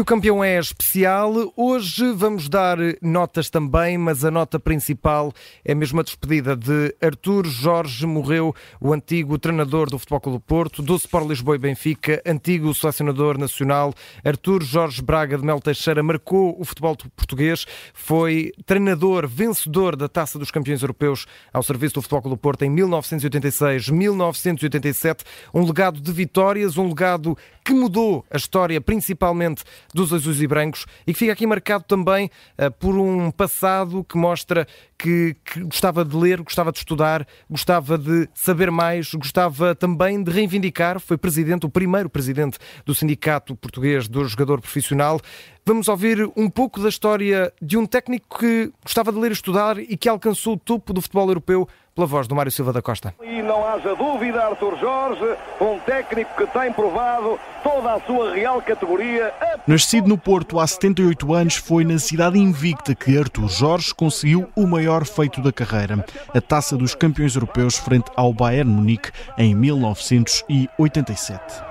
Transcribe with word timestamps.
O 0.00 0.04
campeão 0.04 0.42
é 0.42 0.58
especial. 0.58 1.30
Hoje 1.54 2.10
vamos 2.12 2.48
dar 2.48 2.78
notas 3.02 3.50
também, 3.50 3.98
mas 3.98 4.24
a 4.24 4.30
nota 4.30 4.58
principal 4.58 5.30
é 5.62 5.74
mesmo 5.74 6.00
a 6.00 6.02
despedida 6.02 6.56
de 6.56 6.96
Artur 7.02 7.46
Jorge. 7.46 8.06
Morreu 8.06 8.54
o 8.80 8.94
antigo 8.94 9.38
treinador 9.38 9.90
do 9.90 9.98
Futebol 9.98 10.20
Clube 10.22 10.44
Porto, 10.46 10.80
do 10.82 10.96
Sport 10.96 11.28
Lisboa 11.28 11.56
e 11.56 11.58
Benfica, 11.58 12.22
antigo 12.24 12.72
selecionador 12.72 13.36
nacional. 13.36 13.92
Artur 14.24 14.62
Jorge 14.62 15.02
Braga 15.02 15.36
de 15.36 15.44
Mel 15.44 15.60
Teixeira 15.60 16.02
marcou 16.02 16.58
o 16.58 16.64
futebol 16.64 16.96
português. 17.14 17.66
Foi 17.92 18.52
treinador 18.64 19.28
vencedor 19.28 19.96
da 19.96 20.08
Taça 20.08 20.38
dos 20.38 20.50
Campeões 20.50 20.80
Europeus 20.80 21.26
ao 21.52 21.62
serviço 21.62 21.96
do 21.96 22.02
Futebol 22.02 22.22
Clube 22.22 22.40
Porto 22.40 22.62
em 22.64 22.70
1986, 22.70 23.90
1987. 23.90 25.24
Um 25.52 25.62
legado 25.62 26.00
de 26.00 26.10
vitórias, 26.10 26.78
um 26.78 26.88
legado 26.88 27.36
que 27.62 27.74
mudou 27.74 28.24
a 28.30 28.38
história 28.38 28.80
principalmente 28.80 29.62
dos 29.94 30.12
azuis 30.12 30.40
e 30.40 30.46
brancos 30.46 30.86
e 31.06 31.12
que 31.12 31.18
fica 31.18 31.32
aqui 31.32 31.46
marcado 31.46 31.84
também 31.84 32.30
uh, 32.58 32.70
por 32.72 32.96
um 32.96 33.30
passado 33.30 34.04
que 34.04 34.16
mostra 34.16 34.66
que, 34.98 35.36
que, 35.44 35.60
gostava 35.64 36.04
de 36.04 36.16
ler, 36.16 36.42
gostava 36.42 36.70
de 36.70 36.78
estudar, 36.78 37.26
gostava 37.48 37.96
de 37.96 38.28
saber 38.34 38.70
mais, 38.70 39.12
gostava 39.14 39.74
também 39.74 40.22
de 40.22 40.30
reivindicar. 40.30 41.00
Foi 41.00 41.16
presidente, 41.16 41.66
o 41.66 41.70
primeiro 41.70 42.10
presidente 42.10 42.58
do 42.84 42.94
Sindicato 42.94 43.56
Português 43.56 44.06
do 44.06 44.24
Jogador 44.26 44.60
Profissional. 44.60 45.20
Vamos 45.64 45.88
ouvir 45.88 46.30
um 46.36 46.48
pouco 46.50 46.80
da 46.80 46.88
história 46.88 47.52
de 47.60 47.76
um 47.76 47.86
técnico 47.86 48.38
que 48.38 48.72
gostava 48.82 49.12
de 49.12 49.18
ler 49.18 49.30
e 49.30 49.34
estudar 49.34 49.78
e 49.78 49.96
que 49.96 50.08
alcançou 50.08 50.54
o 50.54 50.58
topo 50.58 50.92
do 50.92 51.00
futebol 51.00 51.28
europeu 51.28 51.68
pela 52.00 52.06
voz 52.06 52.26
do 52.26 52.34
Mário 52.34 52.50
Silva 52.50 52.72
da 52.72 52.80
Costa. 52.80 53.14
E 53.22 53.42
não 53.42 53.62
haja 53.66 53.94
dúvida, 53.94 54.42
Arthur 54.42 54.78
Jorge, 54.78 55.36
um 55.60 55.78
técnico 55.80 56.34
que 56.34 56.46
tem 56.46 56.72
provado 56.72 57.38
toda 57.62 57.92
a 57.92 58.00
sua 58.00 58.32
real 58.32 58.62
categoria. 58.62 59.34
Nascido 59.66 60.08
no 60.08 60.16
Porto 60.16 60.58
há 60.58 60.66
78 60.66 61.34
anos, 61.34 61.56
foi 61.56 61.84
na 61.84 61.98
cidade 61.98 62.38
invicta 62.38 62.94
que 62.94 63.18
Arthur 63.18 63.50
Jorge 63.50 63.94
conseguiu 63.94 64.48
o 64.56 64.66
maior 64.66 65.04
feito 65.04 65.42
da 65.42 65.52
carreira, 65.52 66.02
a 66.34 66.40
Taça 66.40 66.74
dos 66.74 66.94
Campeões 66.94 67.34
Europeus 67.34 67.76
frente 67.76 68.10
ao 68.16 68.32
Bayern 68.32 68.70
Munique 68.70 69.10
em 69.36 69.54
1987. 69.54 71.70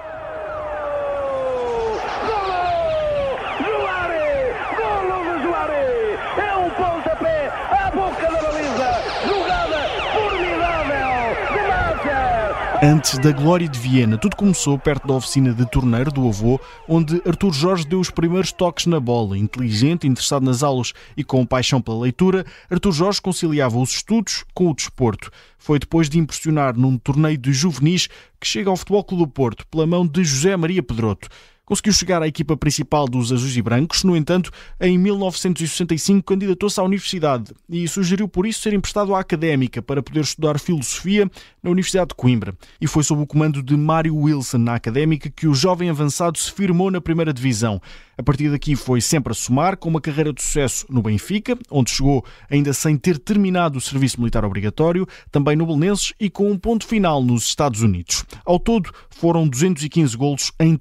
Antes 12.82 13.20
da 13.20 13.34
glória 13.34 13.68
de 13.68 13.78
Viena, 13.78 14.18
tudo 14.18 14.38
começou 14.38 14.80
perto 14.80 15.06
da 15.06 15.14
oficina 15.14 15.54
de 15.54 15.70
torneiro 15.70 16.10
do 16.14 16.26
avô, 16.26 16.58
onde 16.88 17.22
Artur 17.28 17.52
Jorge 17.52 17.86
deu 17.86 18.00
os 18.00 18.10
primeiros 18.10 18.54
toques 18.54 18.86
na 18.86 19.02
bola. 19.02 19.38
Inteligente, 19.38 20.08
interessado 20.08 20.46
nas 20.46 20.64
aulas 20.64 20.94
e 21.18 21.22
com 21.22 21.46
paixão 21.46 21.82
pela 21.82 22.00
leitura, 22.00 22.46
Artur 22.72 22.94
Jorge 22.94 23.22
conciliava 23.22 23.78
os 23.78 23.90
estudos 23.96 24.46
com 24.54 24.70
o 24.70 24.74
desporto. 24.74 25.30
Foi 25.58 25.78
depois 25.78 26.10
de 26.10 26.20
impressionar 26.20 26.74
num 26.74 26.98
torneio 26.98 27.38
de 27.38 27.52
juvenis 27.52 28.08
que 28.40 28.48
chega 28.48 28.70
ao 28.70 28.78
Futebol 28.78 29.04
Clube 29.04 29.26
do 29.26 29.30
Porto, 29.30 29.68
pela 29.68 29.86
mão 29.86 30.08
de 30.08 30.24
José 30.24 30.56
Maria 30.56 30.82
Pedroto. 30.82 31.28
Conseguiu 31.70 31.94
chegar 31.94 32.24
à 32.24 32.28
equipa 32.28 32.58
principal 32.58 33.08
dos 33.08 33.32
Azuis 33.32 33.56
e 33.56 33.62
Brancos, 33.62 34.04
no 34.04 34.18
entanto, 34.18 34.50
em 34.82 34.98
1965 34.98 36.24
candidatou-se 36.24 36.80
à 36.80 36.84
universidade 36.84 37.54
e 37.70 37.88
sugeriu 37.88 38.28
por 38.28 38.48
isso 38.48 38.62
ser 38.62 38.74
emprestado 38.74 39.14
à 39.14 39.20
académica 39.20 39.80
para 39.80 40.02
poder 40.02 40.22
estudar 40.22 40.60
filosofia 40.60 41.30
na 41.62 41.70
Universidade 41.70 42.08
de 42.08 42.16
Coimbra. 42.16 42.56
E 42.82 42.88
foi 42.88 43.04
sob 43.04 43.22
o 43.22 43.28
comando 43.28 43.62
de 43.62 43.78
Mário 43.78 44.16
Wilson 44.16 44.58
na 44.58 44.74
académica 44.74 45.30
que 45.30 45.48
o 45.48 45.54
jovem 45.54 45.92
avançado 45.92 46.40
se 46.40 46.52
firmou 46.52 46.90
na 46.90 47.00
primeira 47.00 47.32
divisão. 47.32 47.80
A 48.18 48.24
partir 48.24 48.50
daqui 48.50 48.76
foi 48.76 49.00
sempre 49.00 49.32
a 49.32 49.34
somar, 49.34 49.78
com 49.78 49.88
uma 49.88 50.02
carreira 50.02 50.34
de 50.34 50.42
sucesso 50.42 50.86
no 50.90 51.02
Benfica, 51.02 51.58
onde 51.72 51.92
chegou 51.92 52.26
ainda 52.50 52.74
sem 52.74 52.98
ter 52.98 53.18
terminado 53.18 53.78
o 53.78 53.82
serviço 53.82 54.20
militar 54.20 54.44
obrigatório, 54.44 55.08
também 55.32 55.56
no 55.56 55.66
Belenenses 55.66 56.14
e 56.20 56.30
com 56.30 56.52
um 56.52 56.58
ponto 56.58 56.86
final 56.86 57.24
nos 57.24 57.44
Estados 57.44 57.82
Unidos. 57.82 58.26
Ao 58.44 58.60
todo, 58.60 58.92
foram 59.10 59.48
215 59.48 60.18
golos 60.18 60.52
em 60.60 60.76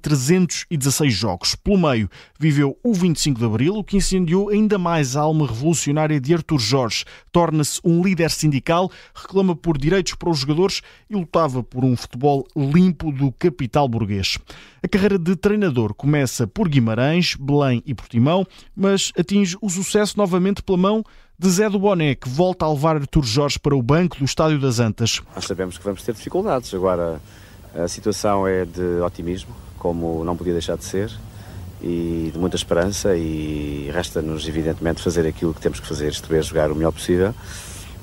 316 0.79 1.13
jogos. 1.13 1.55
Pelo 1.55 1.77
meio, 1.77 2.09
viveu 2.39 2.77
o 2.83 2.93
25 2.93 3.39
de 3.39 3.45
Abril, 3.45 3.75
o 3.75 3.83
que 3.83 3.97
incendiou 3.97 4.49
ainda 4.49 4.77
mais 4.77 5.15
a 5.15 5.21
alma 5.21 5.45
revolucionária 5.45 6.19
de 6.19 6.33
Artur 6.33 6.59
Jorge. 6.59 7.05
Torna-se 7.31 7.79
um 7.83 8.01
líder 8.01 8.31
sindical, 8.31 8.89
reclama 9.13 9.55
por 9.55 9.77
direitos 9.77 10.15
para 10.15 10.29
os 10.29 10.39
jogadores 10.39 10.81
e 11.09 11.15
lutava 11.15 11.61
por 11.61 11.83
um 11.83 11.95
futebol 11.95 12.47
limpo 12.55 13.11
do 13.11 13.31
capital 13.33 13.87
burguês. 13.87 14.37
A 14.81 14.87
carreira 14.87 15.19
de 15.19 15.35
treinador 15.35 15.93
começa 15.93 16.47
por 16.47 16.69
Guimarães, 16.69 17.35
Belém 17.35 17.83
e 17.85 17.93
Portimão, 17.93 18.47
mas 18.75 19.11
atinge 19.17 19.57
o 19.61 19.69
sucesso 19.69 20.17
novamente 20.17 20.63
pela 20.63 20.77
mão 20.77 21.03
de 21.37 21.49
Zé 21.49 21.69
do 21.69 21.79
Boné, 21.79 22.15
que 22.15 22.27
volta 22.27 22.65
a 22.65 22.71
levar 22.71 22.97
Artur 22.97 23.23
Jorge 23.23 23.57
para 23.57 23.75
o 23.75 23.81
banco 23.81 24.17
do 24.17 24.25
Estádio 24.25 24.59
das 24.59 24.79
Antas. 24.79 25.21
Nós 25.33 25.45
sabemos 25.45 25.77
que 25.77 25.83
vamos 25.83 26.03
ter 26.03 26.13
dificuldades, 26.13 26.73
agora 26.73 27.21
a 27.73 27.87
situação 27.87 28.47
é 28.47 28.65
de 28.65 28.99
otimismo, 29.01 29.55
como 29.79 30.23
não 30.23 30.37
podia 30.37 30.53
deixar 30.53 30.77
de 30.77 30.83
ser, 30.83 31.11
e 31.81 32.29
de 32.31 32.37
muita 32.37 32.55
esperança 32.55 33.15
e 33.15 33.89
resta-nos 33.93 34.47
evidentemente 34.47 35.01
fazer 35.01 35.25
aquilo 35.25 35.53
que 35.53 35.61
temos 35.61 35.79
que 35.79 35.87
fazer, 35.87 36.09
isto 36.09 36.33
é 36.35 36.41
jogar 36.41 36.71
o 36.71 36.75
melhor 36.75 36.91
possível, 36.91 37.33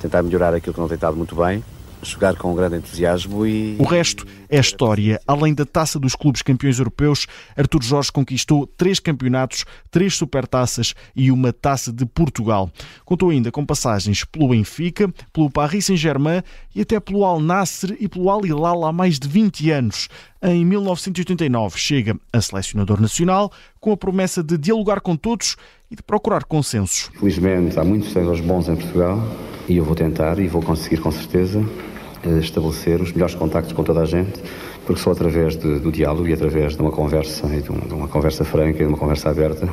tentar 0.00 0.22
melhorar 0.22 0.54
aquilo 0.54 0.72
que 0.72 0.80
não 0.80 0.88
tem 0.88 0.94
estado 0.94 1.16
muito 1.16 1.36
bem 1.36 1.62
jogar 2.10 2.36
com 2.36 2.52
um 2.52 2.54
grande 2.54 2.76
entusiasmo 2.76 3.46
e. 3.46 3.76
O 3.78 3.84
resto 3.84 4.26
é 4.48 4.58
história. 4.58 5.20
Além 5.26 5.54
da 5.54 5.64
taça 5.64 5.98
dos 5.98 6.14
clubes 6.14 6.42
campeões 6.42 6.78
europeus, 6.78 7.26
Artur 7.56 7.82
Jorge 7.82 8.12
conquistou 8.12 8.66
três 8.66 8.98
campeonatos, 8.98 9.64
três 9.90 10.14
supertaças 10.14 10.94
e 11.14 11.30
uma 11.30 11.52
taça 11.52 11.92
de 11.92 12.06
Portugal. 12.06 12.70
Contou 13.04 13.30
ainda 13.30 13.50
com 13.50 13.64
passagens 13.64 14.24
pelo 14.24 14.48
Benfica, 14.48 15.12
pelo 15.32 15.50
Paris 15.50 15.86
Saint-Germain 15.86 16.42
e 16.74 16.80
até 16.80 17.00
pelo 17.00 17.24
Al 17.24 17.40
Nasser 17.40 17.96
e 17.98 18.08
pelo 18.08 18.30
Al 18.30 18.44
Hilal 18.44 18.84
há 18.84 18.92
mais 18.92 19.18
de 19.18 19.28
20 19.28 19.70
anos. 19.70 20.08
Em 20.42 20.64
1989 20.64 21.78
chega 21.78 22.16
a 22.32 22.40
selecionador 22.40 23.00
nacional 23.00 23.50
com 23.80 23.92
a 23.92 23.96
promessa 23.96 24.42
de 24.42 24.56
dialogar 24.58 25.00
com 25.00 25.16
todos 25.16 25.56
e 25.90 25.96
de 25.96 26.02
procurar 26.02 26.44
consensos. 26.44 27.10
Felizmente 27.18 27.78
há 27.78 27.84
muitos 27.84 28.10
treinadores 28.10 28.44
bons 28.44 28.68
em 28.68 28.76
Portugal 28.76 29.20
e 29.68 29.76
eu 29.76 29.84
vou 29.84 29.94
tentar 29.94 30.38
e 30.38 30.46
vou 30.46 30.62
conseguir 30.62 30.98
com 30.98 31.10
certeza 31.10 31.64
estabelecer 32.40 33.00
os 33.00 33.12
melhores 33.12 33.34
contactos 33.34 33.72
com 33.72 33.82
toda 33.82 34.00
a 34.00 34.04
gente, 34.04 34.40
porque 34.84 35.00
só 35.00 35.10
através 35.10 35.56
de, 35.56 35.80
do 35.80 35.90
diálogo 35.90 36.28
e 36.28 36.32
através 36.32 36.76
de 36.76 36.82
uma 36.82 36.92
conversa, 36.92 37.46
e 37.54 37.60
de, 37.60 37.72
um, 37.72 37.80
de, 37.80 37.92
uma 37.92 38.08
conversa 38.08 38.44
franca, 38.44 38.82
e 38.82 38.86
de 38.86 38.88
uma 38.88 38.96
conversa 38.96 39.30
aberta 39.30 39.68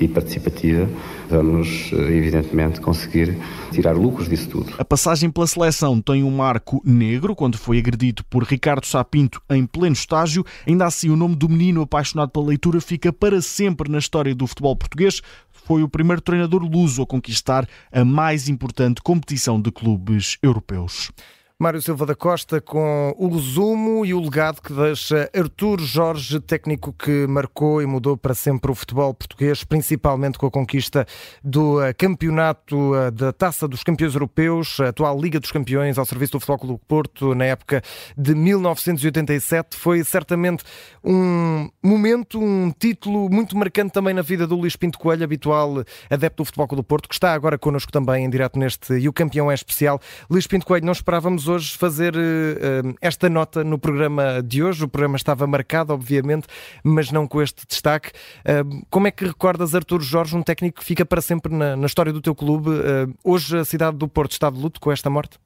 e 0.00 0.08
participativa, 0.08 0.88
vamos, 1.28 1.90
eh, 1.92 2.16
evidentemente, 2.16 2.80
conseguir 2.80 3.38
tirar 3.70 3.94
lucros 3.96 4.28
disso 4.28 4.48
tudo. 4.48 4.72
A 4.78 4.84
passagem 4.84 5.30
pela 5.30 5.46
seleção 5.46 6.00
tem 6.00 6.24
um 6.24 6.30
marco 6.30 6.80
negro, 6.84 7.34
quando 7.34 7.58
foi 7.58 7.78
agredido 7.78 8.24
por 8.24 8.42
Ricardo 8.42 8.86
Sapinto 8.86 9.40
em 9.50 9.66
pleno 9.66 9.92
estágio. 9.92 10.44
Ainda 10.66 10.86
assim, 10.86 11.10
o 11.10 11.16
nome 11.16 11.36
do 11.36 11.48
menino 11.48 11.82
apaixonado 11.82 12.30
pela 12.30 12.46
leitura 12.46 12.80
fica 12.80 13.12
para 13.12 13.40
sempre 13.42 13.90
na 13.90 13.98
história 13.98 14.34
do 14.34 14.46
futebol 14.46 14.74
português 14.74 15.20
foi 15.64 15.82
o 15.82 15.88
primeiro 15.88 16.20
treinador 16.20 16.62
luso 16.62 17.02
a 17.02 17.06
conquistar 17.06 17.66
a 17.90 18.04
mais 18.04 18.48
importante 18.48 19.00
competição 19.02 19.60
de 19.60 19.72
clubes 19.72 20.36
europeus. 20.42 21.10
Mário 21.56 21.80
Silva 21.80 22.04
da 22.04 22.16
Costa 22.16 22.60
com 22.60 23.14
o 23.16 23.28
resumo 23.28 24.04
e 24.04 24.12
o 24.12 24.20
legado 24.20 24.60
que 24.60 24.72
deixa 24.72 25.30
Artur 25.32 25.80
Jorge, 25.80 26.40
técnico 26.40 26.92
que 26.92 27.28
marcou 27.28 27.80
e 27.80 27.86
mudou 27.86 28.16
para 28.16 28.34
sempre 28.34 28.72
o 28.72 28.74
futebol 28.74 29.14
português, 29.14 29.62
principalmente 29.62 30.36
com 30.36 30.46
a 30.46 30.50
conquista 30.50 31.06
do 31.44 31.80
eh, 31.80 31.92
campeonato 31.92 32.96
eh, 32.96 33.12
da 33.12 33.32
Taça 33.32 33.68
dos 33.68 33.84
Campeões 33.84 34.14
Europeus, 34.14 34.80
a 34.80 34.88
atual 34.88 35.16
Liga 35.16 35.38
dos 35.38 35.52
Campeões 35.52 35.96
ao 35.96 36.04
serviço 36.04 36.32
do 36.32 36.40
Futebol 36.40 36.58
Clube 36.58 36.80
Porto 36.88 37.36
na 37.36 37.44
época 37.44 37.82
de 38.18 38.34
1987. 38.34 39.76
Foi 39.76 40.02
certamente 40.02 40.64
um 41.04 41.70
momento, 41.80 42.40
um 42.40 42.72
título 42.76 43.30
muito 43.30 43.56
marcante 43.56 43.92
também 43.92 44.12
na 44.12 44.22
vida 44.22 44.44
do 44.44 44.56
Luís 44.56 44.74
Pinto 44.74 44.98
Coelho, 44.98 45.22
habitual 45.22 45.84
adepto 46.10 46.42
do 46.42 46.46
Futebol 46.46 46.66
Clube 46.66 46.88
Porto, 46.88 47.08
que 47.08 47.14
está 47.14 47.32
agora 47.32 47.56
connosco 47.56 47.92
também 47.92 48.24
em 48.24 48.28
direto 48.28 48.58
neste 48.58 48.94
E 48.94 49.08
o 49.08 49.12
Campeão 49.12 49.48
é 49.52 49.54
Especial. 49.54 50.00
Luís 50.28 50.48
Pinto 50.48 50.66
Coelho, 50.66 50.84
não 50.84 50.92
esperávamos 50.92 51.43
hoje 51.48 51.76
fazer 51.76 52.14
uh, 52.16 52.94
esta 53.00 53.28
nota 53.28 53.64
no 53.64 53.78
programa 53.78 54.42
de 54.42 54.62
hoje. 54.62 54.84
O 54.84 54.88
programa 54.88 55.16
estava 55.16 55.46
marcado, 55.46 55.92
obviamente, 55.92 56.46
mas 56.82 57.10
não 57.10 57.26
com 57.26 57.42
este 57.42 57.66
destaque. 57.66 58.10
Uh, 58.40 58.84
como 58.90 59.06
é 59.06 59.10
que 59.10 59.24
recordas 59.24 59.74
Artur 59.74 60.00
Jorge, 60.00 60.36
um 60.36 60.42
técnico 60.42 60.80
que 60.80 60.84
fica 60.84 61.04
para 61.04 61.20
sempre 61.20 61.54
na, 61.54 61.76
na 61.76 61.86
história 61.86 62.12
do 62.12 62.20
teu 62.20 62.34
clube? 62.34 62.70
Uh, 62.70 63.14
hoje 63.22 63.58
a 63.58 63.64
cidade 63.64 63.96
do 63.96 64.08
Porto 64.08 64.32
está 64.32 64.50
de 64.50 64.58
luto 64.58 64.80
com 64.80 64.90
esta 64.92 65.08
morte? 65.10 65.38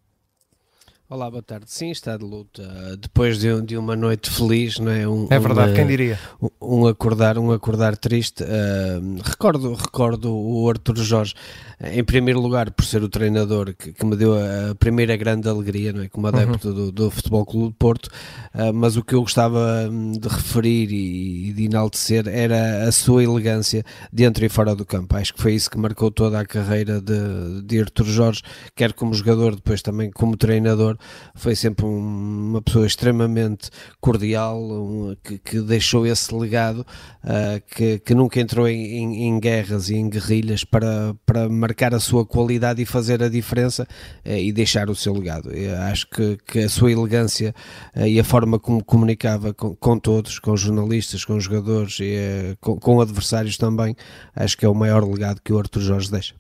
Olá, 1.11 1.31
boa 1.31 1.43
tarde. 1.43 1.65
Sim, 1.69 1.91
está 1.91 2.19
de 2.19 2.23
luta. 2.23 2.63
Depois 2.99 3.39
de, 3.39 3.63
de 3.63 3.79
uma 3.79 3.97
noite 3.97 4.29
feliz, 4.29 4.79
não 4.79 4.93
é? 4.93 5.09
Um, 5.09 5.27
é 5.31 5.39
verdade, 5.39 5.71
uma, 5.71 5.75
quem 5.75 5.87
diria? 5.87 6.21
Um, 6.39 6.51
um, 6.61 6.87
acordar, 6.87 7.39
um 7.39 7.51
acordar 7.51 7.97
triste. 7.97 8.45
Uh, 8.45 9.19
recordo, 9.25 9.73
recordo 9.73 10.31
o 10.31 10.69
Arthur 10.69 10.99
Jorge. 10.99 11.35
Em 11.81 12.03
primeiro 12.03 12.41
lugar 12.41 12.71
por 12.73 12.85
ser 12.85 13.03
o 13.03 13.09
treinador 13.09 13.73
que, 13.75 13.93
que 13.93 14.05
me 14.05 14.17
deu 14.17 14.35
a 14.35 14.75
primeira 14.75 15.17
grande 15.17 15.49
alegria, 15.49 15.93
não 15.93 16.03
é? 16.03 16.09
como 16.09 16.27
adepto 16.27 16.69
uhum. 16.69 16.75
do, 16.75 16.93
do 16.93 17.11
Futebol 17.11 17.47
Clube 17.47 17.69
de 17.69 17.75
Porto, 17.79 18.07
uh, 18.07 18.73
mas 18.75 18.97
o 18.97 19.05
que 19.05 19.15
eu 19.15 19.21
gostava 19.21 19.89
hum, 19.89 20.13
de 20.13 20.29
referir 20.29 20.91
e, 20.91 21.51
e, 21.51 21.53
de 21.53 21.65
enaltecer 21.67 22.27
era 22.27 22.89
a 22.89 22.93
sua 22.93 23.23
elegância 23.23 23.85
dentro 24.13 24.45
e 24.45 24.49
fora 24.49 24.75
do 24.75 24.85
campo. 24.85 25.17
Acho 25.17 25.33
que 25.35 25.41
foi 25.41 25.55
isso 25.55 25.71
que 25.71 25.79
marcou 25.79 26.11
toda 26.11 26.41
a 26.41 26.45
carreira 26.45 27.01
de, 27.01 27.63
de 27.63 27.81
Artur 27.81 28.07
Jorge, 28.07 28.43
quer 28.75 28.93
como 28.93 29.15
jogador, 29.15 29.55
depois 29.55 29.81
também 29.81 30.11
como 30.11 30.37
treinador, 30.37 30.99
foi 31.37 31.55
sempre 31.55 31.87
um, 31.87 32.49
uma 32.51 32.63
pessoa 32.63 32.87
extremamente 32.87 33.71
cordial, 34.01 34.61
um, 34.61 35.17
que, 35.23 35.39
que, 35.39 35.61
deixou 35.61 36.07
esse 36.07 36.35
legado, 36.35 36.81
uh, 37.23 37.63
que, 37.71 38.01
que 38.01 38.15
nunca 38.15 38.41
entrou 38.41 38.67
em, 38.67 38.99
em, 38.99 39.29
em 39.29 39.39
guerras 39.39 39.91
e 39.91 39.95
em 39.95 40.09
guerrilhas 40.09 40.65
para, 40.65 41.15
para 41.25 41.49
marcar 41.49 41.68
a 41.95 42.01
sua 42.01 42.25
qualidade 42.25 42.83
e 42.83 42.87
fazer 42.87 43.23
a 43.23 43.29
diferença 43.29 43.87
uh, 44.25 44.31
e 44.31 44.53
deixar 44.53 44.91
o 44.91 44.95
seu 44.95 45.13
legado. 45.13 45.51
Eu 45.51 45.77
acho 45.83 46.09
que, 46.09 46.39
que 46.47 46.59
a 46.61 46.69
sua 46.69 46.93
elegância 46.93 47.55
uh, 47.97 48.07
e 48.07 48.19
a 48.19 48.25
forma 48.25 48.59
como 48.59 48.83
comunicava 48.85 49.53
com, 49.53 49.75
com 49.75 49.99
todos, 49.99 50.39
com 50.39 50.57
jornalistas, 50.57 51.25
com 51.25 51.39
jogadores 51.39 51.99
e 52.01 52.57
com, 52.61 52.79
com 52.79 53.01
adversários 53.01 53.57
também, 53.57 53.95
acho 54.35 54.57
que 54.57 54.65
é 54.65 54.69
o 54.69 54.75
maior 54.75 55.05
legado 55.05 55.41
que 55.43 55.53
o 55.53 55.59
Arthur 55.59 55.81
Jorge 55.81 56.11
deixa. 56.11 56.35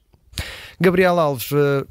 Gabriel 0.80 1.18
Alves, 1.18 1.50
eh, 1.50 1.84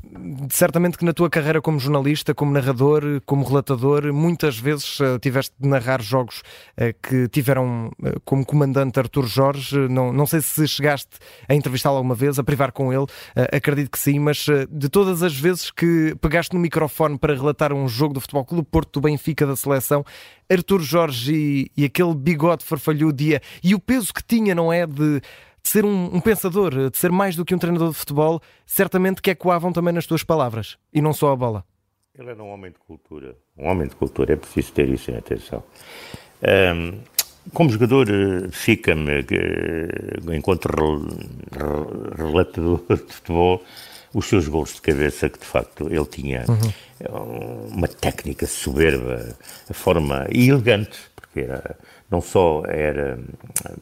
certamente 0.49 0.97
que 0.97 1.03
na 1.03 1.11
tua 1.11 1.29
carreira 1.29 1.61
como 1.61 1.77
jornalista, 1.77 2.33
como 2.33 2.53
narrador, 2.53 3.21
como 3.25 3.43
relatador, 3.43 4.13
muitas 4.13 4.57
vezes 4.57 4.99
eh, 5.01 5.19
tiveste 5.19 5.53
de 5.59 5.67
narrar 5.67 6.01
jogos 6.01 6.41
eh, 6.77 6.93
que 6.93 7.27
tiveram 7.27 7.91
como 8.23 8.45
comandante 8.45 8.97
Artur 8.97 9.27
Jorge. 9.27 9.77
Não, 9.89 10.13
não 10.13 10.25
sei 10.25 10.39
se 10.39 10.65
chegaste 10.67 11.17
a 11.49 11.53
entrevistá-lo 11.53 11.97
alguma 11.97 12.15
vez, 12.15 12.39
a 12.39 12.43
privar 12.43 12.71
com 12.71 12.93
ele, 12.93 13.05
acredito 13.51 13.91
que 13.91 13.99
sim, 13.99 14.19
mas 14.19 14.45
de 14.69 14.87
todas 14.89 15.21
as 15.21 15.35
vezes 15.37 15.69
que 15.69 16.15
pegaste 16.21 16.53
no 16.55 16.59
microfone 16.61 17.17
para 17.17 17.35
relatar 17.35 17.73
um 17.73 17.87
jogo 17.87 18.13
do 18.13 18.21
Futebol 18.21 18.45
Clube 18.45 18.67
Porto, 18.71 18.99
do 18.99 19.01
Benfica, 19.01 19.45
da 19.45 19.55
seleção, 19.55 20.05
Artur 20.49 20.81
Jorge 20.81 21.33
e, 21.33 21.71
e 21.81 21.85
aquele 21.85 22.15
bigode 22.15 22.63
farfalhudo 22.63 23.21
e 23.63 23.75
o 23.75 23.79
peso 23.79 24.13
que 24.13 24.23
tinha, 24.23 24.55
não 24.55 24.71
é? 24.71 24.85
De 24.85 25.21
de 25.67 25.71
ser 25.73 25.83
um, 25.83 26.15
um, 26.15 26.21
pensador, 26.21 26.89
de 26.89 26.97
ser 26.97 27.11
mais 27.11 27.35
do 27.35 27.43
que 27.43 27.53
um 27.53 27.57
treinador 27.57 27.89
de 27.89 27.95
futebol, 27.95 28.41
certamente 28.65 29.21
que 29.21 29.31
ecoavam 29.31 29.73
também 29.73 29.93
nas 29.93 30.05
tuas 30.05 30.23
palavras 30.23 30.77
e 30.93 31.01
não 31.01 31.11
só 31.11 31.33
a 31.33 31.35
bola. 31.35 31.65
Ele 32.17 32.29
era 32.29 32.41
um 32.41 32.49
homem 32.49 32.71
de 32.71 32.79
cultura. 32.79 33.35
Um 33.57 33.67
homem 33.67 33.87
de 33.87 33.95
cultura, 33.95 34.33
é 34.33 34.35
preciso 34.37 34.71
ter 34.71 34.87
isso 34.89 35.11
em 35.11 35.17
atenção. 35.17 35.61
Um, 36.41 36.99
como 37.53 37.69
jogador, 37.69 38.07
eh, 38.09 38.47
fica-me, 38.49 39.25
enquanto 40.35 40.67
relatador 42.17 42.81
de 42.89 43.13
futebol, 43.13 43.61
os 44.13 44.25
seus 44.25 44.47
gols 44.47 44.75
de 44.75 44.81
cabeça, 44.81 45.29
que 45.29 45.39
de 45.39 45.45
facto 45.45 45.87
ele 45.91 46.05
tinha 46.05 46.45
uhum. 46.47 47.67
uma 47.71 47.87
técnica 47.87 48.47
soberba, 48.47 49.35
a 49.69 49.73
forma 49.73 50.25
elegante, 50.29 50.97
porque 51.15 51.41
era 51.41 51.77
não 52.09 52.21
só 52.21 52.63
era, 52.65 53.19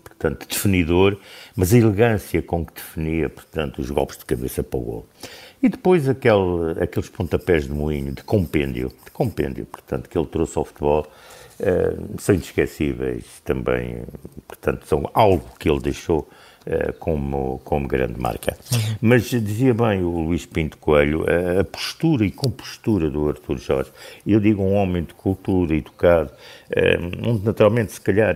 portanto, 0.04 0.48
definidor, 0.48 1.18
mas 1.56 1.74
a 1.74 1.78
elegância 1.78 2.42
com 2.42 2.66
que 2.66 2.74
definia, 2.74 3.30
portanto, 3.30 3.80
os 3.80 3.90
golpes 3.92 4.18
de 4.18 4.26
cabeça 4.26 4.64
para 4.64 4.80
o 4.80 4.82
gol. 4.82 5.08
E 5.62 5.70
depois 5.70 6.10
aquele, 6.10 6.82
aqueles 6.82 7.10
pontapés 7.10 7.66
de 7.66 7.72
moinho, 7.72 8.12
de 8.12 8.24
compêndio, 8.24 8.92
de 9.04 9.12
compêndio, 9.12 9.66
portanto, 9.66 10.10
que 10.10 10.18
ele 10.18 10.28
trouxe 10.28 10.58
ao 10.58 10.66
futebol, 10.66 11.08
uh, 11.60 12.22
são 12.22 12.36
inesquecíveis 12.36 13.26
também, 13.44 14.04
portanto, 14.48 14.86
são 14.88 15.10
algo 15.14 15.46
que 15.60 15.70
ele 15.70 15.80
deixou 15.80 16.28
como, 17.00 17.60
como 17.64 17.88
grande 17.88 18.20
marca. 18.20 18.58
Uhum. 18.72 18.80
Mas 19.02 19.30
dizia 19.30 19.74
bem 19.74 20.04
o 20.04 20.10
Luís 20.22 20.46
Pinto 20.46 20.78
Coelho, 20.78 21.26
a, 21.60 21.64
postura 21.64 22.26
e 22.26 22.32
compostura 22.32 23.10
do 23.10 23.28
Arthur 23.30 23.58
Jorge, 23.58 23.92
eu 24.26 24.40
digo 24.40 24.64
um 24.64 24.74
homem 24.74 25.04
de 25.04 25.14
cultura, 25.14 25.76
educado, 25.76 26.32
uh, 26.32 27.30
onde 27.30 27.46
naturalmente, 27.46 27.94
se 27.94 28.02
calhar, 28.02 28.36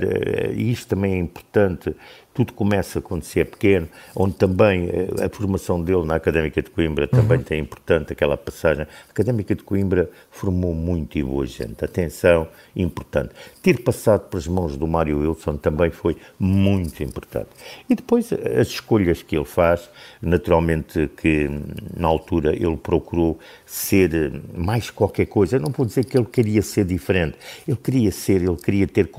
e 0.53 0.71
isto 0.71 0.89
também 0.89 1.13
é 1.13 1.17
importante, 1.17 1.95
tudo 2.39 2.53
começa 2.53 3.01
quando 3.01 3.23
se 3.23 3.39
é 3.41 3.43
pequeno, 3.43 3.89
onde 4.15 4.35
também 4.35 4.89
eh, 4.89 5.25
a 5.25 5.29
formação 5.29 5.83
dele 5.83 6.05
na 6.05 6.15
Académica 6.15 6.61
de 6.61 6.69
Coimbra 6.69 7.05
também 7.05 7.37
uhum. 7.39 7.43
tem 7.43 7.59
importante 7.59 8.13
aquela 8.13 8.37
passagem. 8.37 8.83
A 8.83 9.11
Académica 9.11 9.53
de 9.53 9.61
Coimbra 9.61 10.09
formou 10.31 10.73
muito 10.73 11.17
e 11.17 11.23
boa 11.23 11.45
gente. 11.45 11.83
Atenção, 11.83 12.47
importante. 12.81 13.31
Ter 13.61 13.81
passado 13.81 14.29
pelas 14.29 14.47
mãos 14.47 14.77
do 14.77 14.87
Mário 14.87 15.19
Wilson 15.19 15.57
também 15.57 15.91
foi 15.91 16.17
muito 16.39 17.03
importante. 17.03 17.49
E 17.89 17.95
depois 17.95 18.31
as 18.31 18.67
escolhas 18.67 19.21
que 19.21 19.35
ele 19.35 19.45
faz, 19.45 19.89
naturalmente 20.21 21.09
que 21.17 21.49
na 21.95 22.07
altura 22.07 22.55
ele 22.55 22.77
procurou 22.77 23.39
ser 23.65 24.41
mais 24.55 24.89
qualquer 24.89 25.25
coisa. 25.25 25.59
não 25.59 25.71
vou 25.71 25.85
dizer 25.85 26.05
que 26.05 26.17
ele 26.17 26.25
queria 26.25 26.61
ser 26.61 26.85
diferente. 26.85 27.37
Ele 27.67 27.77
queria 27.77 28.11
ser, 28.11 28.41
ele 28.41 28.55
queria 28.55 28.87
ter 28.87 29.09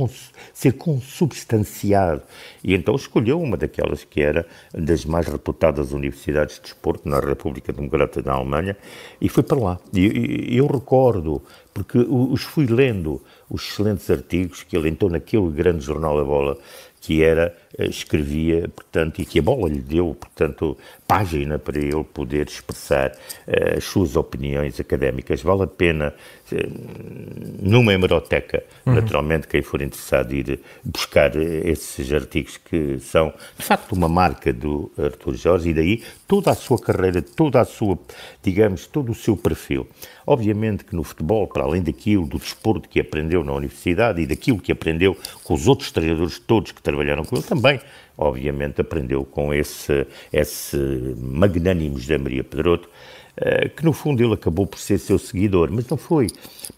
ser 0.52 0.72
consubstanciado. 0.72 2.22
E 2.62 2.74
então 2.74 2.94
escolheu 2.94 3.40
uma 3.40 3.56
daquelas 3.56 4.04
que 4.04 4.20
era 4.20 4.46
das 4.72 5.04
mais 5.04 5.26
reputadas 5.26 5.92
universidades 5.92 6.56
de 6.56 6.62
desporto 6.62 7.08
na 7.08 7.20
República 7.20 7.72
Democrática 7.72 8.22
da 8.22 8.32
Alemanha 8.32 8.76
e 9.20 9.28
foi 9.28 9.42
para 9.42 9.58
lá. 9.58 9.78
E, 9.92 10.56
eu 10.56 10.66
recordo, 10.66 11.42
porque 11.72 11.98
os 11.98 12.42
fui 12.42 12.66
lendo, 12.66 13.22
os 13.48 13.62
excelentes 13.62 14.10
artigos 14.10 14.62
que 14.62 14.76
ele 14.76 14.88
então 14.88 15.08
naquele 15.08 15.50
grande 15.50 15.84
jornal 15.84 16.16
da 16.16 16.24
bola 16.24 16.58
que 17.00 17.22
era, 17.22 17.56
eh, 17.78 17.86
escrevia, 17.86 18.68
portanto, 18.68 19.20
e 19.20 19.24
que 19.24 19.38
a 19.38 19.42
bola 19.42 19.68
lhe 19.68 19.80
deu, 19.80 20.14
portanto, 20.14 20.76
página 21.10 21.58
para 21.58 21.76
ele 21.76 22.04
poder 22.04 22.46
expressar 22.46 23.10
uh, 23.10 23.78
as 23.78 23.84
suas 23.84 24.14
opiniões 24.14 24.78
académicas. 24.78 25.42
Vale 25.42 25.64
a 25.64 25.66
pena, 25.66 26.14
uh, 26.52 26.56
numa 27.60 27.92
hemeroteca, 27.92 28.62
uhum. 28.86 28.94
naturalmente, 28.94 29.48
quem 29.48 29.60
for 29.60 29.82
interessado 29.82 30.32
ir 30.32 30.60
buscar 30.84 31.34
esses 31.34 32.12
artigos 32.12 32.56
que 32.56 33.00
são, 33.00 33.32
de 33.58 33.64
facto, 33.64 33.92
uma 33.92 34.08
marca 34.08 34.52
do 34.52 34.92
Arthur 34.96 35.34
Jorge 35.34 35.70
e 35.70 35.74
daí 35.74 36.02
toda 36.28 36.52
a 36.52 36.54
sua 36.54 36.78
carreira, 36.78 37.20
toda 37.20 37.60
a 37.60 37.64
sua, 37.64 37.98
digamos, 38.40 38.86
todo 38.86 39.10
o 39.10 39.14
seu 39.14 39.36
perfil. 39.36 39.88
Obviamente 40.24 40.84
que 40.84 40.94
no 40.94 41.02
futebol, 41.02 41.48
para 41.48 41.64
além 41.64 41.82
daquilo, 41.82 42.24
do 42.24 42.38
desporto 42.38 42.88
que 42.88 43.00
aprendeu 43.00 43.42
na 43.42 43.52
universidade 43.52 44.22
e 44.22 44.26
daquilo 44.26 44.60
que 44.60 44.70
aprendeu 44.70 45.16
com 45.42 45.54
os 45.54 45.66
outros 45.66 45.90
treinadores 45.90 46.38
todos 46.38 46.70
que 46.70 46.80
trabalharam 46.80 47.24
com 47.24 47.34
ele, 47.34 47.44
também 47.44 47.80
obviamente 48.20 48.80
aprendeu 48.80 49.24
com 49.24 49.52
esse, 49.52 50.06
esse 50.32 50.76
magnânimo 51.16 51.98
José 51.98 52.18
Maria 52.18 52.44
Pedroto, 52.44 52.88
que 53.76 53.84
no 53.84 53.92
fundo 53.92 54.22
ele 54.22 54.34
acabou 54.34 54.66
por 54.66 54.78
ser 54.78 54.98
seu 54.98 55.18
seguidor, 55.18 55.70
mas 55.72 55.86
não 55.88 55.96
foi. 55.96 56.28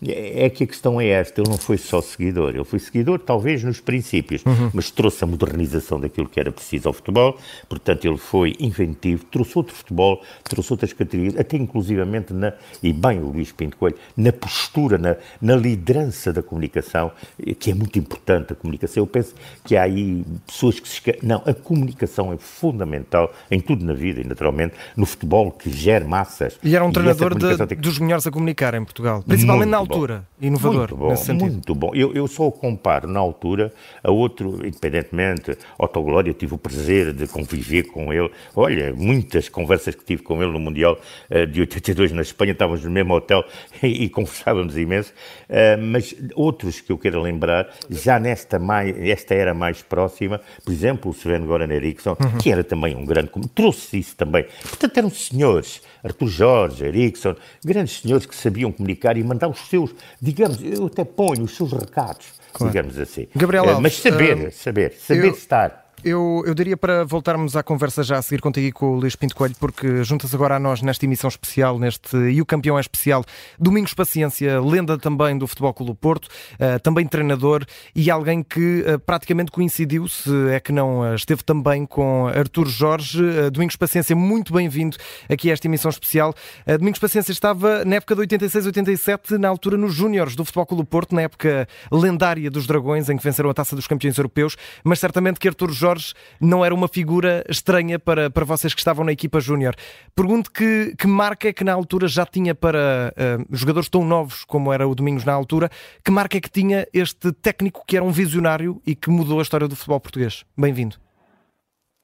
É 0.06 0.48
que 0.48 0.64
a 0.64 0.66
questão 0.66 1.00
é 1.00 1.08
esta: 1.08 1.40
ele 1.40 1.50
não 1.50 1.58
foi 1.58 1.78
só 1.78 2.00
seguidor, 2.00 2.50
ele 2.50 2.64
foi 2.64 2.78
seguidor 2.78 3.18
talvez 3.18 3.62
nos 3.62 3.80
princípios, 3.80 4.44
uhum. 4.44 4.70
mas 4.72 4.90
trouxe 4.90 5.24
a 5.24 5.26
modernização 5.26 6.00
daquilo 6.00 6.28
que 6.28 6.40
era 6.40 6.50
preciso 6.50 6.88
ao 6.88 6.92
futebol, 6.92 7.38
portanto 7.68 8.04
ele 8.04 8.18
foi 8.18 8.54
inventivo, 8.58 9.24
trouxe 9.26 9.56
outro 9.56 9.74
futebol, 9.74 10.22
trouxe 10.44 10.72
outras 10.72 10.92
categorias, 10.92 11.38
até 11.38 11.56
inclusivamente, 11.56 12.32
na, 12.32 12.52
e 12.82 12.92
bem 12.92 13.20
o 13.20 13.30
Luís 13.30 13.52
Pinto 13.52 13.76
Coelho, 13.76 13.96
na 14.16 14.32
postura, 14.32 14.98
na, 14.98 15.16
na 15.40 15.56
liderança 15.56 16.32
da 16.32 16.42
comunicação, 16.42 17.12
que 17.58 17.70
é 17.70 17.74
muito 17.74 17.98
importante 17.98 18.52
a 18.52 18.56
comunicação. 18.56 19.02
Eu 19.02 19.06
penso 19.06 19.34
que 19.64 19.76
há 19.76 19.82
aí 19.82 20.24
pessoas 20.46 20.80
que 20.80 20.88
se. 20.88 21.02
Não, 21.22 21.42
a 21.44 21.54
comunicação 21.54 22.32
é 22.32 22.36
fundamental 22.36 23.32
em 23.50 23.60
tudo 23.60 23.84
na 23.84 23.92
vida 23.92 24.20
e 24.20 24.24
naturalmente 24.24 24.74
no 24.96 25.06
futebol 25.06 25.50
que 25.50 25.70
gera 25.70 26.04
massas 26.04 26.51
e 26.62 26.74
era 26.74 26.84
um 26.84 26.92
treinador 26.92 27.34
de, 27.36 27.74
dos 27.76 27.98
melhores 27.98 28.26
a 28.26 28.30
comunicar 28.30 28.74
em 28.74 28.84
Portugal, 28.84 29.22
principalmente 29.22 29.68
muito 29.68 29.70
na 29.70 29.76
altura, 29.76 30.24
bom. 30.40 30.46
inovador 30.46 30.90
muito 30.94 30.96
bom. 30.96 31.46
Muito 31.46 31.74
bom. 31.74 31.90
Eu, 31.94 32.12
eu 32.12 32.26
só 32.26 32.46
o 32.46 32.52
comparo 32.52 33.08
na 33.08 33.20
altura 33.20 33.72
a 34.02 34.10
outro, 34.10 34.66
independentemente, 34.66 35.56
Otto 35.78 36.02
Glória, 36.02 36.32
tive 36.32 36.54
o 36.54 36.58
prazer 36.58 37.12
de 37.12 37.26
conviver 37.26 37.84
com 37.84 38.12
ele. 38.12 38.30
Olha, 38.54 38.92
muitas 38.94 39.48
conversas 39.48 39.94
que 39.94 40.04
tive 40.04 40.22
com 40.22 40.42
ele 40.42 40.52
no 40.52 40.60
Mundial 40.60 40.98
uh, 41.30 41.46
de 41.46 41.60
82 41.60 42.12
na 42.12 42.22
Espanha, 42.22 42.52
estávamos 42.52 42.84
no 42.84 42.90
mesmo 42.90 43.14
hotel 43.14 43.44
e, 43.82 44.04
e 44.04 44.08
conversávamos 44.08 44.76
imenso. 44.76 45.12
Uh, 45.48 45.80
mas 45.80 46.14
outros 46.34 46.80
que 46.80 46.92
eu 46.92 46.98
quero 46.98 47.20
lembrar, 47.20 47.68
já 47.90 48.18
nesta 48.18 48.58
mais, 48.58 48.96
esta 48.98 49.34
era 49.34 49.54
mais 49.54 49.82
próxima, 49.82 50.40
por 50.64 50.72
exemplo, 50.72 51.10
o 51.10 51.14
Sven 51.14 51.44
Goran 51.46 51.72
Eriksson, 51.72 52.16
uhum. 52.20 52.38
que 52.38 52.50
era 52.50 52.64
também 52.64 52.96
um 52.96 53.04
grande, 53.04 53.30
trouxe 53.54 53.98
isso 53.98 54.16
também. 54.16 54.46
Portanto, 54.62 54.96
eram 54.98 55.10
senhores, 55.10 55.82
Artur 56.02 56.28
Jorge, 56.28 56.84
Erickson, 56.84 57.36
grandes 57.64 58.00
senhores 58.00 58.26
que 58.26 58.34
sabiam 58.34 58.72
comunicar 58.72 59.16
e 59.16 59.22
mandar 59.24 59.48
os 59.48 59.60
seus, 59.68 59.94
digamos, 60.20 60.58
eu 60.62 60.86
até 60.86 61.04
ponho 61.04 61.44
os 61.44 61.56
seus 61.56 61.72
recados, 61.72 62.26
claro. 62.52 62.72
digamos 62.72 62.98
assim. 62.98 63.28
Gabriel 63.34 63.64
eh, 63.64 63.68
Alves, 63.68 63.82
Mas 63.82 63.96
saber, 63.98 64.48
uh, 64.48 64.52
saber, 64.52 64.92
saber 64.92 65.28
eu... 65.28 65.32
estar 65.32 65.81
Eu, 66.04 66.42
eu 66.44 66.52
diria 66.52 66.76
para 66.76 67.04
voltarmos 67.04 67.54
à 67.54 67.62
conversa 67.62 68.02
já 68.02 68.18
a 68.18 68.22
seguir 68.22 68.40
contigo 68.40 68.76
com 68.76 68.86
o 68.86 68.96
Luís 68.96 69.14
Pinto 69.14 69.36
Coelho, 69.36 69.54
porque 69.60 70.02
juntas 70.02 70.34
agora 70.34 70.56
a 70.56 70.58
nós 70.58 70.82
nesta 70.82 71.04
emissão 71.04 71.28
especial, 71.28 71.78
neste 71.78 72.16
E 72.16 72.42
o 72.42 72.46
Campeão 72.46 72.76
é 72.76 72.80
Especial, 72.80 73.24
Domingos 73.56 73.94
Paciência, 73.94 74.60
lenda 74.60 74.98
também 74.98 75.38
do 75.38 75.46
Futebol 75.46 75.72
Clube 75.72 75.96
Porto, 76.00 76.26
uh, 76.26 76.80
também 76.82 77.06
treinador 77.06 77.64
e 77.94 78.10
alguém 78.10 78.42
que 78.42 78.80
uh, 78.80 78.98
praticamente 78.98 79.52
coincidiu, 79.52 80.08
se 80.08 80.28
é 80.50 80.58
que 80.58 80.72
não 80.72 81.02
uh, 81.02 81.14
esteve 81.14 81.44
também 81.44 81.86
com 81.86 82.26
Artur 82.26 82.66
Jorge. 82.66 83.22
Domingos 83.52 83.76
Paciência, 83.76 84.16
muito 84.16 84.52
bem-vindo 84.52 84.96
aqui 85.28 85.50
a 85.50 85.52
esta 85.52 85.68
emissão 85.68 85.88
especial. 85.88 86.34
Domingos 86.66 86.98
Paciência 86.98 87.30
estava 87.30 87.84
na 87.84 87.96
época 87.96 88.16
de 88.16 88.22
86-87, 88.22 89.38
na 89.38 89.48
altura 89.48 89.76
nos 89.76 89.94
Júniores 89.94 90.34
do 90.34 90.44
Futebol 90.44 90.66
Clube 90.66 90.88
Porto, 90.88 91.14
na 91.14 91.22
época 91.22 91.68
lendária 91.92 92.50
dos 92.50 92.66
Dragões, 92.66 93.08
em 93.08 93.16
que 93.16 93.22
venceram 93.22 93.50
a 93.50 93.54
Taça 93.54 93.76
dos 93.76 93.86
Campeões 93.86 94.18
Europeus, 94.18 94.56
mas 94.82 94.98
certamente 94.98 95.38
que 95.38 95.46
Artur 95.46 95.70
Jorge 95.70 95.91
Jorge 95.92 96.14
não 96.40 96.64
era 96.64 96.74
uma 96.74 96.88
figura 96.88 97.44
estranha 97.48 97.98
para, 97.98 98.30
para 98.30 98.44
vocês 98.44 98.72
que 98.74 98.80
estavam 98.80 99.04
na 99.04 99.12
equipa 99.12 99.40
júnior. 99.40 99.74
Pergunto 100.14 100.50
que, 100.50 100.94
que 100.96 101.06
marca 101.06 101.48
é 101.48 101.52
que 101.52 101.64
na 101.64 101.72
altura 101.72 102.08
já 102.08 102.24
tinha 102.24 102.54
para 102.54 103.12
uh, 103.12 103.56
jogadores 103.56 103.88
tão 103.88 104.04
novos 104.04 104.44
como 104.44 104.72
era 104.72 104.88
o 104.88 104.94
Domingos 104.94 105.24
na 105.24 105.32
altura, 105.32 105.68
que 106.04 106.10
marca 106.10 106.36
é 106.36 106.40
que 106.40 106.50
tinha 106.50 106.86
este 106.92 107.32
técnico 107.32 107.84
que 107.86 107.96
era 107.96 108.04
um 108.04 108.10
visionário 108.10 108.80
e 108.86 108.94
que 108.94 109.10
mudou 109.10 109.38
a 109.38 109.42
história 109.42 109.68
do 109.68 109.76
futebol 109.76 110.00
português? 110.00 110.44
Bem-vindo. 110.56 110.96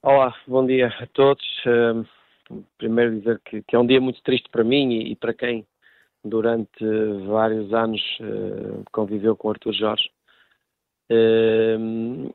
Olá, 0.03 0.35
bom 0.47 0.67
dia 0.67 0.89
a 1.01 1.07
todos. 1.07 1.45
Uh, 1.67 2.07
primeiro 2.77 3.19
dizer 3.19 3.41
que, 3.45 3.63
que, 3.63 3.75
é 3.75 3.79
um 3.79 3.87
dia 3.87 4.01
muito 4.01 4.23
triste 4.23 4.49
para 4.51 4.65
mim 4.65 4.93
e, 4.93 5.13
e 5.13 5.17
para 5.17 5.35
quem 5.35 5.67
durante 6.25 6.85
vários 7.27 7.73
anos 7.73 8.01
uh, 8.21 8.85
conviveu 8.93 9.37
com 9.37 9.51
Arthur 9.51 9.73
Jorge. 9.73 10.11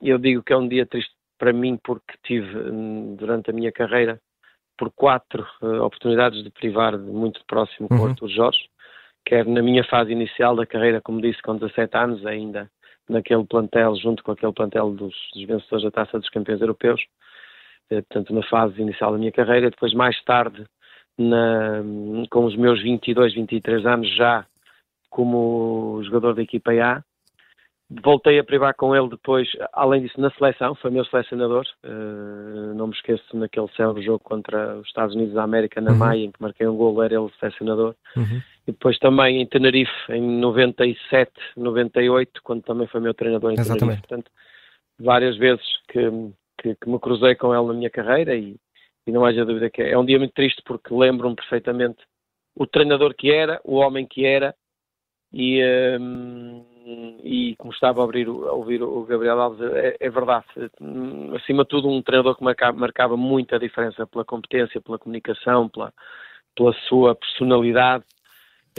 eu 0.02 0.18
digo 0.18 0.42
que 0.42 0.52
é 0.52 0.58
um 0.58 0.68
dia 0.68 0.86
triste 0.86 1.14
para 1.44 1.52
mim, 1.52 1.78
porque 1.84 2.14
tive 2.24 2.58
hum, 2.58 3.18
durante 3.18 3.50
a 3.50 3.54
minha 3.54 3.70
carreira 3.70 4.18
por 4.78 4.90
quatro 4.94 5.46
uh, 5.62 5.84
oportunidades 5.84 6.42
de 6.42 6.50
privar 6.50 6.98
de 6.98 7.04
muito 7.04 7.42
próximo 7.46 7.90
com 7.90 7.96
uhum. 7.96 8.30
Jorge, 8.30 8.70
quer 9.26 9.46
na 9.46 9.62
minha 9.62 9.84
fase 9.84 10.14
inicial 10.14 10.56
da 10.56 10.66
carreira, 10.66 11.02
como 11.02 11.22
disse, 11.22 11.42
com 11.42 11.58
17 11.58 11.98
anos, 11.98 12.26
ainda 12.26 12.72
naquele 13.10 13.44
plantel, 13.44 13.94
junto 13.98 14.24
com 14.24 14.32
aquele 14.32 14.54
plantel 14.54 14.92
dos, 14.92 15.14
dos 15.34 15.44
vencedores 15.46 15.84
da 15.84 15.92
Taça 15.92 16.18
dos 16.18 16.30
Campeões 16.30 16.62
Europeus, 16.62 17.02
uh, 17.92 18.02
portanto, 18.04 18.34
na 18.34 18.44
fase 18.44 18.82
inicial 18.82 19.12
da 19.12 19.18
minha 19.18 19.32
carreira, 19.34 19.70
depois 19.70 19.94
mais 19.94 20.16
tarde, 20.24 20.66
na, 21.18 21.82
hum, 21.84 22.24
com 22.32 22.46
os 22.46 22.56
meus 22.56 22.82
22, 22.82 23.34
23 23.34 23.86
anos, 23.86 24.16
já 24.16 24.46
como 25.10 26.02
jogador 26.06 26.36
da 26.36 26.42
equipa 26.42 26.72
A, 26.72 27.04
Voltei 28.02 28.40
a 28.40 28.44
privar 28.44 28.74
com 28.76 28.96
ele 28.96 29.10
depois, 29.10 29.48
além 29.74 30.02
disso, 30.02 30.20
na 30.20 30.32
seleção, 30.32 30.74
foi 30.76 30.90
meu 30.90 31.06
selecionador. 31.06 31.66
Uh, 31.84 32.74
não 32.76 32.88
me 32.88 32.94
esqueço 32.94 33.24
naquele 33.38 33.68
célebre 33.76 34.04
jogo 34.04 34.20
contra 34.20 34.78
os 34.78 34.88
Estados 34.88 35.16
Unidos 35.16 35.34
da 35.34 35.44
América, 35.44 35.82
na 35.82 35.92
uhum. 35.92 35.98
Maia, 35.98 36.24
em 36.24 36.32
que 36.32 36.42
marquei 36.42 36.66
um 36.66 36.76
gol, 36.76 37.04
era 37.04 37.14
ele 37.14 37.30
selecionador. 37.40 37.94
Uhum. 38.16 38.42
E 38.68 38.72
depois 38.72 38.98
também 39.00 39.42
em 39.42 39.46
Tenerife, 39.46 39.92
em 40.10 40.22
97, 40.22 41.32
98, 41.58 42.42
quando 42.44 42.64
também 42.64 42.88
foi 42.88 43.02
meu 43.02 43.14
treinador 43.14 43.52
em 43.52 43.60
Exatamente. 43.60 43.80
Tenerife. 43.80 44.08
Portanto, 44.08 44.32
várias 45.00 45.38
vezes 45.38 45.66
que, 45.90 46.10
que, 46.62 46.76
que, 46.76 46.90
me 46.90 47.00
cruzei 47.00 47.36
com 47.36 47.54
ele 47.54 47.68
na 47.68 47.74
minha 47.74 47.90
carreira 47.90 48.36
e, 48.36 48.56
e 49.06 49.12
não 49.12 49.26
haja 49.26 49.46
dúvida 49.46 49.70
que 49.70 49.82
é, 49.82 49.92
é 49.92 49.98
um 49.98 50.06
dia 50.06 50.18
muito 50.18 50.34
triste 50.34 50.62
porque 50.66 50.94
lembro-me 50.94 51.36
perfeitamente 51.36 52.00
o 52.56 52.66
treinador 52.66 53.14
que 53.14 53.32
era, 53.32 53.60
o 53.64 53.76
homem 53.76 54.08
que 54.08 54.26
era 54.26 54.56
e. 55.32 55.62
Um, 56.00 56.73
e 57.24 57.56
como 57.58 57.74
estava 57.74 58.02
a, 58.02 58.04
abrir, 58.04 58.28
a 58.28 58.54
ouvir 58.54 58.82
o 58.84 59.04
Gabriel 59.04 59.40
Alves, 59.40 59.62
é, 59.62 59.98
é, 60.00 60.10
verdade. 60.10 60.46
Acima 61.36 61.64
de 61.64 61.70
tudo, 61.70 61.90
um 61.90 62.02
treinador 62.02 62.36
que 62.36 62.44
marcava, 62.44 62.78
marcava 62.78 63.18
muita 63.18 63.60
diferença 63.60 64.06
pela 64.08 64.26
competência, 64.26 64.82
pela 64.82 65.00
comunicação, 65.00 65.70
pela, 65.70 65.94
pela 66.56 66.74
sua 66.88 67.16
personalidade 67.16 68.04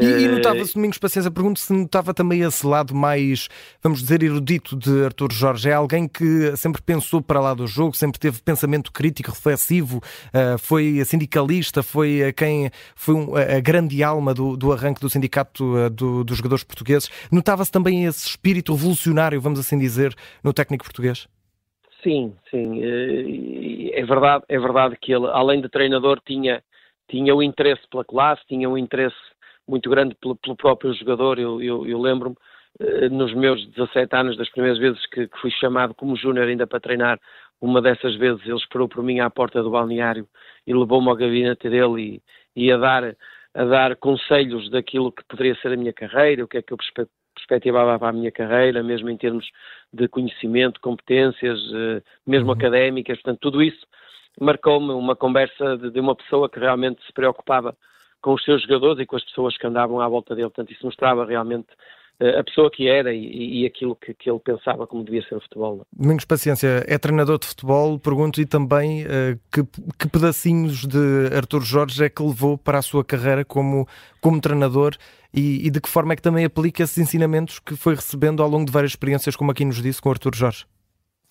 e, 0.00 0.04
e 0.04 0.24
eh, 0.24 0.28
notava-se, 0.28 0.74
Domingos 0.74 0.98
Paciência, 0.98 1.30
pergunto 1.30 1.60
se 1.60 1.72
notava 1.72 2.12
também 2.12 2.42
esse 2.42 2.66
lado 2.66 2.94
mais, 2.94 3.48
vamos 3.82 4.00
dizer, 4.00 4.22
erudito 4.22 4.76
de 4.76 5.04
Artur 5.04 5.32
Jorge. 5.32 5.68
É 5.68 5.74
alguém 5.74 6.08
que 6.08 6.56
sempre 6.56 6.82
pensou 6.82 7.22
para 7.22 7.40
lá 7.40 7.54
do 7.54 7.66
jogo, 7.66 7.96
sempre 7.96 8.18
teve 8.18 8.40
pensamento 8.42 8.92
crítico, 8.92 9.30
reflexivo, 9.30 9.98
uh, 9.98 10.58
foi 10.58 11.04
sindicalista, 11.04 11.82
foi 11.82 12.24
a 12.24 12.32
quem 12.32 12.70
foi 12.94 13.14
um, 13.14 13.36
a 13.36 13.60
grande 13.60 14.02
alma 14.02 14.34
do, 14.34 14.56
do 14.56 14.72
arranque 14.72 15.00
do 15.00 15.08
sindicato 15.08 15.90
do, 15.90 16.24
dos 16.24 16.36
jogadores 16.36 16.64
portugueses. 16.64 17.08
Notava-se 17.30 17.70
também 17.70 18.04
esse 18.04 18.26
espírito 18.26 18.72
revolucionário, 18.72 19.40
vamos 19.40 19.58
assim 19.58 19.78
dizer, 19.78 20.14
no 20.42 20.52
técnico 20.52 20.84
português? 20.84 21.28
Sim, 22.02 22.34
sim. 22.50 22.82
É 22.84 24.04
verdade, 24.04 24.44
é 24.48 24.58
verdade 24.58 24.96
que 25.00 25.12
ele, 25.12 25.26
além 25.32 25.62
de 25.62 25.70
treinador, 25.70 26.20
tinha, 26.24 26.62
tinha 27.08 27.34
o 27.34 27.42
interesse 27.42 27.82
pela 27.90 28.04
classe, 28.04 28.42
tinha 28.46 28.68
o 28.68 28.76
interesse 28.76 29.16
muito 29.66 29.88
grande 29.90 30.14
pelo, 30.16 30.36
pelo 30.36 30.56
próprio 30.56 30.92
jogador. 30.94 31.38
Eu, 31.38 31.62
eu, 31.62 31.86
eu 31.86 32.00
lembro-me, 32.00 32.36
eh, 32.80 33.08
nos 33.08 33.32
meus 33.34 33.66
17 33.70 34.14
anos, 34.16 34.36
das 34.36 34.50
primeiras 34.50 34.78
vezes 34.78 35.04
que, 35.06 35.28
que 35.28 35.38
fui 35.40 35.50
chamado 35.50 35.94
como 35.94 36.16
júnior 36.16 36.48
ainda 36.48 36.66
para 36.66 36.80
treinar, 36.80 37.20
uma 37.60 37.80
dessas 37.80 38.14
vezes 38.16 38.44
ele 38.44 38.56
esperou 38.56 38.88
por 38.88 39.02
mim 39.02 39.20
à 39.20 39.30
porta 39.30 39.62
do 39.62 39.70
balneário 39.70 40.28
e 40.66 40.74
levou-me 40.74 41.08
ao 41.08 41.16
gabinete 41.16 41.68
dele 41.68 42.22
e, 42.54 42.64
e 42.66 42.72
a, 42.72 42.76
dar, 42.76 43.16
a 43.54 43.64
dar 43.64 43.96
conselhos 43.96 44.70
daquilo 44.70 45.12
que 45.12 45.24
poderia 45.24 45.54
ser 45.56 45.72
a 45.72 45.76
minha 45.76 45.92
carreira, 45.92 46.44
o 46.44 46.48
que 46.48 46.58
é 46.58 46.62
que 46.62 46.72
eu 46.72 46.78
perspectivava 47.34 47.98
para 47.98 48.08
a 48.08 48.12
minha 48.12 48.30
carreira, 48.30 48.82
mesmo 48.82 49.08
em 49.08 49.16
termos 49.16 49.46
de 49.92 50.08
conhecimento, 50.08 50.80
competências, 50.80 51.58
eh, 51.74 52.02
mesmo 52.26 52.48
uhum. 52.48 52.54
académicas, 52.54 53.16
portanto, 53.18 53.40
tudo 53.40 53.62
isso 53.62 53.86
marcou-me 54.40 54.92
uma 54.92 55.14
conversa 55.14 55.76
de, 55.76 55.90
de, 55.90 56.00
uma 56.00 56.14
pessoa 56.14 56.48
que 56.48 56.58
realmente 56.58 57.04
se 57.06 57.12
preocupava 57.12 57.76
com 58.24 58.32
os 58.32 58.42
seus 58.42 58.62
jogadores 58.62 59.02
e 59.02 59.06
com 59.06 59.16
as 59.16 59.24
pessoas 59.24 59.58
que 59.58 59.66
andavam 59.66 60.00
à 60.00 60.08
volta 60.08 60.34
dele. 60.34 60.48
Portanto, 60.48 60.72
isso 60.72 60.86
mostrava 60.86 61.26
realmente 61.26 61.68
uh, 62.18 62.38
a 62.38 62.42
pessoa 62.42 62.70
que 62.70 62.88
era 62.88 63.12
e, 63.12 63.60
e 63.60 63.66
aquilo 63.66 63.94
que, 63.94 64.14
que, 64.14 64.30
ele 64.30 64.38
pensava 64.38 64.86
como 64.86 65.04
devia 65.04 65.22
ser 65.28 65.34
o 65.34 65.40
futebol. 65.42 65.86
Domingos 65.92 66.24
Paciência, 66.24 66.82
é 66.88 66.96
treinador 66.96 67.38
de 67.38 67.46
futebol. 67.46 67.98
Pergunto-lhe 67.98 68.46
também 68.46 69.04
uh, 69.04 69.38
que, 69.52 69.62
que, 69.98 70.08
pedacinhos 70.08 70.86
de 70.86 71.36
Artur 71.36 71.60
Jorge 71.60 72.02
é 72.02 72.08
que 72.08 72.22
levou 72.22 72.56
para 72.56 72.78
a 72.78 72.82
sua 72.82 73.04
carreira 73.04 73.44
como, 73.44 73.86
como 74.22 74.40
treinador 74.40 74.96
e, 75.34 75.66
e, 75.66 75.70
de 75.70 75.78
que 75.78 75.88
forma 75.88 76.14
é 76.14 76.16
que 76.16 76.22
também 76.22 76.46
aplica 76.46 76.82
esses 76.82 76.96
ensinamentos 76.96 77.58
que 77.58 77.76
foi 77.76 77.94
recebendo 77.94 78.42
ao 78.42 78.48
longo 78.48 78.64
de 78.64 78.72
várias 78.72 78.92
experiências, 78.92 79.36
como 79.36 79.50
aqui 79.50 79.66
nos 79.66 79.82
disse, 79.82 80.00
com 80.00 80.08
Artur 80.08 80.34
Jorge? 80.34 80.64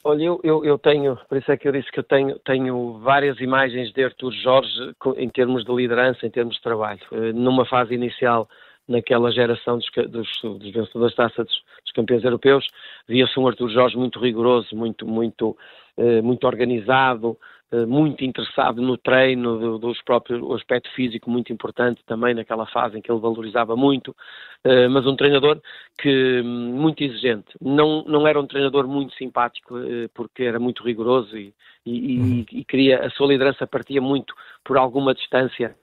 Olha, 0.06 0.22
eu, 0.22 0.40
eu, 0.44 0.66
eu, 0.66 0.78
tenho, 0.78 1.16
por 1.30 1.38
isso 1.38 1.50
é 1.50 1.56
que 1.56 1.66
eu 1.66 1.72
disse 1.72 1.90
que 1.90 2.00
eu 2.00 2.04
tenho, 2.04 2.38
tenho 2.40 3.00
várias 3.00 3.40
imagens 3.40 3.90
de 3.94 4.04
Artur 4.04 4.34
Jorge 4.34 4.94
em 5.16 5.30
termos 5.30 5.64
de 5.64 5.74
liderança, 5.74 6.26
em 6.26 6.30
termos 6.30 6.58
de 6.58 6.62
trabalho. 6.62 7.00
Eh, 7.14 7.32
numa 7.32 7.66
fase 7.66 7.94
inicial, 7.94 8.50
naquela 8.86 9.32
geração 9.32 9.78
dos, 9.78 9.90
dos, 10.10 10.30
dos 10.42 10.72
vencedores 10.74 11.16
da 11.16 11.30
taça 11.30 11.46
dos, 11.46 11.54
dos, 11.84 11.94
campeões 11.94 12.22
europeus, 12.26 12.68
via-se 13.08 13.40
um 13.40 13.48
Artur 13.48 13.70
Jorge 13.70 13.96
muito 13.96 14.20
rigoroso, 14.20 14.76
muito, 14.76 15.08
muito, 15.08 15.56
eh, 15.96 16.22
muito 16.22 16.46
organizado, 16.46 17.38
muito 17.88 18.24
interessado 18.24 18.82
no 18.82 18.98
treino, 18.98 19.58
do, 19.58 19.77
dos 19.80 20.01
próprios, 20.03 20.42
o 20.42 20.53
aspecto 20.53 20.92
físico 20.94 21.30
muito 21.30 21.51
importante 21.51 22.01
também 22.06 22.34
naquela 22.34 22.65
fase 22.68 22.98
em 22.98 23.01
que 23.01 23.12
ele 23.12 23.20
valorizava 23.20 23.75
muito, 23.75 24.15
eh, 24.63 24.88
mas 24.88 25.06
um 25.08 25.15
treinador 25.15 25.60
que 25.98 26.42
hum, 26.42 26.75
muito 26.75 27.03
exigente. 27.03 27.56
Não, 27.60 28.03
não 28.06 28.27
era 28.27 28.39
um 28.39 28.46
treinador 28.46 28.88
muito 28.88 29.13
simpático 29.15 29.77
eh, 29.77 30.08
porque 30.13 30.44
era 30.44 30.60
muito 30.60 30.84
rigoroso 30.84 31.38
e, 31.38 31.53
e, 31.86 32.20
uhum. 32.20 32.46
e, 32.51 32.63
queria, 32.63 33.06
a 33.06 33.10
sua 33.10 33.27
liderança 33.27 33.65
partia 33.65 34.01
muito 34.01 34.36
por 34.63 34.77
alguma 34.77 35.13
distância 35.13 35.75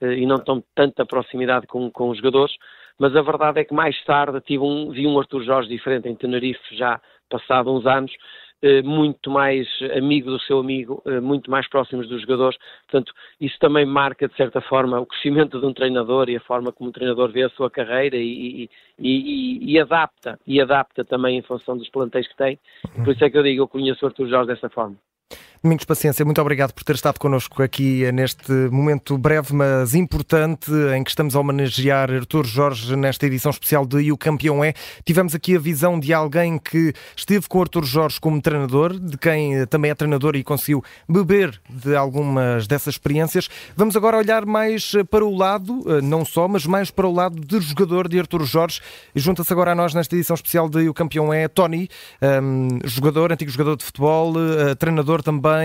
e 0.00 0.26
não 0.26 0.36
tão 0.36 0.62
tanta 0.74 1.06
proximidade 1.06 1.66
com, 1.66 1.90
com 1.90 2.10
os 2.10 2.18
jogadores, 2.18 2.54
mas 2.98 3.16
a 3.16 3.22
verdade 3.22 3.60
é 3.60 3.64
que 3.64 3.72
mais 3.72 3.96
tarde 4.04 4.40
tive 4.42 4.62
um, 4.62 4.90
vi 4.90 5.06
um 5.06 5.18
Arthur 5.18 5.42
Jorge 5.42 5.68
diferente 5.70 6.06
em 6.06 6.14
Tenerife 6.14 6.76
já 6.76 7.00
passado 7.28 7.72
uns 7.72 7.86
anos 7.86 8.12
eh, 8.12 8.45
muito 8.84 9.30
mais 9.30 9.66
amigo 9.96 10.30
do 10.30 10.40
seu 10.40 10.58
amigo, 10.58 11.02
eh, 11.06 11.20
muito 11.20 11.50
mais 11.50 11.68
próximos 11.68 12.08
dos 12.08 12.22
jogadores. 12.22 12.58
Portanto, 12.88 13.12
isso 13.40 13.56
também 13.58 13.84
marca, 13.84 14.28
de 14.28 14.34
certa 14.36 14.60
forma, 14.60 14.98
o 14.98 15.06
crescimento 15.06 15.60
de 15.60 15.66
um 15.66 15.72
treinador 15.72 16.28
e 16.28 16.36
a 16.36 16.40
forma 16.40 16.72
como 16.72 16.90
o 16.90 16.92
treinador 16.92 17.30
vê 17.30 17.42
a 17.42 17.50
sua 17.50 17.70
carreira 17.70 18.16
e, 18.16 18.64
e, 18.64 18.70
e, 18.98 19.72
e 19.72 19.80
adapta, 19.80 20.38
e 20.46 20.60
adapta 20.60 21.04
também 21.04 21.38
em 21.38 21.42
função 21.42 21.76
dos 21.76 21.88
plantéis 21.90 22.26
que 22.28 22.36
tem. 22.36 22.58
Por 23.04 23.12
isso 23.12 23.24
é 23.24 23.30
que 23.30 23.38
eu 23.38 23.42
digo, 23.42 23.62
eu 23.62 23.68
conheço 23.68 24.04
o 24.04 24.08
Arthur 24.08 24.28
Jorge 24.28 24.48
dessa 24.48 24.68
forma. 24.68 24.96
Domingos 25.66 25.84
Paciência, 25.84 26.24
muito 26.24 26.40
obrigado 26.40 26.72
por 26.72 26.84
ter 26.84 26.94
estado 26.94 27.18
connosco 27.18 27.60
aqui 27.60 28.08
neste 28.12 28.52
momento 28.70 29.18
breve, 29.18 29.52
mas 29.52 29.96
importante, 29.96 30.70
em 30.96 31.02
que 31.02 31.10
estamos 31.10 31.34
a 31.34 31.40
homenagear 31.40 32.08
Artur 32.08 32.46
Jorge 32.46 32.94
nesta 32.94 33.26
edição 33.26 33.50
especial 33.50 33.84
de 33.84 34.00
E 34.00 34.12
o 34.12 34.16
Campeão 34.16 34.62
é. 34.62 34.74
Tivemos 35.04 35.34
aqui 35.34 35.56
a 35.56 35.58
visão 35.58 35.98
de 35.98 36.14
alguém 36.14 36.56
que 36.56 36.94
esteve 37.16 37.48
com 37.48 37.60
Artur 37.60 37.82
Jorge 37.82 38.20
como 38.20 38.40
treinador, 38.40 38.96
de 38.96 39.18
quem 39.18 39.66
também 39.66 39.90
é 39.90 39.94
treinador 39.96 40.36
e 40.36 40.44
conseguiu 40.44 40.84
beber 41.08 41.60
de 41.68 41.96
algumas 41.96 42.68
dessas 42.68 42.94
experiências. 42.94 43.48
Vamos 43.74 43.96
agora 43.96 44.18
olhar 44.18 44.46
mais 44.46 44.92
para 45.10 45.24
o 45.24 45.36
lado, 45.36 45.84
não 46.00 46.24
só, 46.24 46.46
mas 46.46 46.64
mais 46.64 46.92
para 46.92 47.08
o 47.08 47.12
lado 47.12 47.40
de 47.40 47.58
jogador 47.58 48.06
de 48.06 48.20
Artur 48.20 48.44
Jorge. 48.44 48.80
E 49.16 49.18
junta-se 49.18 49.52
agora 49.52 49.72
a 49.72 49.74
nós 49.74 49.92
nesta 49.94 50.14
edição 50.14 50.34
especial 50.34 50.68
de 50.68 50.82
E 50.82 50.88
o 50.88 50.94
Campeão 50.94 51.34
é 51.34 51.48
Tony, 51.48 51.88
um, 52.22 52.68
jogador, 52.84 53.32
antigo 53.32 53.50
jogador 53.50 53.74
de 53.74 53.84
futebol, 53.84 54.32
uh, 54.36 54.76
treinador 54.76 55.24
também. 55.24 55.55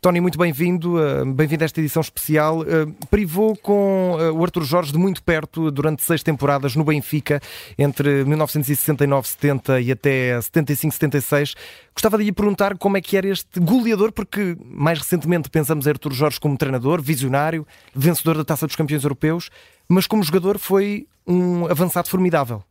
Tony, 0.00 0.20
muito 0.20 0.38
bem-vindo, 0.38 0.96
uh, 0.96 1.24
bem-vindo 1.24 1.64
a 1.64 1.66
esta 1.66 1.80
edição 1.80 2.00
especial. 2.00 2.60
Uh, 2.60 2.92
privou 3.10 3.56
com 3.56 4.16
o 4.34 4.42
Arthur 4.42 4.64
Jorge 4.64 4.92
de 4.92 4.98
muito 4.98 5.22
perto 5.22 5.70
durante 5.70 6.02
seis 6.02 6.22
temporadas 6.22 6.76
no 6.76 6.84
Benfica, 6.84 7.40
entre 7.78 8.24
1969-70 8.24 9.82
e 9.82 9.92
até 9.92 10.38
75-76. 10.38 11.54
Gostava 11.94 12.18
de 12.18 12.24
lhe 12.24 12.32
perguntar 12.32 12.76
como 12.76 12.96
é 12.96 13.00
que 13.00 13.16
era 13.16 13.28
este 13.28 13.58
goleador, 13.58 14.12
porque 14.12 14.56
mais 14.64 14.98
recentemente 14.98 15.48
pensamos 15.48 15.86
em 15.86 15.90
Arthur 15.90 16.12
Jorge 16.12 16.40
como 16.40 16.56
treinador, 16.56 17.00
visionário, 17.00 17.66
vencedor 17.94 18.36
da 18.36 18.44
Taça 18.44 18.66
dos 18.66 18.76
Campeões 18.76 19.02
Europeus, 19.02 19.50
mas 19.88 20.06
como 20.06 20.22
jogador 20.22 20.58
foi 20.58 21.06
um 21.26 21.66
avançado 21.66 22.08
formidável. 22.08 22.62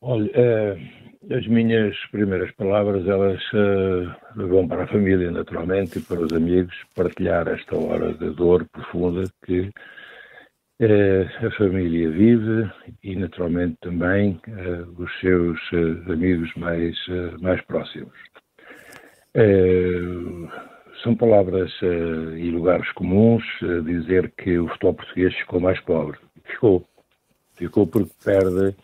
Olha, 0.00 0.30
as 1.30 1.46
minhas 1.46 1.96
primeiras 2.10 2.50
palavras, 2.52 3.06
elas 3.06 3.40
uh, 3.52 4.46
vão 4.48 4.66
para 4.66 4.84
a 4.84 4.86
família, 4.88 5.30
naturalmente, 5.30 5.98
e 5.98 6.02
para 6.02 6.20
os 6.20 6.32
amigos, 6.32 6.74
partilhar 6.94 7.46
esta 7.48 7.76
hora 7.76 8.12
de 8.14 8.30
dor 8.30 8.66
profunda 8.72 9.24
que 9.44 9.60
uh, 10.80 11.46
a 11.46 11.50
família 11.52 12.10
vive 12.10 12.70
e, 13.04 13.14
naturalmente, 13.14 13.76
também 13.80 14.40
os 14.96 15.20
seus 15.20 15.58
amigos 16.08 16.52
mais, 16.56 16.96
mais 17.40 17.60
próximos. 17.62 18.12
são 21.02 21.14
palavras 21.14 21.72
e 21.82 22.50
lugares 22.50 22.90
comuns 22.92 23.44
dizer 23.84 24.32
que 24.36 24.58
o 24.58 24.68
futebol 24.68 24.94
português 24.94 25.34
ficou 25.36 25.60
mais 25.60 25.80
pobre. 25.80 26.18
Ficou. 26.44 26.84
Ficou 27.54 27.86
porque 27.86 28.10
perde 28.24 28.68
uh, 28.68 28.74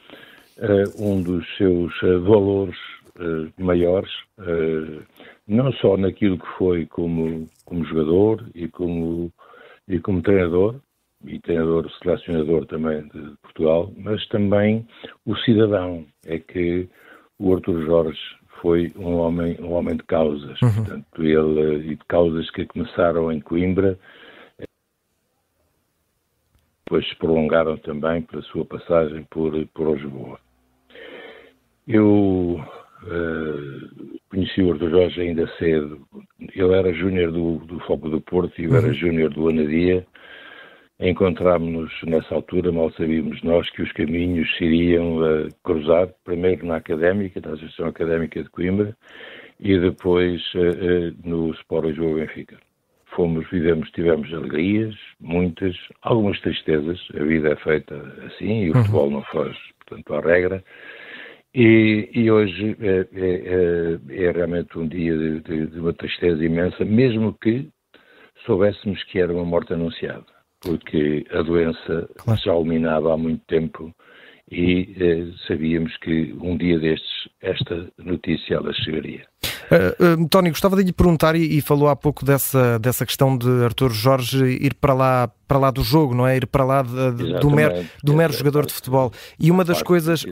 um 0.98 1.22
dos 1.22 1.46
seus 1.56 1.92
uh, 2.02 2.20
valores 2.22 2.76
uh, 3.16 3.52
maiores, 3.58 4.10
não 5.46 5.72
só 5.72 5.96
naquilo 5.96 6.38
que 6.38 6.46
foi 6.58 6.86
como, 6.86 7.48
como 7.64 7.84
jogador 7.84 8.44
e 8.54 8.68
como, 8.68 9.32
e 9.88 9.98
como 9.98 10.22
treinador, 10.22 10.76
e 11.24 11.38
treinador 11.40 11.90
selecionador 12.00 12.66
também 12.66 13.02
de 13.08 13.34
Portugal, 13.42 13.92
mas 13.96 14.26
também 14.28 14.86
o 15.26 15.34
cidadão. 15.36 16.04
É 16.26 16.38
que 16.38 16.88
o 17.38 17.54
Arthur 17.54 17.84
Jorge 17.84 18.20
foi 18.60 18.92
um 18.96 19.14
homem, 19.16 19.56
um 19.60 19.72
homem 19.72 19.96
de 19.96 20.02
causas, 20.04 20.60
uhum. 20.60 20.74
portanto, 20.74 21.22
ele, 21.22 21.92
e 21.92 21.96
de 21.96 22.04
causas 22.06 22.50
que 22.50 22.66
começaram 22.66 23.32
em 23.32 23.40
Coimbra, 23.40 23.98
depois 26.84 27.06
se 27.06 27.16
prolongaram 27.16 27.76
também 27.76 28.22
pela 28.22 28.42
sua 28.42 28.64
passagem 28.64 29.22
por, 29.30 29.52
por 29.74 29.94
Lisboa. 29.94 30.40
Eu 31.88 32.60
uh, 33.02 34.18
conheci 34.28 34.62
o 34.62 34.72
Arthur 34.72 34.90
Jorge 34.90 35.20
ainda 35.22 35.48
cedo. 35.58 36.06
Ele 36.54 36.74
era 36.74 36.92
júnior 36.92 37.32
do, 37.32 37.56
do 37.60 37.80
Foco 37.80 38.10
do 38.10 38.20
Porto 38.20 38.60
e 38.60 38.64
eu 38.64 38.76
era 38.76 38.88
uhum. 38.88 38.94
júnior 38.94 39.30
do 39.30 39.48
Anadia. 39.48 40.06
Encontrámos-nos 41.00 41.92
nessa 42.02 42.34
altura, 42.34 42.72
mal 42.72 42.92
sabíamos 42.92 43.40
nós 43.42 43.70
que 43.70 43.82
os 43.82 43.92
caminhos 43.92 44.54
se 44.56 44.64
iriam 44.64 45.18
uh, 45.18 45.48
cruzar, 45.62 46.08
primeiro 46.24 46.66
na 46.66 46.76
Académica, 46.76 47.40
na 47.40 47.54
Associação 47.54 47.86
Académica 47.86 48.42
de 48.42 48.50
Coimbra, 48.50 48.94
e 49.60 49.78
depois 49.78 50.42
uh, 50.54 51.16
no 51.24 51.52
Sport 51.52 51.86
Lisboa 51.86 52.16
Benfica. 52.16 52.58
Fomos, 53.14 53.48
vivemos, 53.50 53.90
tivemos 53.92 54.32
alegrias, 54.34 54.94
muitas, 55.20 55.74
algumas 56.02 56.38
tristezas, 56.40 57.00
a 57.14 57.22
vida 57.22 57.52
é 57.52 57.56
feita 57.56 57.94
assim 58.26 58.64
e 58.64 58.70
o 58.70 58.74
uhum. 58.74 58.82
futebol 58.82 59.10
não 59.10 59.22
faz, 59.22 59.56
portanto, 59.78 60.14
a 60.14 60.20
regra, 60.20 60.64
e, 61.54 62.10
e 62.12 62.30
hoje 62.30 62.76
é, 62.80 63.06
é, 63.12 64.16
é, 64.16 64.24
é, 64.24 64.30
realmente 64.32 64.78
um 64.78 64.86
dia 64.86 65.16
de, 65.16 65.40
de, 65.40 65.66
de, 65.66 65.80
uma 65.80 65.92
tristeza 65.92 66.44
imensa, 66.44 66.84
mesmo 66.84 67.36
que 67.40 67.68
soubéssemos 68.44 69.02
que 69.04 69.18
era 69.18 69.32
uma 69.32 69.44
morte 69.44 69.72
anunciada, 69.72 70.26
porque 70.60 71.26
a 71.30 71.42
doença 71.42 72.08
claro. 72.18 72.40
já 72.40 72.54
ulminava 72.54 73.12
há 73.12 73.16
muito 73.16 73.42
tempo 73.46 73.94
e 74.50 74.94
eh, 74.98 75.32
sabíamos 75.46 75.94
que 75.98 76.34
um 76.40 76.56
dia 76.56 76.78
destes 76.78 77.28
esta 77.42 77.86
notícia 77.98 78.54
ela 78.54 78.72
chegaria. 78.72 79.26
Uh, 79.70 80.22
uh, 80.22 80.28
Tony, 80.28 80.48
gostava 80.48 80.76
de 80.76 80.82
lhe 80.82 80.92
perguntar 80.92 81.36
e, 81.36 81.58
e, 81.58 81.60
falou 81.60 81.88
há 81.88 81.96
pouco 81.96 82.24
dessa, 82.24 82.78
dessa 82.78 83.04
questão 83.04 83.36
de 83.36 83.48
Artur 83.62 83.90
Jorge 83.90 84.42
ir 84.46 84.74
para 84.74 84.94
lá, 84.94 85.30
para 85.46 85.58
lá 85.58 85.70
do 85.70 85.82
jogo, 85.82 86.14
não 86.14 86.26
é? 86.26 86.38
Ir 86.38 86.46
para 86.46 86.64
lá 86.64 86.82
de, 86.82 87.12
de, 87.12 87.38
do 87.38 87.50
mero, 87.50 87.84
do 88.02 88.14
mero 88.14 88.32
jogador 88.32 88.64
de 88.64 88.72
futebol. 88.72 89.12
E 89.38 89.50
uma 89.50 89.64
das 89.64 89.82
coisas 89.82 90.24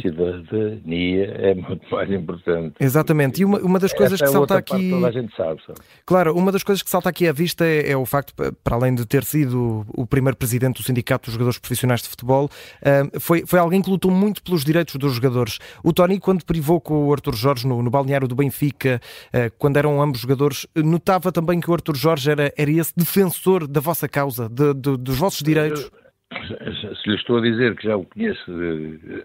cidadania 0.00 1.24
é 1.38 1.54
muito 1.54 1.82
mais 1.90 2.10
importante. 2.10 2.74
Exatamente. 2.80 3.42
E 3.42 3.44
uma, 3.44 3.58
uma 3.58 3.78
das 3.78 3.92
coisas 3.92 4.20
Essa 4.20 4.24
que 4.24 4.30
é 4.30 4.32
salta 4.32 4.56
aqui. 4.56 4.90
Toda 4.90 5.08
a 5.08 5.12
gente 5.12 5.34
sabe, 5.36 5.60
sabe, 5.66 5.78
Claro, 6.06 6.36
uma 6.36 6.52
das 6.52 6.62
coisas 6.62 6.82
que 6.82 6.90
salta 6.90 7.08
aqui 7.08 7.26
à 7.26 7.32
vista 7.32 7.64
é, 7.64 7.90
é, 7.90 7.96
o 7.96 8.06
facto, 8.06 8.34
para 8.62 8.76
além 8.76 8.94
de 8.94 9.06
ter 9.06 9.24
sido 9.24 9.84
o 9.88 10.06
primeiro 10.06 10.36
presidente 10.36 10.76
do 10.76 10.82
Sindicato 10.82 11.26
dos 11.26 11.34
Jogadores 11.34 11.58
Profissionais 11.58 12.02
de 12.02 12.08
Futebol, 12.08 12.46
uh, 12.46 13.20
foi, 13.20 13.44
foi 13.46 13.58
alguém 13.58 13.82
que 13.82 13.90
lutou 13.90 14.10
muito 14.10 14.42
pelos 14.42 14.64
direitos 14.64 14.96
dos 14.96 15.14
jogadores. 15.14 15.58
O 15.82 15.92
Tony, 15.92 16.18
quando 16.18 16.44
privou 16.44 16.80
com 16.80 17.06
o 17.06 17.12
Arthur 17.12 17.34
Jorge 17.34 17.66
no, 17.66 17.82
no 17.82 17.90
balneário 17.90 18.28
do 18.28 18.34
Benfica, 18.34 19.00
uh, 19.28 19.52
quando 19.58 19.76
eram 19.76 20.00
ambos 20.00 20.20
jogadores, 20.20 20.66
notava 20.74 21.30
também 21.32 21.60
que 21.60 21.70
o 21.70 21.74
Arthur 21.74 21.96
Jorge 21.96 22.30
era, 22.30 22.52
era 22.56 22.70
esse 22.70 22.92
defensor 22.96 23.66
da 23.66 23.80
vossa 23.80 24.08
causa, 24.08 24.48
de, 24.48 24.74
de, 24.74 24.96
dos 24.96 25.16
vossos 25.16 25.42
direitos. 25.42 25.82
Eu 25.82 26.07
se 26.30 27.08
lhe 27.08 27.16
estou 27.16 27.38
a 27.38 27.40
dizer 27.40 27.74
que 27.76 27.84
já 27.86 27.96
o 27.96 28.04
conheço 28.04 28.52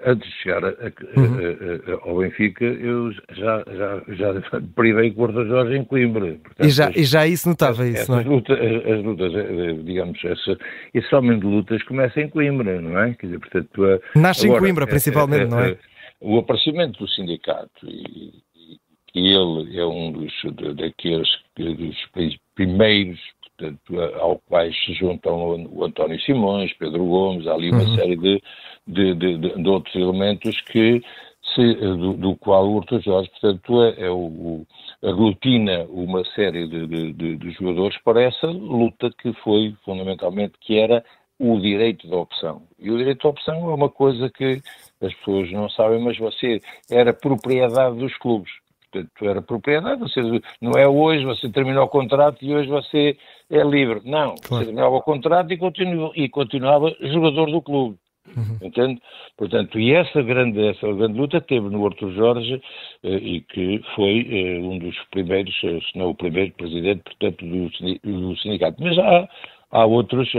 antes 0.05 0.29
de 0.29 0.37
chegar 0.37 0.63
a, 0.63 0.69
a, 0.69 1.19
uhum. 1.19 2.05
a, 2.05 2.09
ao 2.09 2.17
Benfica, 2.19 2.63
eu 2.63 3.11
já, 3.31 3.63
já, 3.67 4.03
já 4.07 4.61
privei 4.73 5.11
com 5.11 5.23
o 5.23 5.27
Porto 5.27 5.45
Jorge 5.45 5.77
em 5.77 5.83
Coimbra. 5.83 6.35
Portanto, 6.35 6.65
e, 6.65 6.69
já, 6.69 6.91
e 6.91 7.03
já 7.03 7.27
isso 7.27 7.49
notava 7.49 7.85
isso, 7.85 8.09
não 8.09 8.19
é? 8.19 8.23
Luta, 8.23 8.53
as, 8.53 9.03
lutas, 9.03 9.33
eh, 9.35 9.73
digamos, 9.83 10.17
essa, 10.23 10.57
esse 10.93 11.13
homem 11.13 11.39
de 11.39 11.45
lutas 11.45 11.83
começa 11.83 12.21
em 12.21 12.29
Coimbra, 12.29 12.79
não 12.81 12.97
é? 12.97 13.13
Quer 13.15 13.27
dizer, 13.27 13.39
portanto, 13.39 14.01
Nasce 14.15 14.45
agora, 14.45 14.59
em 14.59 14.61
Coimbra, 14.61 14.87
principalmente, 14.87 15.49
não 15.49 15.59
é? 15.59 15.77
O 16.21 16.37
aparecimento 16.37 16.99
do 16.99 17.09
sindicato 17.09 17.85
e, 17.85 18.33
e 19.13 19.27
ele 19.27 19.77
é 19.77 19.85
um 19.85 20.09
dos 20.13 20.31
daqueles 20.77 21.27
dos 21.57 22.37
primeiros 22.55 23.19
portanto, 23.57 24.01
ao 24.19 24.39
quais 24.39 24.75
se 24.83 24.93
juntam 24.93 25.67
o 25.71 25.83
António 25.83 26.19
Simões, 26.21 26.73
Pedro 26.73 27.05
Gomes, 27.05 27.47
há 27.47 27.53
ali 27.53 27.71
uma 27.71 27.83
uhum. 27.83 27.95
série 27.95 28.15
de, 28.15 28.41
de, 28.87 29.15
de, 29.15 29.37
de, 29.37 29.69
outros 29.69 29.95
elementos 29.95 30.59
que 30.61 31.01
se, 31.53 31.73
do, 31.75 32.13
do, 32.13 32.35
qual 32.37 32.67
o 32.67 32.75
Horto 32.75 32.99
Jorge, 32.99 33.29
portanto, 33.31 33.83
é, 33.83 34.05
é 34.05 34.09
o, 34.09 34.65
aglutina 35.03 35.85
uma 35.89 36.23
série 36.33 36.67
de, 36.67 37.13
de, 37.13 37.37
de, 37.37 37.51
jogadores 37.51 37.97
para 38.03 38.23
essa 38.23 38.47
luta 38.47 39.11
que 39.21 39.33
foi 39.43 39.75
fundamentalmente, 39.83 40.53
que 40.59 40.77
era 40.77 41.03
o 41.39 41.59
direito 41.59 42.07
da 42.07 42.17
opção. 42.17 42.61
E 42.79 42.89
o 42.89 42.97
direito 42.97 43.23
da 43.23 43.29
opção 43.29 43.69
é 43.69 43.73
uma 43.73 43.89
coisa 43.89 44.29
que 44.29 44.61
as 45.01 45.13
pessoas 45.15 45.51
não 45.51 45.69
sabem, 45.69 46.01
mas 46.01 46.17
você 46.17 46.61
era 46.89 47.13
propriedade 47.13 47.97
dos 47.97 48.15
clubes 48.17 48.62
portanto 48.93 49.25
era 49.25 49.41
propriedade, 49.41 49.99
você 49.99 50.21
não 50.61 50.71
é 50.73 50.87
hoje, 50.87 51.25
você 51.25 51.49
terminou 51.49 51.83
o 51.83 51.89
contrato 51.89 52.43
e 52.43 52.53
hoje 52.53 52.69
você 52.69 53.17
é 53.49 53.63
livre. 53.63 54.01
Não, 54.05 54.35
claro. 54.35 54.37
você 54.37 54.65
terminava 54.65 54.95
o 54.95 55.01
contrato 55.01 55.51
e, 55.51 55.57
continu, 55.57 56.11
e 56.15 56.29
continuava 56.29 56.95
jogador 57.01 57.49
do 57.49 57.61
clube. 57.61 57.97
Uhum. 58.25 58.67
Entende? 58.67 59.01
Portanto, 59.37 59.77
e 59.77 59.93
essa 59.93 60.21
grande, 60.21 60.65
essa 60.65 60.91
grande 60.93 61.19
luta 61.19 61.41
teve 61.41 61.69
no 61.69 61.85
Arthur 61.85 62.13
Jorge 62.13 62.61
eh, 63.03 63.17
e 63.17 63.41
que 63.41 63.81
foi 63.95 64.25
eh, 64.29 64.59
um 64.59 64.79
dos 64.79 64.95
primeiros, 65.11 65.53
eh, 65.63 65.79
se 65.81 65.97
não 65.97 66.11
o 66.11 66.15
primeiro 66.15 66.53
presidente, 66.53 67.03
portanto, 67.03 67.45
do, 67.45 67.69
do 68.01 68.37
sindicato. 68.37 68.81
Mas 68.81 68.97
há, 68.97 69.27
há 69.71 69.85
outros, 69.85 70.31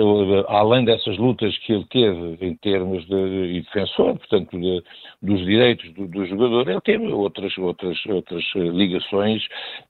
além 0.49 0.87
dessas 0.87 1.19
lutas 1.19 1.57
que 1.59 1.75
ele 1.75 1.85
teve 1.91 2.39
em 2.41 2.57
termos 2.57 3.05
de, 3.07 3.53
de 3.53 3.61
defensor, 3.61 4.17
portanto, 4.17 4.59
de, 4.59 4.83
dos 5.25 5.41
direitos 5.45 5.93
do, 5.95 6.07
do, 6.07 6.27
jogador, 6.27 6.69
ele 6.69 6.81
teve 6.83 7.07
outras, 7.07 7.57
outras, 7.57 7.97
outras 8.07 8.45
eh, 8.57 8.59
ligações 8.59 9.43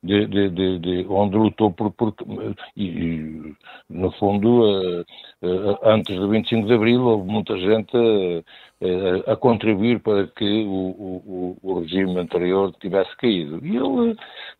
de, 0.02 0.26
de, 0.26 0.48
de, 0.48 0.78
de 0.78 1.06
onde 1.08 1.36
lutou 1.36 1.72
por, 1.72 1.90
por 1.92 2.14
e, 2.76 2.84
e, 2.84 3.54
no 3.90 4.12
fundo, 4.12 4.62
uh, 4.62 5.00
uh, 5.42 5.78
antes 5.82 6.14
do 6.16 6.28
25 6.28 6.66
de 6.66 6.74
Abril, 6.74 7.04
houve 7.04 7.28
muita 7.28 7.58
gente 7.58 7.96
uh, 7.96 9.30
a 9.30 9.36
contribuir 9.36 10.00
para 10.00 10.26
que 10.28 10.64
o, 10.64 10.70
o, 10.70 11.58
o, 11.62 11.80
regime 11.80 12.16
anterior 12.18 12.72
tivesse 12.80 13.14
caído. 13.16 13.60
E 13.64 13.76
ele 13.76 14.16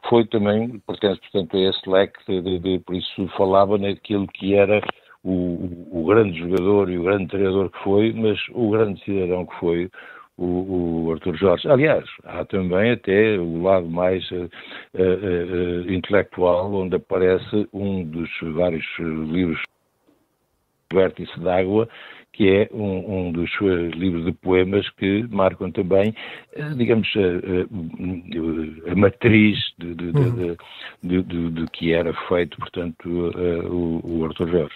foi 0.09 0.27
também, 0.27 0.81
pertence, 0.81 1.21
portanto, 1.21 1.57
a 1.57 1.61
esse 1.61 1.89
leque, 1.89 2.43
de, 2.43 2.79
por 2.81 2.97
isso 2.97 3.29
falava 3.37 3.79
naquilo 3.79 4.27
que 4.27 4.55
era 4.55 4.83
o, 5.25 5.89
o, 5.91 6.05
grande 6.05 6.39
jogador 6.39 6.91
e 6.91 6.99
o 6.99 7.05
grande 7.05 7.29
treinador 7.29 7.71
que 7.71 7.83
foi, 7.83 8.13
mas 8.13 8.39
o 8.53 8.71
grande 8.71 9.03
cidadão 9.05 9.47
que 9.47 9.55
foi 9.59 9.91
o, 10.37 11.07
o 11.07 11.13
Arthur 11.13 11.37
Jorge. 11.37 11.69
Aliás, 11.69 12.05
há 12.25 12.45
também 12.45 12.93
até 12.93 13.39
o 13.39 13.63
lado 13.63 13.89
mais 13.89 14.29
uh, 14.31 14.51
uh, 14.95 15.93
intelectual, 15.93 16.73
onde 16.73 16.97
aparece 16.97 17.69
um 17.73 18.05
dos 18.05 18.31
vários 18.55 18.85
livros 18.99 19.63
Vértice 20.93 21.41
d'Água, 21.41 21.89
que 22.33 22.49
é 22.49 22.69
um, 22.73 23.29
um, 23.29 23.33
dos 23.33 23.51
livros 23.95 24.25
de 24.25 24.33
poemas 24.33 24.89
que 24.91 25.25
marcam 25.31 25.71
também, 25.71 26.15
digamos, 26.77 27.09
a, 27.17 28.91
a, 28.91 28.93
a 28.93 28.95
matriz 28.95 29.57
de, 29.79 29.95
de, 29.95 30.13
de, 30.13 30.57
de, 31.03 31.23
de, 31.23 31.51
de, 31.51 31.67
que 31.71 31.93
era 31.93 32.13
feito, 32.29 32.57
portanto, 32.59 33.09
o, 33.09 34.01
o 34.05 34.25
Arthur 34.25 34.49
Jorge. 34.49 34.75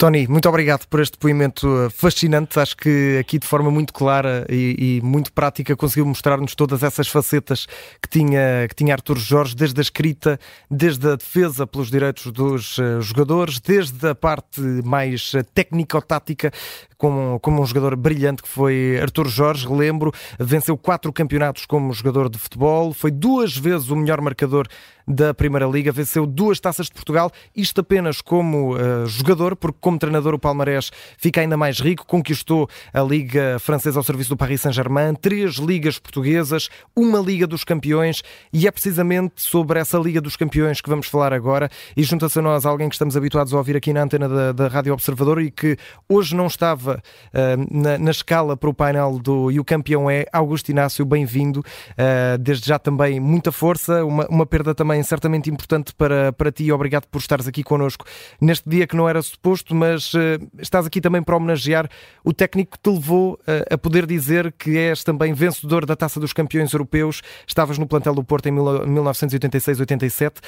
Tony, 0.00 0.26
muito 0.26 0.48
obrigado 0.48 0.86
por 0.86 0.98
este 1.00 1.12
depoimento 1.12 1.68
uh, 1.68 1.90
fascinante. 1.90 2.58
Acho 2.58 2.74
que 2.74 3.18
aqui 3.20 3.38
de 3.38 3.46
forma 3.46 3.70
muito 3.70 3.92
clara 3.92 4.46
e, 4.48 4.96
e 4.96 5.00
muito 5.02 5.30
prática 5.30 5.76
conseguiu 5.76 6.06
mostrar-nos 6.06 6.54
todas 6.54 6.82
essas 6.82 7.06
facetas 7.06 7.66
que 8.00 8.08
tinha, 8.08 8.66
que 8.66 8.74
tinha 8.74 8.94
Artur 8.94 9.18
Jorge, 9.18 9.54
desde 9.54 9.78
a 9.78 9.82
escrita, 9.82 10.40
desde 10.70 11.06
a 11.06 11.16
defesa 11.16 11.66
pelos 11.66 11.90
direitos 11.90 12.32
dos 12.32 12.78
uh, 12.78 13.02
jogadores, 13.02 13.60
desde 13.60 14.08
a 14.08 14.14
parte 14.14 14.62
mais 14.62 15.34
uh, 15.34 15.44
técnico-tática, 15.44 16.50
como, 16.96 17.38
como 17.40 17.60
um 17.60 17.66
jogador 17.66 17.94
brilhante 17.94 18.42
que 18.42 18.48
foi 18.48 18.98
Artur 19.02 19.28
Jorge, 19.28 19.68
lembro, 19.68 20.12
venceu 20.38 20.78
quatro 20.78 21.12
campeonatos 21.12 21.66
como 21.66 21.92
jogador 21.92 22.30
de 22.30 22.38
futebol, 22.38 22.94
foi 22.94 23.10
duas 23.10 23.54
vezes 23.54 23.90
o 23.90 23.96
melhor 23.96 24.22
marcador 24.22 24.66
da 25.06 25.32
Primeira 25.34 25.66
Liga, 25.66 25.92
venceu 25.92 26.26
duas 26.26 26.60
taças 26.60 26.86
de 26.86 26.92
Portugal, 26.92 27.30
isto 27.54 27.80
apenas 27.80 28.20
como 28.20 28.74
uh, 28.74 29.06
jogador, 29.06 29.56
porque 29.56 29.78
como 29.80 29.98
treinador 29.98 30.34
o 30.34 30.38
Palmarés 30.38 30.90
fica 31.18 31.40
ainda 31.40 31.56
mais 31.56 31.80
rico, 31.80 32.06
conquistou 32.06 32.68
a 32.92 33.00
Liga 33.00 33.58
Francesa 33.58 33.98
ao 33.98 34.02
serviço 34.02 34.30
do 34.30 34.36
Paris 34.36 34.60
Saint-Germain, 34.60 35.14
três 35.14 35.54
ligas 35.56 35.98
portuguesas, 35.98 36.68
uma 36.96 37.18
Liga 37.18 37.46
dos 37.46 37.64
Campeões, 37.64 38.22
e 38.52 38.66
é 38.66 38.70
precisamente 38.70 39.34
sobre 39.36 39.78
essa 39.78 39.98
Liga 39.98 40.20
dos 40.20 40.36
Campeões 40.36 40.80
que 40.80 40.88
vamos 40.88 41.06
falar 41.06 41.32
agora, 41.32 41.70
e 41.96 42.02
junta-se 42.02 42.38
a 42.38 42.42
nós 42.42 42.66
alguém 42.66 42.88
que 42.88 42.94
estamos 42.94 43.16
habituados 43.16 43.54
a 43.54 43.58
ouvir 43.58 43.76
aqui 43.76 43.92
na 43.92 44.02
antena 44.02 44.28
da, 44.28 44.52
da 44.52 44.68
Rádio 44.68 44.92
Observador 44.92 45.40
e 45.40 45.50
que 45.50 45.76
hoje 46.08 46.34
não 46.34 46.46
estava 46.46 47.02
uh, 47.32 47.76
na, 47.76 47.98
na, 47.98 48.10
escala 48.10 48.56
para 48.56 48.68
o 48.68 48.74
painel 48.74 49.18
do 49.18 49.50
E 49.50 49.60
o 49.60 49.64
Campeão 49.64 50.10
é 50.10 50.26
Augusto 50.32 50.70
Inácio, 50.70 51.04
bem-vindo, 51.04 51.60
uh, 51.60 52.38
desde 52.38 52.66
já 52.66 52.78
também 52.78 53.20
muita 53.20 53.52
força, 53.52 54.04
uma, 54.04 54.26
uma 54.28 54.46
perda 54.46 54.74
também 54.74 54.89
também 54.90 55.02
certamente 55.04 55.48
importante 55.48 55.94
para, 55.94 56.32
para 56.32 56.50
ti. 56.50 56.72
Obrigado 56.72 57.06
por 57.06 57.18
estares 57.18 57.46
aqui 57.46 57.62
connosco 57.62 58.04
neste 58.40 58.68
dia 58.68 58.86
que 58.88 58.96
não 58.96 59.08
era 59.08 59.22
suposto, 59.22 59.72
mas 59.72 60.12
uh, 60.14 60.18
estás 60.58 60.84
aqui 60.84 61.00
também 61.00 61.22
para 61.22 61.36
homenagear 61.36 61.88
o 62.24 62.32
técnico 62.32 62.72
que 62.72 62.82
te 62.82 62.90
levou 62.90 63.34
uh, 63.34 63.74
a 63.74 63.78
poder 63.78 64.04
dizer 64.04 64.52
que 64.52 64.76
és 64.76 65.04
também 65.04 65.32
vencedor 65.32 65.86
da 65.86 65.94
Taça 65.94 66.18
dos 66.18 66.32
Campeões 66.32 66.72
Europeus. 66.72 67.22
Estavas 67.46 67.78
no 67.78 67.86
plantel 67.86 68.14
do 68.14 68.24
Porto 68.24 68.48
em 68.48 68.52
1986-87. 68.52 70.38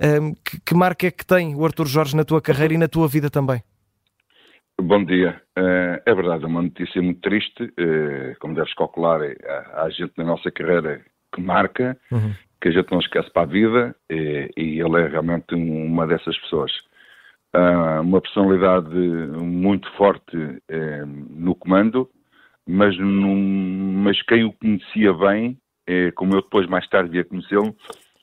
Uh, 0.00 0.34
que, 0.44 0.60
que 0.60 0.74
marca 0.74 1.06
é 1.06 1.10
que 1.12 1.24
tem 1.24 1.54
o 1.54 1.64
Arthur 1.64 1.86
Jorge 1.86 2.16
na 2.16 2.24
tua 2.24 2.42
carreira 2.42 2.74
e 2.74 2.78
na 2.78 2.88
tua 2.88 3.06
vida 3.06 3.30
também? 3.30 3.62
Bom 4.80 5.04
dia. 5.04 5.40
Uh, 5.56 6.02
é 6.04 6.14
verdade, 6.14 6.42
é 6.42 6.46
uma 6.48 6.62
notícia 6.62 7.00
muito 7.00 7.20
triste. 7.20 7.62
Uh, 7.62 8.36
como 8.40 8.54
deves 8.54 8.74
calcular, 8.74 9.20
há, 9.22 9.82
há 9.82 9.90
gente 9.90 10.12
na 10.16 10.24
nossa 10.24 10.50
carreira 10.50 11.00
que 11.32 11.40
marca, 11.40 11.96
uhum 12.10 12.34
que 12.62 12.68
a 12.68 12.70
gente 12.70 12.92
não 12.92 13.00
esquece 13.00 13.28
para 13.32 13.42
a 13.42 13.46
vida 13.46 13.94
e, 14.08 14.48
e 14.56 14.80
ele 14.80 15.00
é 15.00 15.08
realmente 15.08 15.52
uma 15.54 16.06
dessas 16.06 16.38
pessoas. 16.38 16.70
Uh, 17.54 18.00
uma 18.00 18.20
personalidade 18.20 18.94
muito 18.94 19.90
forte 19.96 20.36
eh, 20.70 21.04
no 21.04 21.54
comando, 21.54 22.08
mas, 22.66 22.96
num, 22.96 23.92
mas 24.02 24.22
quem 24.22 24.44
o 24.44 24.52
conhecia 24.52 25.12
bem, 25.12 25.58
eh, 25.86 26.12
como 26.12 26.34
eu 26.34 26.40
depois 26.40 26.66
mais 26.66 26.88
tarde 26.88 27.16
ia 27.16 27.24
conhecê-lo, 27.24 27.76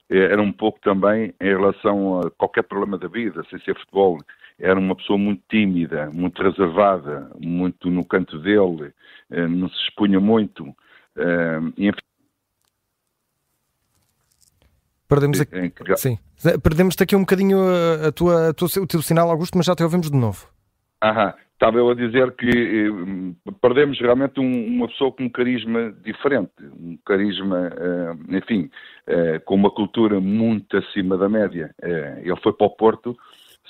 eh, 0.10 0.18
era 0.32 0.42
um 0.42 0.52
pouco 0.52 0.80
também 0.82 1.32
em 1.40 1.48
relação 1.48 2.22
a 2.22 2.32
qualquer 2.32 2.64
problema 2.64 2.98
da 2.98 3.08
vida, 3.08 3.44
sem 3.52 3.60
ser 3.60 3.78
futebol. 3.78 4.18
Era 4.58 4.80
uma 4.80 4.96
pessoa 4.96 5.20
muito 5.20 5.44
tímida, 5.48 6.10
muito 6.12 6.42
reservada, 6.42 7.30
muito 7.40 7.92
no 7.92 8.04
canto 8.04 8.40
dele, 8.40 8.92
não 9.30 9.70
se 9.70 9.76
expunha 9.84 10.20
muito. 10.20 10.76
Enfim, 11.78 12.09
Perdemos 15.10 15.42
aqui, 15.42 15.74
sim. 15.98 16.20
Perdemos-te 16.62 17.04
aqui 17.04 17.16
um 17.16 17.22
bocadinho 17.22 17.58
a, 18.08 18.12
tua, 18.12 18.50
a 18.50 18.54
tua, 18.54 18.68
o 18.80 18.88
teu 18.88 19.02
sinal, 19.02 19.30
Augusto, 19.32 19.58
mas 19.58 19.66
já 19.66 19.76
te 19.76 19.84
ouvimos 19.84 20.10
de 20.10 20.16
novo. 20.16 20.48
Aham. 21.04 21.34
Estava 21.54 21.78
eu 21.78 21.90
a 21.90 21.94
dizer 21.94 22.32
que 22.38 22.48
eh, 22.48 23.52
perdemos 23.60 24.00
realmente 24.00 24.40
um, 24.40 24.68
uma 24.68 24.88
pessoa 24.88 25.12
com 25.12 25.26
um 25.26 25.30
carisma 25.30 25.94
diferente, 26.06 26.54
um 26.62 26.98
carisma, 27.06 27.70
eh, 27.76 28.38
enfim, 28.38 28.70
eh, 29.06 29.40
com 29.40 29.56
uma 29.56 29.70
cultura 29.70 30.22
muito 30.22 30.78
acima 30.78 31.18
da 31.18 31.28
média. 31.28 31.76
Eh, 31.82 32.22
ele 32.24 32.40
foi 32.42 32.54
para 32.54 32.68
o 32.68 32.70
Porto 32.70 33.18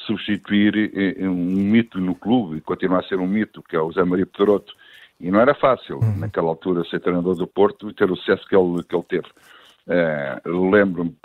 substituir 0.06 0.92
eh, 0.94 1.28
um 1.28 1.34
mito 1.34 2.00
no 2.00 2.14
clube, 2.14 2.58
e 2.58 2.62
continua 2.62 3.00
a 3.00 3.04
ser 3.04 3.20
um 3.20 3.26
mito, 3.26 3.64
que 3.68 3.76
é 3.76 3.82
o 3.82 3.92
Zé 3.92 4.04
Maria 4.04 4.28
Pedroto. 4.28 4.72
E 5.20 5.32
não 5.32 5.40
era 5.40 5.56
fácil, 5.56 5.98
uhum. 5.98 6.20
naquela 6.20 6.50
altura, 6.50 6.86
ser 6.86 7.00
treinador 7.00 7.36
do 7.36 7.48
Porto 7.48 7.90
e 7.90 7.94
ter 7.96 8.12
o 8.12 8.16
sucesso 8.16 8.48
que 8.48 8.56
ele, 8.56 8.84
que 8.84 8.96
ele 8.96 9.06
teve. 9.10 9.28
Eh, 9.88 10.42
lembro-me 10.46 11.16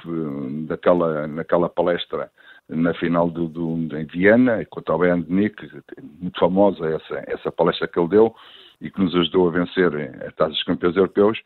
daquela 0.67 1.27
naquela 1.27 1.69
palestra 1.69 2.31
na 2.69 2.95
final 2.95 3.29
do, 3.29 3.49
do, 3.49 3.97
em 3.97 4.07
Viena, 4.07 4.65
contra 4.67 4.95
o 4.95 4.99
Bayern 4.99 5.23
de 5.23 5.31
Munique, 5.31 5.71
muito 6.21 6.39
famosa 6.39 6.87
essa, 6.89 7.25
essa 7.27 7.53
palestra 7.53 7.87
que 7.87 7.99
ele 7.99 8.09
deu 8.09 8.35
e 8.81 8.91
que 8.91 9.01
nos 9.01 9.15
ajudou 9.15 9.49
a 9.49 9.53
vencer 9.53 9.93
a 10.27 10.31
Taça 10.33 10.51
dos 10.51 10.65
Campeões 10.65 10.97
Europeus, 10.97 11.41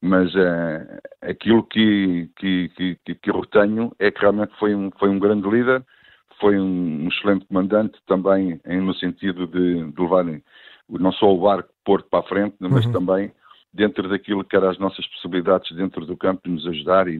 mas 0.00 0.34
uh, 0.34 1.00
aquilo 1.22 1.62
que, 1.64 2.28
que, 2.36 2.68
que, 2.70 3.14
que, 3.14 3.30
eu 3.30 3.40
retenho 3.40 3.92
é 3.98 4.10
que 4.10 4.20
realmente 4.20 4.52
foi 4.58 4.74
um, 4.74 4.90
foi 4.98 5.08
um 5.08 5.18
grande 5.18 5.48
líder, 5.48 5.84
foi 6.40 6.58
um 6.58 7.08
excelente 7.08 7.46
comandante 7.46 7.98
também 8.06 8.60
em, 8.66 8.80
no 8.80 8.94
sentido 8.94 9.46
de, 9.46 9.90
de 9.90 10.00
levar 10.00 10.24
não 10.88 11.12
só 11.12 11.32
o 11.32 11.40
barco 11.40 11.70
Porto 11.84 12.08
para 12.10 12.20
a 12.20 12.28
frente, 12.28 12.56
mas 12.60 12.84
uhum. 12.86 12.92
também 12.92 13.32
dentro 13.72 14.08
daquilo 14.08 14.44
que 14.44 14.56
eram 14.56 14.70
as 14.70 14.78
nossas 14.78 15.06
possibilidades 15.08 15.74
dentro 15.76 16.06
do 16.06 16.16
campo, 16.16 16.48
nos 16.48 16.66
ajudar 16.66 17.08
e, 17.08 17.16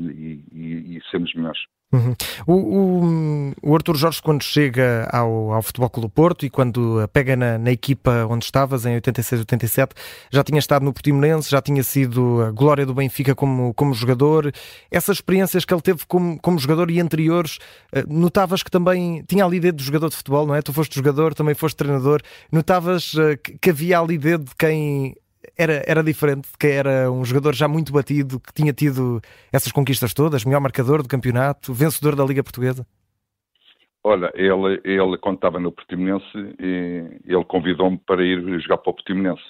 e, 0.52 0.96
e 0.96 1.02
sermos 1.10 1.34
melhores. 1.34 1.60
Uhum. 1.92 2.16
O, 2.48 2.54
o, 2.54 3.52
o 3.62 3.74
Arthur 3.74 3.96
Jorge, 3.96 4.20
quando 4.20 4.42
chega 4.42 5.08
ao, 5.12 5.52
ao 5.52 5.62
Futebol 5.62 5.88
Clube 5.88 6.12
Porto 6.12 6.44
e 6.44 6.50
quando 6.50 7.08
pega 7.12 7.36
na, 7.36 7.58
na, 7.58 7.70
equipa 7.70 8.26
onde 8.28 8.44
estavas, 8.44 8.84
em 8.84 8.96
86, 8.96 9.42
87, 9.42 9.94
já 10.32 10.42
tinha 10.42 10.58
estado 10.58 10.84
no 10.84 10.92
Portimonense, 10.92 11.48
já 11.48 11.62
tinha 11.62 11.82
sido 11.84 12.42
a 12.42 12.50
glória 12.50 12.84
do 12.84 12.92
Benfica 12.92 13.36
como, 13.36 13.72
como 13.72 13.94
jogador. 13.94 14.52
Essas 14.90 15.18
experiências 15.18 15.64
que 15.64 15.72
ele 15.72 15.80
teve 15.80 16.04
como, 16.08 16.40
como 16.40 16.58
jogador 16.58 16.90
e 16.90 17.00
anteriores, 17.00 17.58
eh, 17.92 18.04
notavas 18.08 18.64
que 18.64 18.70
também 18.70 19.22
tinha 19.28 19.44
ali 19.44 19.60
dedo 19.60 19.76
de 19.76 19.84
jogador 19.84 20.08
de 20.08 20.16
futebol, 20.16 20.44
não 20.44 20.56
é? 20.56 20.62
Tu 20.62 20.72
foste 20.72 20.96
jogador, 20.96 21.34
também 21.34 21.54
foste 21.54 21.76
treinador. 21.76 22.20
Notavas 22.50 23.14
eh, 23.16 23.36
que 23.36 23.70
havia 23.70 24.00
ali 24.00 24.18
dedo 24.18 24.44
de 24.44 24.56
quem 24.56 25.14
era, 25.56 25.82
era 25.86 26.02
diferente, 26.02 26.48
que 26.58 26.66
era 26.66 27.10
um 27.10 27.24
jogador 27.24 27.54
já 27.54 27.66
muito 27.66 27.92
batido, 27.92 28.40
que 28.40 28.52
tinha 28.52 28.72
tido 28.72 29.20
essas 29.52 29.72
conquistas 29.72 30.12
todas, 30.12 30.44
melhor 30.44 30.60
marcador 30.60 31.02
do 31.02 31.08
campeonato, 31.08 31.72
vencedor 31.72 32.14
da 32.14 32.24
Liga 32.24 32.42
Portuguesa? 32.42 32.86
Olha, 34.04 34.30
ele, 34.34 34.80
ele 34.84 35.18
quando 35.18 35.36
estava 35.36 35.58
no 35.58 35.72
Portimonense, 35.72 36.26
ele 36.58 37.44
convidou-me 37.48 37.98
para 37.98 38.24
ir 38.24 38.60
jogar 38.60 38.78
para 38.78 38.90
o 38.90 38.94
Portimonense. 38.94 39.42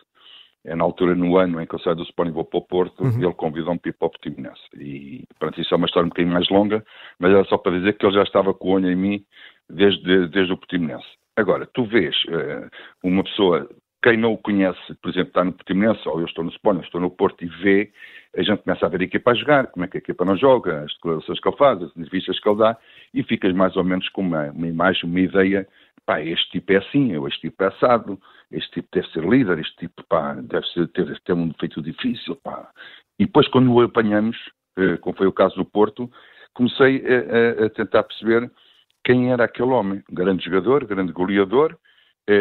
É 0.65 0.75
na 0.75 0.83
altura, 0.83 1.15
no 1.15 1.37
ano 1.37 1.61
em 1.61 1.67
que 1.67 1.75
eu 1.75 1.79
saio 1.79 1.95
do 1.95 2.03
Sporting 2.03 2.31
e 2.31 2.35
vou 2.35 2.45
para 2.45 2.59
o 2.59 2.63
Porto, 2.63 3.05
uhum. 3.05 3.23
ele 3.23 3.35
convidou-me 3.35 3.79
para 3.79 3.91
ir 3.91 3.93
para 3.93 4.07
o 4.07 4.11
Portimonense. 4.11 4.63
E, 4.75 5.25
pronto, 5.39 5.61
isso 5.61 5.73
é 5.73 5.77
uma 5.77 5.87
história 5.87 6.07
um 6.07 6.09
bocadinho 6.09 6.35
mais 6.35 6.49
longa, 6.49 6.83
mas 7.21 7.33
era 7.33 7.45
só 7.45 7.59
para 7.59 7.79
dizer 7.79 7.97
que 7.99 8.07
ele 8.07 8.15
já 8.15 8.23
estava 8.23 8.55
com 8.55 8.69
o 8.69 8.73
olho 8.73 8.91
em 8.91 8.97
mim 8.97 9.25
desde, 9.69 10.27
desde 10.29 10.53
o 10.53 10.57
Portimonense. 10.57 11.07
Agora, 11.37 11.69
tu 11.73 11.85
vês 11.85 12.17
uh, 12.25 12.69
uma 13.05 13.23
pessoa 13.23 13.69
quem 14.07 14.17
não 14.17 14.35
o 14.35 14.39
conhece, 14.39 14.95
por 15.03 15.11
exemplo, 15.11 15.31
está 15.31 15.43
no 15.43 15.53
Portimonense, 15.53 16.09
ou 16.09 16.21
eu 16.21 16.27
estou 16.27 16.45
no 16.45 16.51
Sporting, 16.51 16.81
estou 16.81 17.01
no 17.01 17.11
Porto 17.11 17.43
e 17.45 17.49
vê, 17.49 17.91
a 18.37 18.43
gente 18.43 18.63
começa 18.63 18.87
a 18.87 18.89
ver 18.89 19.01
a 19.01 19.05
equipa 19.05 19.33
a 19.33 19.35
jogar, 19.35 19.67
como 19.67 19.85
é 19.85 19.89
que 19.89 19.97
a 19.97 19.99
equipa 19.99 20.25
não 20.25 20.37
joga, 20.37 20.85
as 20.85 20.95
declarações 20.95 21.41
que 21.41 21.49
ele 21.49 21.57
faz, 21.57 21.83
as 21.83 21.97
entrevistas 21.97 22.39
que 22.39 22.49
ele 22.49 22.59
dá, 22.59 22.77
e 23.13 23.25
ficas 23.25 23.53
mais 23.53 23.77
ou 23.77 23.83
menos 23.83 24.09
com 24.11 24.21
uma, 24.21 24.53
uma 24.53 24.69
imagem, 24.69 25.11
uma 25.11 25.19
ideia 25.19 25.67
pá, 26.07 26.23
este 26.23 26.49
tipo 26.53 26.73
é 26.73 26.77
assim, 26.77 27.27
este 27.27 27.41
tipo 27.41 27.65
é 27.65 27.67
assado, 27.67 28.17
este 28.53 28.71
tipo 28.75 28.89
deve 28.93 29.09
ser 29.09 29.25
líder, 29.25 29.59
este 29.59 29.77
tipo, 29.77 30.05
pá, 30.09 30.35
deve 30.35 30.65
ser, 30.69 30.87
ter, 30.93 31.21
ter 31.23 31.33
um 31.33 31.49
defeito 31.49 31.83
difícil, 31.83 32.37
pá. 32.37 32.71
E 33.19 33.27
depois, 33.27 33.49
quando 33.49 33.73
o 33.73 33.81
apanhamos, 33.81 34.37
eh, 34.79 34.99
como 34.99 35.17
foi 35.17 35.27
o 35.27 35.33
caso 35.33 35.57
do 35.57 35.65
Porto, 35.65 36.09
comecei 36.55 37.03
a, 37.05 37.63
a, 37.63 37.67
a 37.67 37.71
tentar 37.71 38.05
perceber 38.05 38.49
quem 39.05 39.33
era 39.33 39.45
aquele 39.45 39.71
homem. 39.71 40.01
Grande 40.09 40.45
jogador, 40.45 40.85
grande 40.87 41.13
goleador, 41.13 41.77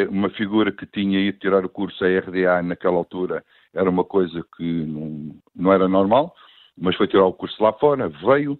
uma 0.09 0.29
figura 0.31 0.71
que 0.71 0.85
tinha 0.85 1.19
ido 1.19 1.37
tirar 1.39 1.63
o 1.63 1.69
curso 1.69 2.03
a 2.03 2.07
RDA 2.07 2.61
naquela 2.63 2.97
altura, 2.97 3.43
era 3.73 3.89
uma 3.89 4.03
coisa 4.03 4.43
que 4.57 4.63
não, 4.63 5.35
não 5.55 5.73
era 5.73 5.87
normal, 5.87 6.33
mas 6.77 6.95
foi 6.95 7.07
tirar 7.07 7.25
o 7.25 7.33
curso 7.33 7.61
lá 7.61 7.71
fora, 7.73 8.09
veio, 8.09 8.59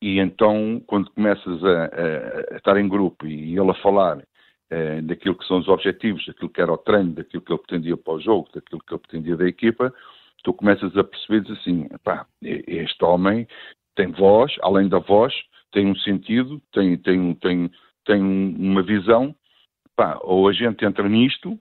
e 0.00 0.18
então, 0.18 0.82
quando 0.86 1.10
começas 1.10 1.64
a, 1.64 1.84
a, 1.84 2.54
a 2.54 2.56
estar 2.56 2.76
em 2.76 2.88
grupo 2.88 3.26
e 3.26 3.58
ele 3.58 3.70
a 3.70 3.74
falar 3.82 4.22
eh, 4.70 5.00
daquilo 5.02 5.36
que 5.36 5.46
são 5.46 5.58
os 5.58 5.68
objetivos, 5.68 6.26
daquilo 6.26 6.50
que 6.50 6.60
era 6.60 6.72
o 6.72 6.78
treino, 6.78 7.12
daquilo 7.12 7.42
que 7.42 7.52
ele 7.52 7.60
pretendia 7.60 7.96
para 7.96 8.14
o 8.14 8.20
jogo, 8.20 8.48
daquilo 8.54 8.80
que 8.80 8.92
ele 8.92 9.00
pretendia 9.00 9.36
da 9.36 9.46
equipa, 9.46 9.94
tu 10.42 10.52
começas 10.52 10.96
a 10.96 11.04
perceber 11.04 11.50
assim, 11.52 11.88
pá, 12.02 12.26
este 12.42 13.04
homem 13.04 13.46
tem 13.94 14.10
voz, 14.10 14.54
além 14.62 14.88
da 14.88 14.98
voz, 14.98 15.32
tem 15.72 15.86
um 15.86 15.96
sentido, 15.96 16.60
tem, 16.72 16.96
tem, 16.98 17.34
tem, 17.36 17.70
tem 18.04 18.22
uma 18.22 18.82
visão, 18.82 19.34
pá, 19.96 20.18
ou 20.22 20.48
a 20.48 20.52
gente 20.52 20.84
entra 20.84 21.08
nisto 21.08 21.58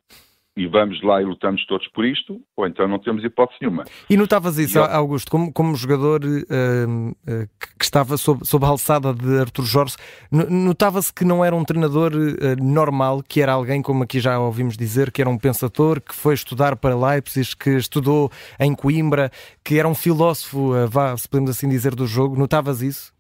e 0.56 0.68
vamos 0.68 1.02
lá 1.02 1.20
e 1.20 1.26
lutamos 1.26 1.66
todos 1.66 1.88
por 1.88 2.06
isto, 2.06 2.40
ou 2.56 2.68
então 2.68 2.88
não 2.88 3.00
temos 3.00 3.24
hipótese 3.24 3.58
nenhuma. 3.60 3.86
E 4.08 4.16
notavas 4.16 4.58
isso, 4.60 4.78
eu... 4.78 4.86
Augusto, 4.86 5.32
como, 5.32 5.52
como 5.52 5.76
jogador 5.76 6.24
uh, 6.24 7.10
uh, 7.10 7.50
que 7.80 7.84
estava 7.84 8.18
sob, 8.18 8.46
sob 8.46 8.64
a 8.64 8.68
alçada 8.68 9.14
de 9.14 9.40
Artur 9.40 9.66
Jorge, 9.66 9.96
notava-se 10.32 11.12
que 11.12 11.26
não 11.26 11.44
era 11.44 11.56
um 11.56 11.64
treinador 11.64 12.14
uh, 12.14 12.64
normal, 12.64 13.24
que 13.28 13.42
era 13.42 13.54
alguém, 13.54 13.82
como 13.82 14.04
aqui 14.04 14.20
já 14.20 14.40
ouvimos 14.40 14.78
dizer, 14.78 15.12
que 15.12 15.22
era 15.22 15.30
um 15.30 15.40
pensador, 15.40 16.00
que 16.00 16.14
foi 16.14 16.36
estudar 16.36 16.76
para 16.76 16.96
Leipzig, 16.96 17.56
que 17.58 17.72
estudou 17.72 18.32
em 18.60 18.76
Coimbra, 18.76 19.32
que 19.64 19.80
era 19.80 19.88
um 19.88 19.96
filósofo, 19.96 20.74
vá, 20.88 21.18
se 21.18 21.28
podemos 21.28 21.50
assim 21.50 21.68
dizer, 21.68 21.96
do 21.96 22.06
jogo. 22.06 22.38
Notavas 22.38 22.82
isso? 22.82 23.13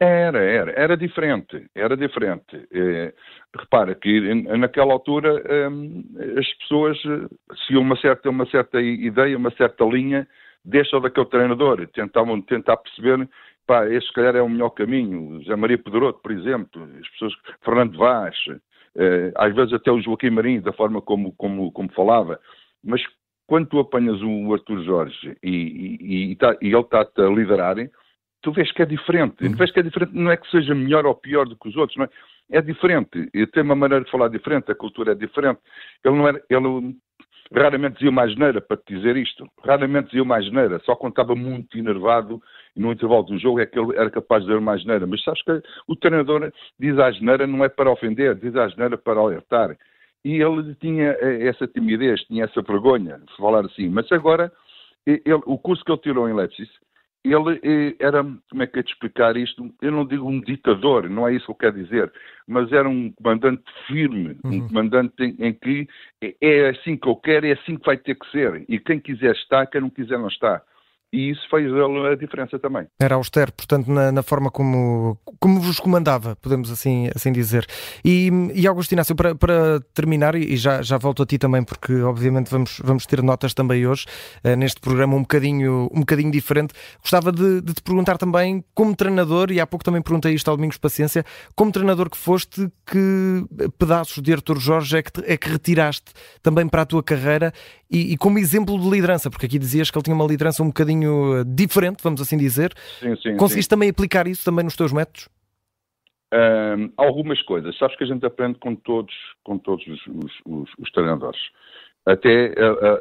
Era, 0.00 0.38
era, 0.42 0.72
era 0.72 0.96
diferente, 0.96 1.66
era 1.74 1.96
diferente. 1.96 2.66
É, 2.72 3.14
repara 3.56 3.94
que 3.94 4.34
naquela 4.58 4.92
altura 4.92 5.42
hum, 5.70 6.04
as 6.36 6.52
pessoas 6.58 6.98
seguiam 7.66 7.82
uma 7.82 7.96
certa, 7.96 8.28
uma 8.28 8.46
certa 8.46 8.80
ideia, 8.80 9.36
uma 9.36 9.52
certa 9.52 9.84
linha, 9.84 10.26
deixa 10.64 10.98
daquele 10.98 11.26
treinador, 11.26 11.86
tentavam 11.88 12.40
tentar 12.42 12.76
perceber, 12.78 13.28
pá, 13.66 13.86
este 13.86 14.08
se 14.08 14.14
calhar 14.14 14.34
é 14.34 14.42
o 14.42 14.48
melhor 14.48 14.70
caminho, 14.70 15.40
José 15.42 15.54
Maria 15.54 15.78
Pedroto, 15.78 16.20
por 16.20 16.32
exemplo, 16.32 16.82
as 17.00 17.08
pessoas, 17.10 17.34
Fernando 17.62 17.96
Vaz, 17.96 18.36
eh, 18.96 19.32
às 19.36 19.54
vezes 19.54 19.72
até 19.74 19.92
o 19.92 20.00
Joaquim 20.00 20.30
Marinho, 20.30 20.62
da 20.62 20.72
forma 20.72 21.00
como, 21.00 21.32
como, 21.32 21.70
como 21.70 21.92
falava, 21.92 22.40
mas 22.82 23.02
quando 23.46 23.68
tu 23.68 23.78
apanhas 23.78 24.20
o 24.22 24.52
Arthur 24.54 24.82
Jorge 24.84 25.36
e, 25.42 25.50
e, 25.50 26.32
e, 26.32 26.36
tá, 26.36 26.56
e 26.60 26.68
ele 26.68 26.80
está-te 26.80 27.20
a 27.20 27.28
liderar, 27.28 27.76
tu 28.44 28.52
vês 28.52 28.70
que 28.70 28.82
é 28.82 28.86
diferente. 28.86 29.42
Uhum. 29.42 29.56
Vês 29.56 29.72
que 29.72 29.80
é 29.80 29.82
diferente, 29.82 30.12
não 30.14 30.30
é 30.30 30.36
que 30.36 30.48
seja 30.50 30.74
melhor 30.74 31.06
ou 31.06 31.14
pior 31.14 31.46
do 31.46 31.56
que 31.56 31.68
os 31.68 31.76
outros, 31.76 31.96
não 31.96 32.04
é? 32.04 32.08
É 32.52 32.60
diferente. 32.60 33.30
E 33.32 33.46
tem 33.46 33.62
uma 33.62 33.74
maneira 33.74 34.04
de 34.04 34.10
falar 34.10 34.28
diferente, 34.28 34.70
a 34.70 34.74
cultura 34.74 35.12
é 35.12 35.14
diferente. 35.14 35.60
Ele 36.04 36.14
não 36.14 36.28
era, 36.28 36.42
ele 36.50 36.94
raramente 37.50 37.94
dizia 37.94 38.10
uma 38.10 38.22
asneira 38.22 38.60
para 38.60 38.76
te 38.76 38.94
dizer 38.94 39.16
isto. 39.16 39.48
Raramente 39.64 40.06
dizia 40.06 40.22
uma 40.22 40.36
asneira. 40.36 40.78
Só 40.84 40.94
quando 40.94 41.12
estava 41.12 41.34
muito 41.34 41.78
enervado 41.78 42.40
no 42.76 42.92
intervalo 42.92 43.22
do 43.22 43.38
jogo 43.38 43.60
é 43.60 43.66
que 43.66 43.78
ele 43.78 43.96
era 43.96 44.10
capaz 44.10 44.42
de 44.42 44.48
dizer 44.48 44.58
uma 44.58 44.74
asneira. 44.74 45.06
Mas 45.06 45.24
sabes 45.24 45.42
que 45.42 45.62
o 45.88 45.96
treinador 45.96 46.52
diz 46.78 46.98
a 46.98 47.06
asneira 47.06 47.46
não 47.46 47.64
é 47.64 47.70
para 47.70 47.90
ofender, 47.90 48.34
diz 48.34 48.54
a 48.56 48.64
asneira 48.64 48.98
para 48.98 49.18
alertar. 49.18 49.74
E 50.22 50.42
ele 50.42 50.74
tinha 50.74 51.16
eh, 51.18 51.48
essa 51.48 51.66
timidez, 51.66 52.20
tinha 52.24 52.44
essa 52.44 52.60
vergonha 52.60 53.18
de 53.18 53.36
falar 53.36 53.64
assim. 53.64 53.88
Mas 53.88 54.10
agora, 54.12 54.52
ele, 55.06 55.22
o 55.46 55.56
curso 55.56 55.82
que 55.82 55.90
ele 55.90 56.00
tirou 56.00 56.28
em 56.28 56.34
Leipzig 56.34 56.68
ele 57.24 57.60
eh, 57.62 57.96
era, 57.98 58.22
como 58.22 58.62
é 58.62 58.66
que 58.66 58.78
é 58.78 58.82
de 58.82 58.90
explicar 58.90 59.36
isto? 59.36 59.72
Eu 59.80 59.90
não 59.90 60.06
digo 60.06 60.28
um 60.28 60.40
ditador, 60.40 61.08
não 61.08 61.26
é 61.26 61.34
isso 61.34 61.46
que 61.46 61.50
eu 61.52 61.56
quero 61.56 61.82
dizer, 61.82 62.12
mas 62.46 62.70
era 62.70 62.88
um 62.88 63.10
comandante 63.12 63.62
firme, 63.86 64.36
uhum. 64.44 64.52
um 64.52 64.68
comandante 64.68 65.14
em, 65.20 65.34
em, 65.38 65.52
que 65.54 65.88
é 66.40 66.68
assim 66.68 66.96
que 66.96 67.08
eu 67.08 67.16
quero, 67.16 67.46
é 67.46 67.52
assim 67.52 67.76
que 67.76 67.86
vai 67.86 67.96
ter 67.96 68.14
que 68.14 68.30
ser. 68.30 68.64
E 68.68 68.78
quem 68.78 69.00
quiser 69.00 69.34
está, 69.34 69.66
quem 69.66 69.80
não 69.80 69.90
quiser 69.90 70.18
não 70.18 70.28
está 70.28 70.62
e 71.14 71.30
isso 71.30 71.42
fez 71.48 71.70
a 71.72 72.16
diferença 72.16 72.58
também. 72.58 72.86
Era 73.00 73.14
austero, 73.14 73.52
portanto, 73.52 73.86
na, 73.86 74.10
na, 74.10 74.22
forma 74.22 74.50
como, 74.50 75.16
como 75.38 75.60
vos 75.60 75.78
comandava, 75.78 76.34
podemos 76.36 76.72
assim, 76.72 77.08
assim 77.14 77.30
dizer. 77.30 77.64
E, 78.04 78.30
e 78.52 78.66
Augusto 78.66 78.92
Inácio, 78.92 79.14
para, 79.14 79.32
para 79.32 79.80
terminar, 79.94 80.34
e 80.34 80.56
já, 80.56 80.82
já 80.82 80.98
volto 80.98 81.22
a 81.22 81.26
ti 81.26 81.38
também, 81.38 81.62
porque 81.62 82.02
obviamente 82.02 82.50
vamos, 82.50 82.80
vamos 82.82 83.06
ter 83.06 83.22
notas 83.22 83.54
também 83.54 83.86
hoje, 83.86 84.06
uh, 84.44 84.56
neste 84.56 84.80
programa 84.80 85.14
um 85.14 85.20
bocadinho, 85.20 85.88
um 85.92 86.00
bocadinho 86.00 86.32
diferente, 86.32 86.74
gostava 87.00 87.30
de, 87.30 87.60
de, 87.60 87.74
te 87.74 87.82
perguntar 87.82 88.18
também, 88.18 88.64
como 88.74 88.96
treinador, 88.96 89.52
e 89.52 89.60
há 89.60 89.66
pouco 89.66 89.84
também 89.84 90.02
perguntei 90.02 90.34
isto 90.34 90.50
ao 90.50 90.56
Domingos 90.56 90.78
Paciência, 90.78 91.24
como 91.54 91.70
treinador 91.70 92.10
que 92.10 92.16
foste, 92.16 92.68
que 92.84 93.44
pedaços 93.78 94.20
de 94.20 94.32
Artur 94.32 94.58
Jorge 94.58 94.96
é 94.96 95.02
que, 95.02 95.12
é 95.26 95.36
que 95.36 95.48
retiraste 95.48 96.12
também 96.42 96.66
para 96.68 96.82
a 96.82 96.86
tua 96.86 97.04
carreira 97.04 97.52
e, 97.94 98.12
e, 98.12 98.16
como 98.16 98.38
exemplo 98.38 98.78
de 98.78 98.90
liderança, 98.90 99.30
porque 99.30 99.46
aqui 99.46 99.58
dizias 99.58 99.90
que 99.90 99.96
ele 99.96 100.02
tinha 100.02 100.16
uma 100.16 100.26
liderança 100.26 100.62
um 100.62 100.66
bocadinho 100.66 101.38
eh, 101.38 101.44
diferente, 101.46 102.02
vamos 102.02 102.20
assim 102.20 102.36
dizer. 102.36 102.72
Sim, 102.98 103.14
sim, 103.16 103.36
Conseguiste 103.36 103.68
sim. 103.68 103.76
também 103.76 103.88
aplicar 103.88 104.26
isso 104.26 104.44
também 104.44 104.64
nos 104.64 104.76
teus 104.76 104.92
métodos? 104.92 105.28
Um, 106.32 106.90
algumas 106.96 107.40
coisas. 107.42 107.78
Sabes 107.78 107.96
que 107.96 108.02
a 108.02 108.06
gente 108.06 108.26
aprende 108.26 108.58
com 108.58 108.74
todos, 108.74 109.14
com 109.44 109.56
todos 109.56 109.86
os, 109.86 110.06
os, 110.08 110.32
os, 110.44 110.70
os 110.78 110.90
treinadores. 110.90 111.40
Até 112.04 112.52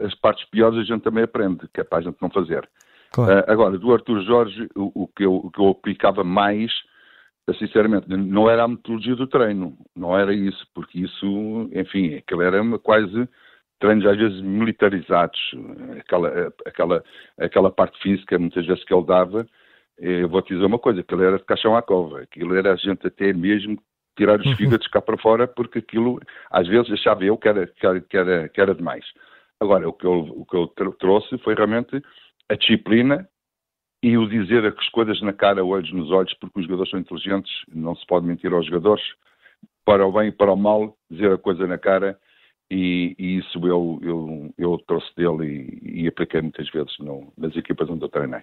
as 0.06 0.14
partes 0.16 0.48
piores 0.50 0.80
a 0.80 0.84
gente 0.84 1.02
também 1.02 1.24
aprende, 1.24 1.68
que 1.74 1.82
é 1.82 1.84
para 1.84 1.98
a 1.98 2.02
gente 2.02 2.18
não 2.22 2.30
fazer. 2.30 2.70
Claro. 3.12 3.40
Uh, 3.40 3.52
agora, 3.52 3.78
do 3.78 3.92
Arthur 3.92 4.24
Jorge, 4.24 4.70
o, 4.76 5.04
o, 5.04 5.08
que 5.08 5.26
eu, 5.26 5.36
o 5.36 5.52
que 5.52 5.60
eu 5.60 5.70
aplicava 5.70 6.24
mais, 6.24 6.72
sinceramente, 7.60 8.08
não 8.08 8.50
era 8.50 8.64
a 8.64 8.68
metodologia 8.68 9.16
do 9.16 9.28
treino, 9.28 9.78
não 9.96 10.18
era 10.18 10.34
isso, 10.34 10.66
porque 10.74 11.00
isso, 11.00 11.70
enfim, 11.74 12.16
aquilo 12.16 12.42
era 12.42 12.62
quase 12.80 13.28
treinos 13.84 14.06
às 14.06 14.18
vezes 14.18 14.42
militarizados, 14.42 15.38
aquela, 16.00 16.54
aquela, 16.66 17.04
aquela 17.38 17.70
parte 17.70 18.02
física 18.02 18.40
muitas 18.40 18.66
vezes 18.66 18.82
que 18.86 18.94
ele 18.94 19.06
dava, 19.06 19.46
eu 19.98 20.30
vou 20.30 20.42
te 20.42 20.54
dizer 20.54 20.66
uma 20.66 20.80
coisa, 20.80 21.02
aquilo 21.02 21.22
era 21.22 21.38
de 21.38 21.44
caixão 21.44 21.76
à 21.76 21.82
cova, 21.82 22.22
aquilo 22.22 22.56
era 22.56 22.72
a 22.72 22.76
gente 22.78 23.06
até 23.06 23.34
mesmo 23.34 23.78
tirar 24.18 24.40
os 24.40 24.52
fígados 24.56 24.88
cá 24.88 25.02
para 25.02 25.18
fora, 25.18 25.48
porque 25.50 25.80
aquilo 25.80 26.18
às 26.50 26.66
vezes 26.66 26.94
achava 26.94 27.26
eu 27.26 27.38
que 27.38 27.50
era, 27.50 27.68
que 27.68 27.86
era, 27.86 28.00
que 28.00 28.18
era, 28.18 28.50
que 28.50 28.62
era 28.62 28.74
demais. 28.74 29.04
Agora, 29.60 29.88
o 29.90 29.92
que, 29.92 30.06
eu, 30.06 30.20
o 30.30 30.46
que 30.46 30.56
eu 30.56 30.94
trouxe 30.98 31.38
foi 31.40 31.54
realmente 31.54 32.02
a 32.50 32.56
disciplina 32.56 33.28
e 34.02 34.18
o 34.18 34.30
dizer 34.30 34.66
as 34.66 34.90
coisas 34.90 35.22
na 35.22 35.34
cara, 35.34 35.64
olhos 35.64 35.92
nos 35.92 36.10
olhos, 36.10 36.34
porque 36.36 36.58
os 36.58 36.66
jogadores 36.66 36.90
são 36.90 37.00
inteligentes, 37.02 37.52
não 37.68 37.96
se 37.98 38.08
pode 38.08 38.26
mentir 38.26 38.54
aos 38.54 38.66
jogadores, 38.66 39.04
para 39.84 40.08
o 40.08 40.12
bem 40.14 40.30
e 40.30 40.32
para 40.32 40.54
o 40.54 40.58
mal, 40.58 40.96
dizer 41.12 41.34
a 41.34 41.38
coisa 41.38 41.68
na 41.68 41.78
cara 41.78 42.18
e, 42.72 43.16
e, 43.20 43.38
isso 43.38 43.60
eu, 43.68 44.00
eu, 44.02 44.54
eu 44.58 44.78
trouxe 44.88 45.14
dele 45.16 45.80
e, 45.84 46.04
e 46.04 46.08
apliquei 46.08 46.42
muitas 46.42 46.70
vezes 46.70 46.98
no, 47.00 47.32
nas 47.38 47.56
equipas 47.56 47.90
onde 47.90 48.04
eu 48.04 48.10
treinei. 48.10 48.42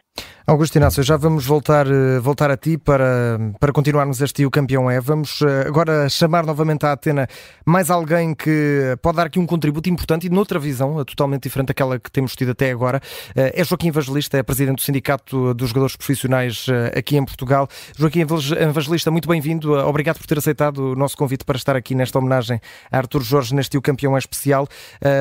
Augusto 0.51 0.75
Inácio, 0.75 1.01
já 1.05 1.17
vamos 1.17 1.47
voltar, 1.47 1.87
eh, 1.87 2.19
voltar 2.19 2.51
a 2.51 2.57
ti 2.57 2.77
para, 2.77 3.39
para 3.61 3.73
continuarmos 3.73 4.21
este 4.21 4.45
O 4.45 4.51
Campeão 4.51 4.91
é. 4.91 5.01
Vamos 5.01 5.41
eh, 5.43 5.69
agora 5.69 6.09
chamar 6.09 6.45
novamente 6.45 6.85
à 6.85 6.91
Atena 6.91 7.29
mais 7.65 7.89
alguém 7.89 8.35
que 8.35 8.99
pode 9.01 9.19
dar 9.19 9.27
aqui 9.27 9.39
um 9.39 9.47
contributo 9.47 9.89
importante 9.89 10.27
e 10.27 10.29
noutra 10.29 10.59
visão, 10.59 11.05
totalmente 11.05 11.45
diferente 11.45 11.69
daquela 11.69 12.01
que 12.01 12.11
temos 12.11 12.35
tido 12.35 12.51
até 12.51 12.73
agora. 12.73 13.01
Eh, 13.37 13.61
é 13.61 13.65
Joaquim 13.65 13.91
Evangelista, 13.91 14.39
é 14.39 14.43
presidente 14.43 14.79
do 14.79 14.83
Sindicato 14.83 15.55
dos 15.55 15.69
Jogadores 15.69 15.95
Profissionais 15.95 16.67
aqui 16.97 17.17
em 17.17 17.25
Portugal. 17.25 17.69
Joaquim 17.97 18.23
Evangelista, 18.23 19.09
muito 19.09 19.29
bem-vindo. 19.29 19.73
Obrigado 19.73 20.19
por 20.19 20.27
ter 20.27 20.39
aceitado 20.39 20.79
o 20.79 20.97
nosso 20.97 21.17
convite 21.17 21.45
para 21.45 21.59
estar 21.59 21.77
aqui 21.77 21.95
nesta 21.95 22.19
homenagem 22.19 22.61
a 22.91 22.97
Artur 22.97 23.23
Jorge 23.23 23.55
neste 23.55 23.79
O 23.79 23.83
Campeão 23.83 24.17
é 24.17 24.19
especial 24.19 24.67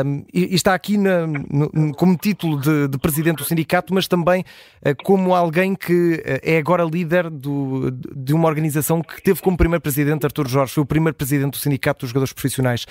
um, 0.04 0.26
e, 0.34 0.56
está 0.56 0.74
aqui 0.74 0.98
na, 0.98 1.28
como 1.96 2.18
título 2.18 2.60
de, 2.60 2.88
de, 2.88 2.98
presidente 2.98 3.38
do 3.38 3.44
sindicato, 3.44 3.94
mas 3.94 4.08
também 4.08 4.44
uh, 4.84 5.19
como 5.20 5.36
alguém 5.36 5.76
que 5.76 6.14
uh, 6.16 6.40
é 6.42 6.58
agora 6.58 6.84
líder 6.84 7.30
do, 7.30 7.92
de 7.92 8.34
uma 8.34 8.48
organização 8.48 9.02
que 9.02 9.22
teve 9.22 9.42
como 9.42 9.58
primeiro 9.58 9.82
presidente 9.82 10.26
Artur 10.26 10.48
Jorge, 10.48 10.74
foi 10.74 10.84
o 10.84 10.88
primeiro 10.88 11.16
presidente 11.16 11.52
do 11.52 11.58
Sindicato 11.58 12.02
dos 12.02 12.10
Jogadores 12.10 12.32
Profissionais. 12.34 12.86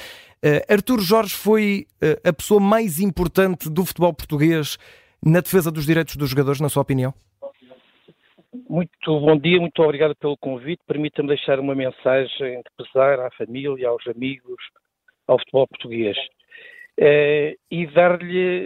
Uh, 0.44 0.72
Artur 0.72 1.00
Jorge 1.00 1.34
foi 1.34 1.86
a 2.24 2.32
pessoa 2.32 2.60
mais 2.60 3.00
importante 3.00 3.68
do 3.68 3.84
futebol 3.84 4.12
português 4.12 4.76
na 5.24 5.40
defesa 5.40 5.70
dos 5.70 5.86
direitos 5.86 6.16
dos 6.16 6.30
jogadores, 6.30 6.60
na 6.60 6.68
sua 6.68 6.82
opinião? 6.82 7.12
Muito 8.68 9.20
bom 9.20 9.36
dia, 9.36 9.58
muito 9.58 9.82
obrigado 9.82 10.14
pelo 10.16 10.36
convite. 10.36 10.82
Permita-me 10.86 11.28
deixar 11.28 11.58
uma 11.58 11.74
mensagem 11.74 12.58
de 12.58 12.84
pesar 12.84 13.18
à 13.20 13.30
família, 13.32 13.88
aos 13.88 14.06
amigos, 14.06 14.62
ao 15.26 15.38
futebol 15.38 15.66
português. 15.66 16.16
Uh, 16.98 17.54
e 17.70 17.86
dar-lhe, 17.86 18.64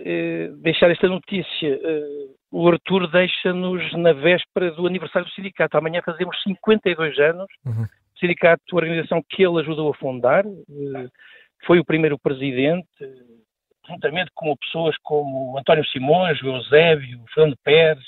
uh, 0.49 0.57
deixar 0.63 0.91
esta 0.91 1.07
notícia. 1.07 1.77
Uh, 1.77 2.35
o 2.51 2.67
Arthur 2.67 3.07
deixa-nos 3.11 3.93
na 3.93 4.15
véspera 4.15 4.71
do 4.71 4.87
aniversário 4.87 5.29
do 5.29 5.35
sindicato. 5.35 5.77
Amanhã 5.77 6.01
fazemos 6.03 6.43
52 6.43 7.19
anos, 7.19 7.47
uhum. 7.67 7.87
sindicato, 8.19 8.63
a 8.73 8.77
organização 8.77 9.23
que 9.29 9.43
ele 9.43 9.61
ajudou 9.61 9.91
a 9.91 9.95
fundar, 9.95 10.45
foi 11.67 11.79
o 11.79 11.85
primeiro 11.85 12.19
presidente, 12.19 12.89
juntamente 13.87 14.31
com 14.35 14.57
pessoas 14.57 14.97
como 15.03 15.59
António 15.59 15.85
Simões, 15.87 16.41
o 16.43 16.49
Eusébio, 16.49 17.23
o 17.23 17.33
Fernando 17.33 17.57
Pérez, 17.63 18.05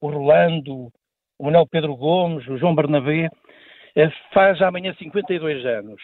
o 0.00 0.08
Rolando, 0.08 0.90
o 1.38 1.44
Manuel 1.44 1.66
Pedro 1.66 1.94
Gomes, 1.96 2.46
o 2.48 2.56
João 2.56 2.74
Bernabé, 2.74 3.28
eh, 3.94 4.10
faz 4.32 4.60
amanhã 4.62 4.94
52 4.98 5.64
anos. 5.64 6.00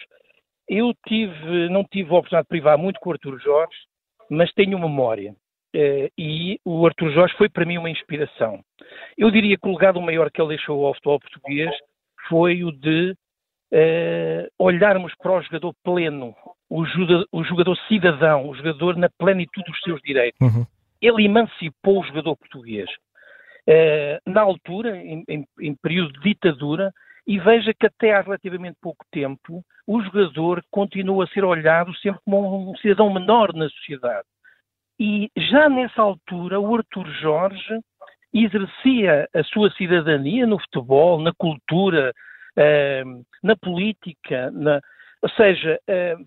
Eu 0.67 0.93
tive, 1.07 1.69
não 1.69 1.83
tive 1.83 2.09
a 2.09 2.17
oportunidade 2.17 2.45
de 2.45 2.49
privar 2.49 2.77
muito 2.77 2.99
com 2.99 3.09
o 3.09 3.13
Artur 3.13 3.39
Jorge, 3.39 3.75
mas 4.29 4.51
tenho 4.53 4.79
memória. 4.79 5.35
Eh, 5.75 6.09
e 6.17 6.59
o 6.63 6.85
Artur 6.85 7.11
Jorge 7.11 7.35
foi 7.37 7.49
para 7.49 7.65
mim 7.65 7.77
uma 7.77 7.89
inspiração. 7.89 8.63
Eu 9.17 9.31
diria 9.31 9.57
que 9.57 9.67
o 9.67 9.73
legado 9.73 10.01
maior 10.01 10.29
que 10.31 10.41
ele 10.41 10.49
deixou 10.49 10.85
ao 10.85 10.93
futebol 10.93 11.19
português 11.19 11.71
foi 12.29 12.63
o 12.63 12.71
de 12.71 13.15
uh, 13.73 14.47
olharmos 14.57 15.13
para 15.15 15.33
o 15.33 15.41
jogador 15.41 15.73
pleno, 15.83 16.35
o 16.69 16.85
jogador, 16.85 17.27
o 17.31 17.43
jogador, 17.43 17.77
cidadão, 17.87 18.47
o 18.47 18.55
jogador 18.55 18.95
na 18.95 19.09
plenitude 19.09 19.69
dos 19.69 19.81
seus 19.81 20.01
direitos. 20.01 20.39
Uhum. 20.39 20.65
Ele 21.01 21.25
emancipou 21.25 21.99
o 21.99 22.05
jogador 22.05 22.37
português. 22.37 22.89
Uh, 23.67 24.29
na 24.29 24.41
altura, 24.41 24.97
em, 24.97 25.23
em, 25.27 25.45
em, 25.59 25.75
período 25.75 26.13
de 26.13 26.29
ditadura, 26.29 26.91
e 27.25 27.39
veja 27.39 27.73
que 27.73 27.85
até 27.85 28.13
há 28.13 28.21
relativamente 28.21 28.77
pouco 28.81 29.05
tempo 29.11 29.63
o 29.87 30.01
jogador 30.01 30.63
continua 30.69 31.23
a 31.23 31.27
ser 31.27 31.43
olhado 31.43 31.93
sempre 31.95 32.21
como 32.25 32.71
um 32.71 32.75
cidadão 32.77 33.13
menor 33.13 33.53
na 33.53 33.69
sociedade. 33.69 34.27
E 34.99 35.29
já 35.35 35.69
nessa 35.69 36.01
altura, 36.01 36.59
o 36.59 36.75
Artur 36.75 37.07
Jorge 37.19 37.79
exercia 38.33 39.27
a 39.33 39.43
sua 39.43 39.71
cidadania 39.71 40.45
no 40.45 40.59
futebol, 40.59 41.21
na 41.21 41.31
cultura, 41.33 42.13
uh, 42.57 43.25
na 43.41 43.55
política, 43.55 44.49
na, 44.51 44.81
ou 45.21 45.29
seja, 45.29 45.79
uh, 45.89 46.25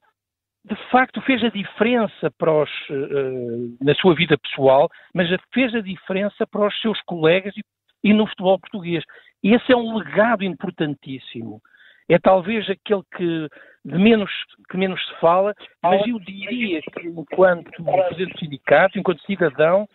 de 0.65 0.77
facto 0.91 1.21
fez 1.23 1.43
a 1.45 1.49
diferença 1.49 2.31
para 2.39 2.53
os, 2.53 2.71
uh, 2.91 3.77
na 3.81 3.95
sua 3.95 4.15
vida 4.15 4.37
pessoal, 4.39 4.89
mas 5.15 5.29
fez 5.53 5.75
a 5.75 5.81
diferença 5.81 6.47
para 6.47 6.67
os 6.67 6.81
seus 6.81 7.01
colegas 7.03 7.57
e, 7.57 7.63
e 8.07 8.13
no 8.13 8.25
futebol 8.29 8.57
português. 8.61 9.03
E 9.43 9.53
esse 9.53 9.73
é 9.73 9.77
um 9.77 9.97
legado 9.97 10.45
importantíssimo. 10.45 11.61
É 12.09 12.21
talvez 12.21 12.71
aquele 12.71 13.03
que 13.17 13.49
de 13.85 13.99
menos, 13.99 14.31
que 14.71 14.77
menos 14.77 15.05
se 15.07 15.15
fala, 15.21 15.53
mas 15.83 16.07
eu 16.07 16.21
diria 16.21 16.81
que 16.83 17.09
enquanto 17.09 17.85
presidente 17.85 18.33
do 18.33 18.39
sindicato, 18.39 18.99
enquanto 18.99 19.23
cidadão, 19.23 19.89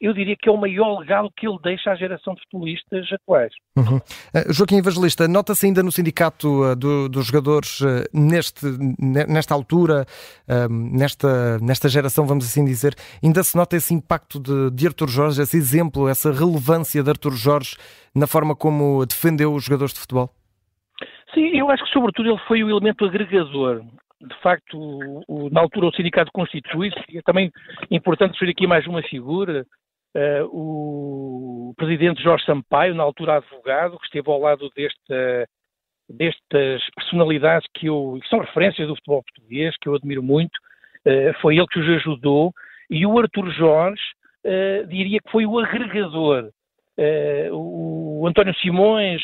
eu 0.00 0.12
diria 0.12 0.36
que 0.36 0.48
é 0.48 0.52
o 0.52 0.56
maior 0.56 1.00
legado 1.00 1.30
que 1.36 1.46
ele 1.46 1.58
deixa 1.62 1.90
à 1.90 1.96
geração 1.96 2.34
de 2.34 2.40
futebolistas 2.42 3.12
atuais. 3.12 3.52
Uhum. 3.76 3.96
Uh, 3.96 4.52
Joaquim 4.52 4.78
Evangelista, 4.78 5.26
nota-se 5.26 5.66
ainda 5.66 5.82
no 5.82 5.90
sindicato 5.90 6.62
uh, 6.62 6.76
do, 6.76 7.08
dos 7.08 7.26
jogadores 7.26 7.80
neste, 8.12 8.64
nesta 8.98 9.54
altura, 9.54 10.06
nesta, 10.70 11.58
nesta 11.58 11.88
geração, 11.88 12.26
vamos 12.26 12.44
assim 12.44 12.64
dizer, 12.64 12.94
ainda 13.22 13.42
se 13.42 13.56
nota 13.56 13.76
esse 13.76 13.92
impacto 13.94 14.40
de, 14.40 14.70
de 14.70 14.86
Artur 14.86 15.08
Jorge, 15.08 15.42
esse 15.42 15.56
exemplo, 15.56 16.08
essa 16.08 16.32
relevância 16.32 17.02
de 17.02 17.10
Artur 17.10 17.32
Jorge 17.32 17.76
na 18.14 18.26
forma 18.26 18.54
como 18.54 19.04
defendeu 19.06 19.54
os 19.54 19.64
jogadores 19.64 19.92
de 19.92 20.00
futebol? 20.00 20.30
Sim, 21.34 21.56
eu 21.56 21.70
acho 21.70 21.84
que 21.84 21.90
sobretudo 21.90 22.30
ele 22.30 22.40
foi 22.46 22.64
o 22.64 22.70
elemento 22.70 23.04
agregador 23.04 23.82
de 24.20 24.34
facto, 24.40 24.76
o, 24.76 25.22
o, 25.28 25.50
na 25.50 25.60
altura 25.60 25.86
o 25.86 25.92
sindicato 25.94 26.32
constitui-se, 26.32 26.98
e 27.08 27.18
é 27.18 27.22
também 27.22 27.52
importante 27.90 28.32
referir 28.32 28.52
aqui 28.52 28.66
mais 28.66 28.86
uma 28.86 29.02
figura, 29.02 29.64
uh, 30.14 30.44
o 30.50 31.74
presidente 31.76 32.22
Jorge 32.22 32.44
Sampaio, 32.44 32.94
na 32.94 33.02
altura 33.02 33.36
advogado, 33.36 33.98
que 33.98 34.06
esteve 34.06 34.28
ao 34.30 34.40
lado 34.40 34.70
desta, 34.74 35.48
destas 36.08 36.82
personalidades 36.96 37.68
que, 37.74 37.86
eu, 37.86 38.18
que 38.20 38.28
são 38.28 38.40
referências 38.40 38.88
do 38.88 38.96
futebol 38.96 39.22
português, 39.22 39.76
que 39.80 39.88
eu 39.88 39.94
admiro 39.94 40.22
muito, 40.22 40.56
uh, 41.06 41.32
foi 41.40 41.56
ele 41.56 41.66
que 41.68 41.78
os 41.78 41.88
ajudou, 41.88 42.52
e 42.90 43.06
o 43.06 43.18
Artur 43.18 43.50
Jorge 43.52 44.02
uh, 44.44 44.86
diria 44.88 45.20
que 45.20 45.30
foi 45.30 45.46
o 45.46 45.58
agregador. 45.58 46.50
o 47.52 48.26
António 48.26 48.54
Simões 48.56 49.22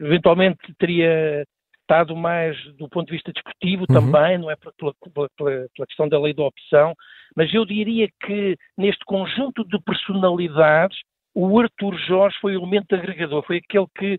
eventualmente 0.00 0.58
teria 0.78 1.44
estado 1.86 2.16
mais 2.16 2.56
do 2.74 2.88
ponto 2.88 3.06
de 3.06 3.12
vista 3.12 3.32
desportivo 3.32 3.86
uhum. 3.88 3.94
também, 3.94 4.38
não 4.38 4.50
é 4.50 4.56
pela, 4.56 4.92
pela, 5.14 5.28
pela, 5.36 5.86
questão 5.86 6.08
da 6.08 6.20
lei 6.20 6.34
da 6.34 6.42
opção, 6.42 6.94
mas 7.34 7.52
eu 7.54 7.64
diria 7.64 8.08
que 8.24 8.56
neste 8.76 9.04
conjunto 9.04 9.64
de 9.64 9.78
personalidades, 9.80 10.98
o 11.34 11.58
Arthur 11.60 11.96
Jorge 12.06 12.36
foi 12.40 12.56
o 12.56 12.60
elemento 12.60 12.94
agregador, 12.94 13.42
foi 13.46 13.58
aquele 13.58 13.86
que, 13.96 14.18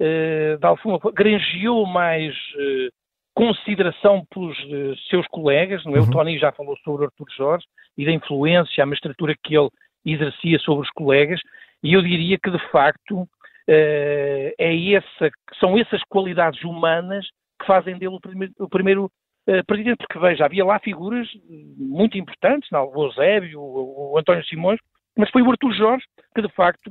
eh, 0.00 0.56
de 0.58 0.66
alguma 0.66 1.00
forma, 1.00 1.12
granjeou 1.12 1.86
mais 1.86 2.34
eh, 2.58 2.88
consideração 3.34 4.24
pelos 4.30 4.58
eh, 4.58 4.94
seus 5.08 5.26
colegas, 5.28 5.84
não 5.84 5.94
é? 5.94 6.00
Uhum. 6.00 6.08
O 6.08 6.10
Tony 6.10 6.38
já 6.38 6.52
falou 6.52 6.76
sobre 6.84 7.02
o 7.02 7.06
Arthur 7.06 7.26
Jorge 7.36 7.66
e 7.96 8.04
da 8.04 8.12
influência, 8.12 8.82
a 8.82 8.86
magistratura 8.86 9.34
que 9.42 9.56
ele 9.56 9.68
exercia 10.04 10.58
sobre 10.58 10.86
os 10.86 10.90
colegas, 10.90 11.40
e 11.82 11.92
eu 11.92 12.02
diria 12.02 12.38
que, 12.42 12.50
de 12.50 12.58
facto, 12.70 13.28
é 13.68 14.92
essa, 14.92 15.30
são 15.58 15.78
essas 15.78 16.02
qualidades 16.08 16.62
humanas 16.62 17.26
que 17.60 17.66
fazem 17.66 17.98
dele 17.98 18.14
o 18.14 18.20
primeiro, 18.20 18.52
o 18.58 18.68
primeiro 18.68 19.04
uh, 19.48 19.64
presidente, 19.66 19.98
porque 19.98 20.18
veja, 20.18 20.44
havia 20.44 20.64
lá 20.64 20.78
figuras 20.78 21.28
muito 21.76 22.18
importantes, 22.18 22.68
não, 22.70 22.90
o 22.94 23.04
Eusébio, 23.04 23.60
o, 23.60 24.12
o 24.14 24.18
António 24.18 24.44
Simões, 24.46 24.78
mas 25.16 25.30
foi 25.30 25.42
o 25.42 25.50
Artur 25.50 25.72
Jorge 25.74 26.04
que 26.34 26.42
de 26.42 26.52
facto 26.52 26.90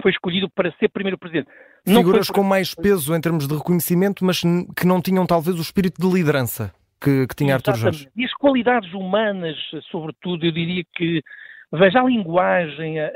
foi 0.00 0.10
escolhido 0.10 0.48
para 0.54 0.72
ser 0.78 0.88
primeiro 0.88 1.18
presidente. 1.18 1.48
Não 1.86 2.00
figuras 2.00 2.26
foi... 2.28 2.36
com 2.36 2.42
mais 2.42 2.74
peso 2.74 3.14
em 3.14 3.20
termos 3.20 3.46
de 3.46 3.54
reconhecimento, 3.54 4.24
mas 4.24 4.40
que 4.76 4.86
não 4.86 5.02
tinham 5.02 5.26
talvez 5.26 5.58
o 5.58 5.62
espírito 5.62 6.00
de 6.00 6.14
liderança 6.14 6.72
que, 7.00 7.26
que 7.26 7.34
tinha 7.34 7.54
Artur 7.54 7.74
Jorge. 7.74 8.08
E 8.16 8.24
as 8.24 8.32
qualidades 8.34 8.92
humanas, 8.94 9.56
sobretudo, 9.90 10.46
eu 10.46 10.52
diria 10.52 10.84
que 10.94 11.20
veja 11.72 12.00
a 12.00 12.04
linguagem, 12.04 13.00
a, 13.00 13.10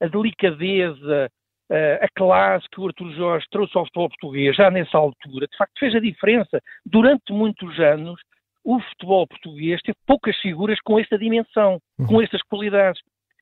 a 0.00 0.06
delicadeza, 0.06 1.30
a 1.70 2.08
classe 2.14 2.66
que 2.70 2.80
o 2.80 2.86
Artur 2.86 3.12
Jorge 3.12 3.46
trouxe 3.50 3.76
ao 3.78 3.84
futebol 3.84 4.08
português 4.08 4.56
já 4.56 4.70
nessa 4.70 4.98
altura, 4.98 5.46
de 5.46 5.56
facto 5.56 5.78
fez 5.78 5.94
a 5.94 6.00
diferença. 6.00 6.60
Durante 6.84 7.32
muitos 7.32 7.78
anos, 7.78 8.20
o 8.64 8.80
futebol 8.80 9.26
português 9.26 9.80
teve 9.82 9.96
poucas 10.06 10.36
figuras 10.38 10.78
com 10.80 10.98
esta 10.98 11.18
dimensão, 11.18 11.78
uhum. 11.98 12.06
com 12.06 12.22
estas 12.22 12.42
qualidades. 12.42 13.00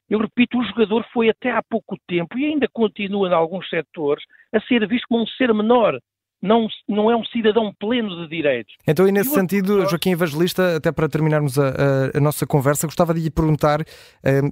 Eu 0.09 0.19
repito, 0.21 0.59
o 0.59 0.65
jogador 0.65 1.05
foi 1.13 1.29
até 1.29 1.51
há 1.51 1.63
pouco 1.63 1.97
tempo 2.07 2.39
e 2.39 2.47
ainda 2.47 2.67
continua 2.73 3.29
em 3.29 3.33
alguns 3.33 3.69
setores 3.69 4.25
a 4.53 4.61
ser 4.61 4.87
visto 4.87 5.07
como 5.09 5.25
um 5.25 5.27
ser 5.27 5.53
menor. 5.53 5.99
Não, 6.41 6.69
não 6.89 7.11
é 7.11 7.17
um 7.17 7.25
cidadão 7.25 7.73
pleno 7.81 8.23
de 8.23 8.29
direitos. 8.29 8.73
Então, 8.87 9.09
e 9.09 9.13
nesse 9.13 9.31
e 9.31 9.35
sentido, 9.35 9.85
Joaquim 9.87 10.13
Evangelista, 10.13 10.77
até 10.77 10.93
para 10.93 11.09
terminarmos 11.09 11.59
a, 11.59 11.69
a, 11.69 12.17
a, 12.19 12.21
nossa 12.21 12.47
conversa, 12.47 12.87
gostava 12.87 13.13
de 13.13 13.21
lhe 13.21 13.31
perguntar 13.31 13.81
eh, 14.25 14.43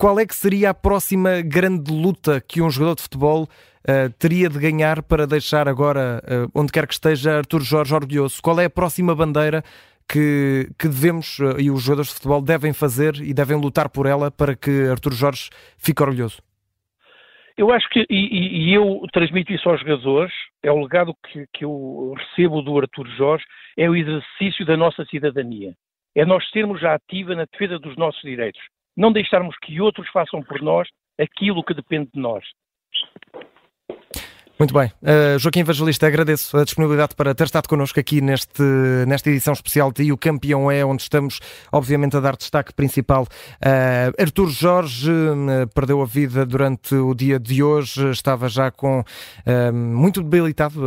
qual 0.00 0.18
é 0.18 0.24
que 0.24 0.34
seria 0.34 0.70
a 0.70 0.74
próxima 0.74 1.42
grande 1.42 1.92
luta 1.92 2.40
que 2.40 2.62
um 2.62 2.70
jogador 2.70 2.94
de 2.94 3.02
futebol 3.02 3.42
uh, 3.42 4.10
teria 4.18 4.48
de 4.48 4.58
ganhar 4.58 5.02
para 5.02 5.26
deixar 5.26 5.68
agora, 5.68 6.22
uh, 6.24 6.50
onde 6.58 6.72
quer 6.72 6.86
que 6.86 6.94
esteja, 6.94 7.36
Artur 7.36 7.60
Jorge 7.60 7.94
orgulhoso? 7.94 8.40
Qual 8.40 8.58
é 8.58 8.64
a 8.64 8.70
próxima 8.70 9.14
bandeira 9.14 9.62
que, 10.08 10.70
que 10.78 10.88
devemos 10.88 11.38
uh, 11.40 11.60
e 11.60 11.70
os 11.70 11.82
jogadores 11.82 12.08
de 12.08 12.14
futebol 12.14 12.40
devem 12.40 12.72
fazer 12.72 13.16
e 13.16 13.34
devem 13.34 13.60
lutar 13.60 13.90
por 13.90 14.06
ela 14.06 14.30
para 14.30 14.56
que 14.56 14.88
Artur 14.88 15.12
Jorge 15.12 15.50
fique 15.76 16.02
orgulhoso? 16.02 16.40
Eu 17.58 17.70
acho 17.70 17.86
que, 17.90 18.06
e, 18.08 18.70
e, 18.70 18.74
eu 18.74 19.02
transmito 19.12 19.52
isso 19.52 19.68
aos 19.68 19.80
jogadores, 19.80 20.32
é 20.62 20.72
o 20.72 20.80
legado 20.80 21.14
que, 21.30 21.44
que 21.52 21.62
eu 21.62 22.14
recebo 22.16 22.62
do 22.62 22.78
Artur 22.78 23.06
Jorge, 23.18 23.44
é 23.76 23.90
o 23.90 23.94
exercício 23.94 24.64
da 24.64 24.78
nossa 24.78 25.04
cidadania. 25.04 25.74
É 26.16 26.24
nós 26.24 26.48
sermos 26.48 26.80
já 26.80 26.94
ativa 26.94 27.34
na 27.34 27.44
defesa 27.44 27.78
dos 27.78 27.98
nossos 27.98 28.22
direitos 28.22 28.62
não 28.96 29.12
deixarmos 29.12 29.56
que 29.58 29.80
outros 29.80 30.08
façam 30.10 30.42
por 30.42 30.60
nós 30.60 30.88
aquilo 31.18 31.64
que 31.64 31.74
depende 31.74 32.10
de 32.12 32.20
nós. 32.20 32.44
Muito 34.60 34.74
bem. 34.74 34.92
Uh, 35.00 35.38
Joaquim 35.38 35.60
Evangelista, 35.60 36.06
agradeço 36.06 36.54
a 36.54 36.64
disponibilidade 36.64 37.14
para 37.14 37.34
ter 37.34 37.44
estado 37.44 37.66
connosco 37.66 37.98
aqui 37.98 38.20
neste, 38.20 38.62
nesta 39.08 39.30
edição 39.30 39.54
especial 39.54 39.90
de 39.90 40.12
O 40.12 40.18
Campeão 40.18 40.70
é, 40.70 40.84
onde 40.84 41.00
estamos, 41.00 41.40
obviamente, 41.72 42.14
a 42.14 42.20
dar 42.20 42.36
destaque 42.36 42.70
principal. 42.74 43.22
Uh, 43.22 44.22
Artur 44.22 44.50
Jorge 44.50 45.10
uh, 45.10 45.66
perdeu 45.74 46.02
a 46.02 46.04
vida 46.04 46.44
durante 46.44 46.94
o 46.94 47.14
dia 47.14 47.40
de 47.40 47.62
hoje, 47.62 48.10
estava 48.10 48.50
já 48.50 48.70
com 48.70 49.02
muito 49.72 50.22
debilitado, 50.22 50.80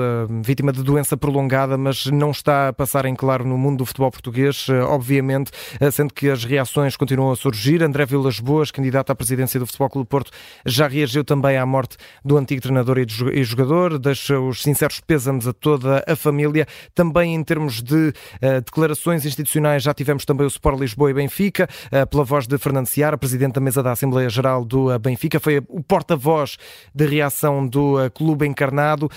vítima 0.44 0.72
de 0.72 0.84
doença 0.84 1.18
prolongada, 1.18 1.76
mas 1.78 2.06
não 2.06 2.30
está 2.30 2.70
a 2.70 2.74
passar 2.74 3.06
em 3.06 3.16
claro 3.16 3.44
no 3.44 3.58
mundo 3.58 3.80
do 3.80 3.86
futebol 3.86 4.12
português, 4.12 4.68
obviamente, 4.88 5.52
sendo 5.92 6.14
que 6.14 6.30
as 6.30 6.44
reações 6.44 6.96
continuam 6.96 7.32
a 7.32 7.36
surgir. 7.36 7.82
André 7.82 8.06
Vilas 8.06 8.40
Boas, 8.40 8.70
candidato 8.70 9.12
à 9.12 9.16
presidência 9.16 9.60
do 9.60 9.66
Futebol 9.66 9.90
Clube 9.90 10.08
Porto, 10.08 10.32
já 10.66 10.88
reagiu 10.88 11.24
também 11.24 11.58
à 11.58 11.66
morte 11.66 11.98
do 12.24 12.38
antigo 12.38 12.62
treinador 12.62 12.98
e 13.00 13.44
jogador 13.44 13.63
jogador, 13.64 13.98
deixa 13.98 14.40
os 14.40 14.62
sinceros 14.62 15.00
pésamos 15.00 15.48
a 15.48 15.54
toda 15.54 16.04
a 16.08 16.16
família. 16.16 16.68
Também 16.94 17.34
em 17.34 17.44
termos 17.44 17.82
de 17.82 18.10
uh, 18.10 18.62
declarações 18.64 19.26
institucionais, 19.26 19.84
já 19.84 19.94
tivemos 19.94 20.26
também 20.26 20.46
o 20.46 20.48
Sport 20.48 20.80
Lisboa 20.80 21.10
e 21.10 21.14
Benfica, 21.14 21.68
uh, 21.88 22.08
pela 22.08 22.24
voz 22.24 22.46
de 22.46 22.58
Fernando 22.58 22.88
Seara, 22.88 23.18
presidente 23.18 23.54
da 23.54 23.62
mesa 23.62 23.82
da 23.82 23.92
Assembleia 23.92 24.30
Geral 24.30 24.66
do 24.66 24.98
Benfica, 25.00 25.40
foi 25.40 25.60
o 25.70 25.82
porta-voz 25.82 26.58
da 26.94 27.06
reação 27.06 27.66
do 27.68 27.96
clube 28.12 28.46
encarnado, 28.46 29.10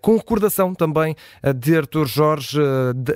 com 0.00 0.16
recordação 0.16 0.74
também 0.74 1.16
de 1.56 1.76
Artur 1.76 2.06
Jorge, 2.06 2.58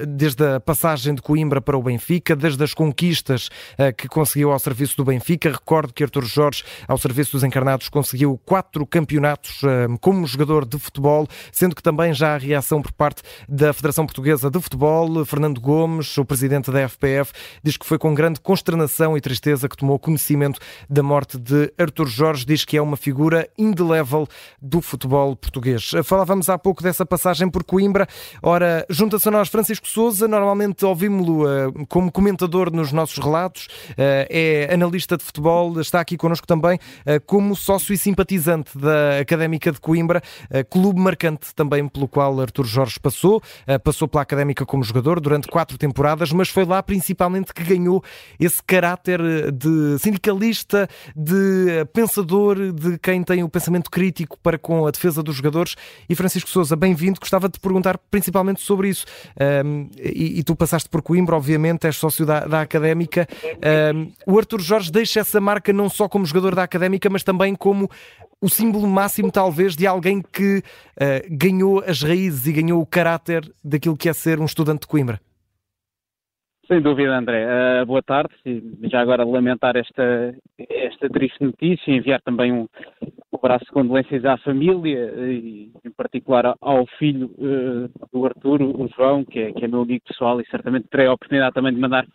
desde 0.08 0.44
a 0.44 0.60
passagem 0.60 1.14
de 1.14 1.22
Coimbra 1.22 1.60
para 1.60 1.76
o 1.76 1.82
Benfica, 1.82 2.34
desde 2.34 2.62
as 2.62 2.74
conquistas 2.74 3.48
que 3.96 4.08
conseguiu 4.08 4.52
ao 4.52 4.58
serviço 4.58 4.96
do 4.96 5.04
Benfica. 5.04 5.50
Recordo 5.50 5.92
que 5.92 6.02
Artur 6.02 6.24
Jorge, 6.24 6.64
ao 6.86 6.98
serviço 6.98 7.32
dos 7.32 7.44
encarnados, 7.44 7.88
conseguiu 7.88 8.38
quatro 8.44 8.86
campeonatos 8.86 9.60
como 10.00 10.26
jogador 10.26 10.64
de 10.64 10.77
futebol, 10.78 11.26
sendo 11.52 11.74
que 11.74 11.82
também 11.82 12.12
já 12.12 12.34
há 12.34 12.38
reação 12.38 12.82
por 12.82 12.92
parte 12.92 13.22
da 13.48 13.72
Federação 13.72 14.06
Portuguesa 14.06 14.50
de 14.50 14.60
Futebol. 14.60 15.24
Fernando 15.24 15.60
Gomes, 15.60 16.16
o 16.18 16.24
presidente 16.24 16.70
da 16.70 16.88
FPF, 16.88 17.32
diz 17.62 17.76
que 17.76 17.86
foi 17.86 17.98
com 17.98 18.14
grande 18.14 18.40
consternação 18.40 19.16
e 19.16 19.20
tristeza 19.20 19.68
que 19.68 19.76
tomou 19.76 19.98
conhecimento 19.98 20.60
da 20.88 21.02
morte 21.02 21.38
de 21.38 21.72
Artur 21.78 22.06
Jorge. 22.06 22.44
Diz 22.44 22.64
que 22.64 22.76
é 22.76 22.82
uma 22.82 22.96
figura 22.96 23.48
indelével 23.56 24.26
do 24.60 24.80
futebol 24.80 25.34
português. 25.36 25.90
Falávamos 26.04 26.48
há 26.48 26.58
pouco 26.58 26.82
dessa 26.82 27.04
passagem 27.04 27.48
por 27.48 27.64
Coimbra. 27.64 28.06
Ora, 28.42 28.86
junta-se 28.88 29.28
a 29.28 29.30
nós 29.30 29.48
Francisco 29.48 29.88
Souza, 29.88 30.28
normalmente 30.28 30.84
ouvimos-lo 30.84 31.44
uh, 31.44 31.86
como 31.88 32.10
comentador 32.10 32.72
nos 32.72 32.92
nossos 32.92 33.18
relatos, 33.18 33.66
uh, 33.90 34.26
é 34.28 34.68
analista 34.72 35.16
de 35.16 35.24
futebol, 35.24 35.80
está 35.80 36.00
aqui 36.00 36.16
connosco 36.16 36.46
também 36.46 36.76
uh, 36.76 37.20
como 37.26 37.54
sócio 37.56 37.92
e 37.92 37.98
simpatizante 37.98 38.76
da 38.76 39.18
Académica 39.20 39.72
de 39.72 39.80
Coimbra, 39.80 40.22
clube 40.70 41.00
marcante 41.00 41.54
também 41.54 41.86
pelo 41.88 42.08
qual 42.08 42.40
Artur 42.40 42.66
Jorge 42.66 42.98
passou, 43.00 43.42
passou 43.82 44.06
pela 44.06 44.22
Académica 44.22 44.64
como 44.66 44.82
jogador 44.82 45.20
durante 45.20 45.48
quatro 45.48 45.78
temporadas, 45.78 46.32
mas 46.32 46.48
foi 46.48 46.64
lá 46.64 46.82
principalmente 46.82 47.52
que 47.52 47.62
ganhou 47.62 48.02
esse 48.38 48.62
caráter 48.62 49.20
de 49.52 49.98
sindicalista, 49.98 50.88
de 51.16 51.84
pensador, 51.92 52.72
de 52.72 52.98
quem 52.98 53.22
tem 53.22 53.42
o 53.42 53.48
pensamento 53.48 53.90
crítico 53.90 54.38
para 54.42 54.58
com 54.58 54.86
a 54.86 54.90
defesa 54.90 55.22
dos 55.22 55.36
jogadores. 55.36 55.74
E 56.08 56.14
Francisco 56.14 56.50
Souza, 56.50 56.76
bem-vindo. 56.76 57.20
Gostava 57.20 57.48
de 57.48 57.54
te 57.54 57.60
perguntar 57.60 57.98
principalmente 58.10 58.60
sobre 58.60 58.88
isso. 58.88 59.06
Um, 59.64 59.88
e, 59.98 60.38
e, 60.38 60.42
tu 60.42 60.54
passaste 60.54 60.88
por 60.88 61.02
Coimbra, 61.02 61.36
obviamente, 61.36 61.86
és 61.86 61.96
sócio 61.96 62.24
da, 62.24 62.40
da 62.40 62.60
Académica. 62.60 63.26
Um, 63.94 64.12
o 64.26 64.38
Artur 64.38 64.60
Jorge 64.60 64.90
deixa 64.90 65.20
essa 65.20 65.40
marca 65.40 65.72
não 65.72 65.88
só 65.88 66.08
como 66.08 66.24
jogador 66.26 66.54
da 66.54 66.62
Académica, 66.62 67.08
mas 67.10 67.22
também 67.22 67.54
como 67.54 67.90
o 68.42 68.48
símbolo 68.48 68.86
máximo, 68.86 69.32
talvez, 69.32 69.76
de 69.76 69.86
alguém 69.86 70.22
que 70.22 70.58
uh, 70.58 70.62
ganhou 71.30 71.80
as 71.80 72.02
raízes 72.02 72.46
e 72.46 72.52
ganhou 72.52 72.80
o 72.80 72.86
caráter 72.86 73.42
daquilo 73.64 73.96
que 73.96 74.08
é 74.08 74.12
ser 74.12 74.38
um 74.40 74.44
estudante 74.44 74.82
de 74.82 74.86
Coimbra. 74.86 75.20
Sem 76.68 76.82
dúvida, 76.82 77.16
André. 77.16 77.46
Uh, 77.46 77.86
boa 77.86 78.02
tarde. 78.02 78.34
E 78.44 78.62
já 78.90 79.00
agora 79.00 79.24
lamentar 79.24 79.74
esta, 79.74 80.34
esta 80.58 81.08
triste 81.08 81.42
notícia, 81.42 81.90
enviar 81.90 82.20
também 82.20 82.52
um, 82.52 82.68
um 83.32 83.36
abraço 83.38 83.64
de 83.64 83.70
condolências 83.70 84.22
à 84.26 84.36
família 84.36 85.14
e, 85.16 85.72
em 85.82 85.90
particular, 85.90 86.54
ao 86.60 86.86
filho 86.98 87.30
uh, 87.38 87.90
do 88.12 88.26
Arturo, 88.26 88.70
o 88.82 88.86
João, 88.94 89.24
que 89.24 89.40
é, 89.40 89.52
que 89.52 89.64
é 89.64 89.68
meu 89.68 89.80
amigo 89.80 90.04
pessoal 90.06 90.40
e 90.40 90.46
certamente 90.50 90.88
terei 90.90 91.06
a 91.06 91.12
oportunidade 91.14 91.54
também 91.54 91.72
de 91.72 91.80
mandar 91.80 92.06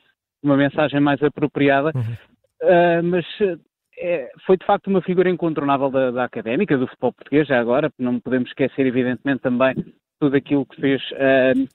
uma 0.44 0.56
mensagem 0.56 1.00
mais 1.00 1.22
apropriada. 1.24 1.92
Uhum. 1.96 2.14
Uh, 2.62 3.04
mas 3.04 3.26
é, 4.04 4.30
foi 4.46 4.58
de 4.58 4.66
facto 4.66 4.88
uma 4.88 5.02
figura 5.02 5.30
incontornável 5.30 5.90
da, 5.90 6.12
da, 6.12 6.26
académica, 6.26 6.78
do 6.78 6.88
futebol 6.88 7.14
português, 7.14 7.48
já 7.48 7.58
agora, 7.58 7.90
não 7.98 8.20
podemos 8.20 8.50
esquecer, 8.50 8.86
evidentemente, 8.86 9.42
também 9.42 9.74
tudo 10.20 10.36
aquilo 10.36 10.66
que 10.66 10.82
fez 10.82 11.02
uh, 11.12 11.68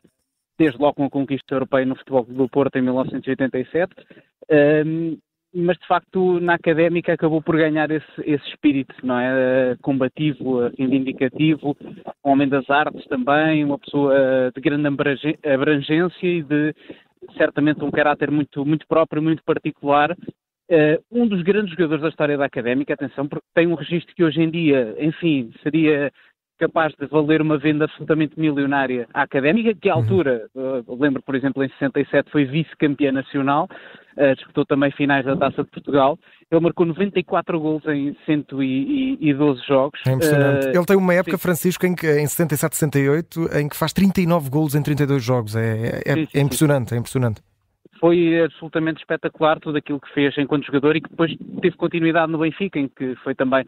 desde 0.59 0.79
logo 0.79 0.95
com 0.95 1.05
a 1.07 1.11
conquista 1.11 1.55
europeia 1.55 1.87
no 1.87 1.97
futebol 1.97 2.25
do 2.25 2.47
Porto 2.49 2.77
em 2.77 2.83
1987. 2.83 3.95
Uh, 4.45 5.19
mas 5.55 5.79
de 5.79 5.87
facto 5.87 6.39
na 6.41 6.55
académica 6.55 7.15
acabou 7.15 7.41
por 7.41 7.57
ganhar 7.57 7.91
esse, 7.91 8.07
esse 8.19 8.47
espírito, 8.51 8.95
não 9.03 9.19
é? 9.19 9.77
Combativo, 9.81 10.69
reivindicativo, 10.77 11.75
um 12.23 12.31
homem 12.31 12.47
das 12.47 12.69
artes 12.69 13.07
também, 13.07 13.65
uma 13.65 13.79
pessoa 13.79 14.53
de 14.55 14.61
grande 14.61 14.87
abrangência 14.87 16.27
e 16.27 16.43
de 16.43 16.75
certamente 17.39 17.83
um 17.83 17.91
caráter 17.91 18.31
muito, 18.31 18.63
muito 18.67 18.87
próprio, 18.87 19.23
muito 19.23 19.43
particular, 19.43 20.15
Uh, 20.71 21.03
um 21.11 21.27
dos 21.27 21.43
grandes 21.43 21.71
jogadores 21.71 22.03
da 22.03 22.09
história 22.11 22.37
da 22.37 22.45
Académica, 22.45 22.93
atenção, 22.93 23.27
porque 23.27 23.47
tem 23.55 23.67
um 23.67 23.75
registro 23.75 24.15
que 24.15 24.23
hoje 24.23 24.43
em 24.43 24.51
dia, 24.51 24.95
enfim, 24.99 25.51
seria 25.63 26.13
capaz 26.59 26.93
de 26.99 27.07
valer 27.07 27.41
uma 27.41 27.57
venda 27.57 27.85
absolutamente 27.85 28.39
milionária 28.39 29.09
à 29.15 29.23
Académica, 29.23 29.75
que 29.75 29.89
à 29.89 29.95
uhum. 29.95 30.03
altura, 30.03 30.47
uh, 30.55 31.01
lembro, 31.01 31.23
por 31.23 31.35
exemplo, 31.35 31.63
em 31.63 31.69
67 31.79 32.31
foi 32.31 32.45
vice-campeã 32.45 33.13
nacional, 33.13 33.69
uh, 34.17 34.35
disputou 34.35 34.67
também 34.67 34.91
finais 34.91 35.25
da 35.25 35.37
Taça 35.37 35.63
de 35.63 35.71
Portugal. 35.71 36.19
Ele 36.51 36.61
marcou 36.61 36.85
94 36.85 37.61
gols 37.61 37.85
em 37.87 38.17
112 38.27 39.67
jogos. 39.67 40.01
É 40.07 40.13
impressionante. 40.13 40.67
Ele 40.67 40.85
tem 40.85 40.97
uma 40.97 41.15
época, 41.15 41.37
sim. 41.37 41.43
Francisco, 41.43 41.87
em, 41.87 41.95
que, 41.95 42.07
em 42.07 42.27
67, 42.27 42.77
68, 42.77 43.57
em 43.59 43.69
que 43.69 43.77
faz 43.77 43.93
39 43.93 44.51
gols 44.51 44.75
em 44.75 44.83
32 44.83 45.23
jogos. 45.23 45.55
É, 45.55 46.03
é, 46.05 46.15
sim, 46.15 46.27
sim, 46.27 46.39
é 46.39 46.41
impressionante, 46.41 46.95
é 46.95 46.99
impressionante 46.99 47.41
foi 48.01 48.43
absolutamente 48.43 49.01
espetacular 49.01 49.59
tudo 49.61 49.79
aquilo 49.79 50.01
que 50.01 50.13
fez 50.13 50.37
enquanto 50.39 50.67
jogador 50.67 50.97
e 50.97 51.01
que 51.01 51.11
depois 51.11 51.35
teve 51.61 51.77
continuidade 51.77 52.31
no 52.31 52.39
Benfica, 52.39 52.79
em 52.79 52.89
que 52.89 53.15
foi 53.23 53.35
também 53.35 53.65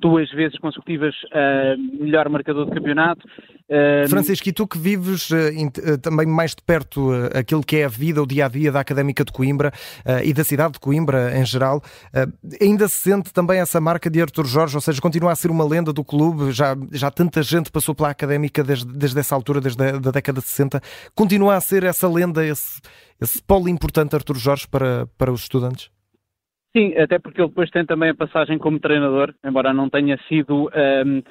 duas 0.00 0.30
vezes 0.30 0.58
consecutivas 0.58 1.14
uh, 1.24 2.02
melhor 2.02 2.28
marcador 2.28 2.66
do 2.66 2.72
campeonato. 2.72 3.26
Uh, 3.68 4.08
Francisco, 4.08 4.48
e 4.48 4.52
tu 4.52 4.66
que 4.66 4.76
vives 4.76 5.30
uh, 5.30 5.98
também 6.02 6.26
mais 6.26 6.54
de 6.54 6.62
perto 6.62 7.10
aquilo 7.34 7.62
que 7.62 7.76
é 7.76 7.84
a 7.84 7.88
vida, 7.88 8.22
o 8.22 8.26
dia 8.26 8.46
a 8.46 8.48
dia 8.48 8.72
da 8.72 8.80
Académica 8.80 9.24
de 9.24 9.32
Coimbra 9.32 9.72
e 10.24 10.32
da 10.32 10.44
cidade 10.44 10.74
de 10.74 10.80
Coimbra 10.80 11.36
em 11.38 11.44
geral, 11.44 11.82
ainda 12.60 12.88
se 12.88 13.10
sente 13.10 13.32
também 13.32 13.60
essa 13.60 13.80
marca 13.80 14.10
de 14.10 14.20
Artur 14.20 14.46
Jorge, 14.46 14.76
ou 14.76 14.80
seja, 14.80 15.00
continua 15.00 15.32
a 15.32 15.36
ser 15.36 15.50
uma 15.50 15.64
lenda 15.64 15.92
do 15.92 16.04
clube, 16.04 16.52
já, 16.52 16.76
já 16.92 17.10
tanta 17.10 17.42
gente 17.42 17.70
passou 17.70 17.94
pela 17.94 18.10
Académica 18.10 18.62
desde, 18.62 18.86
desde 18.86 19.18
essa 19.18 19.34
altura, 19.34 19.60
desde 19.60 19.82
a 19.82 19.98
da 19.98 20.10
década 20.10 20.40
de 20.40 20.46
60, 20.46 20.80
continua 21.14 21.56
a 21.56 21.60
ser 21.60 21.84
essa 21.84 22.08
lenda, 22.08 22.44
esse, 22.44 22.80
esse 23.20 23.42
polo 23.42 23.68
importante, 23.68 24.14
Artur 24.14 24.36
Jorge, 24.36 24.66
para, 24.68 25.06
para 25.18 25.32
os 25.32 25.42
estudantes? 25.42 25.90
Sim, 26.76 26.96
até 26.98 27.18
porque 27.18 27.40
ele 27.40 27.48
depois 27.48 27.70
tem 27.70 27.86
também 27.86 28.10
a 28.10 28.14
passagem 28.14 28.58
como 28.58 28.80
treinador, 28.80 29.32
embora 29.44 29.72
não 29.72 29.88
tenha 29.88 30.18
sido 30.28 30.68
um, 30.74 31.22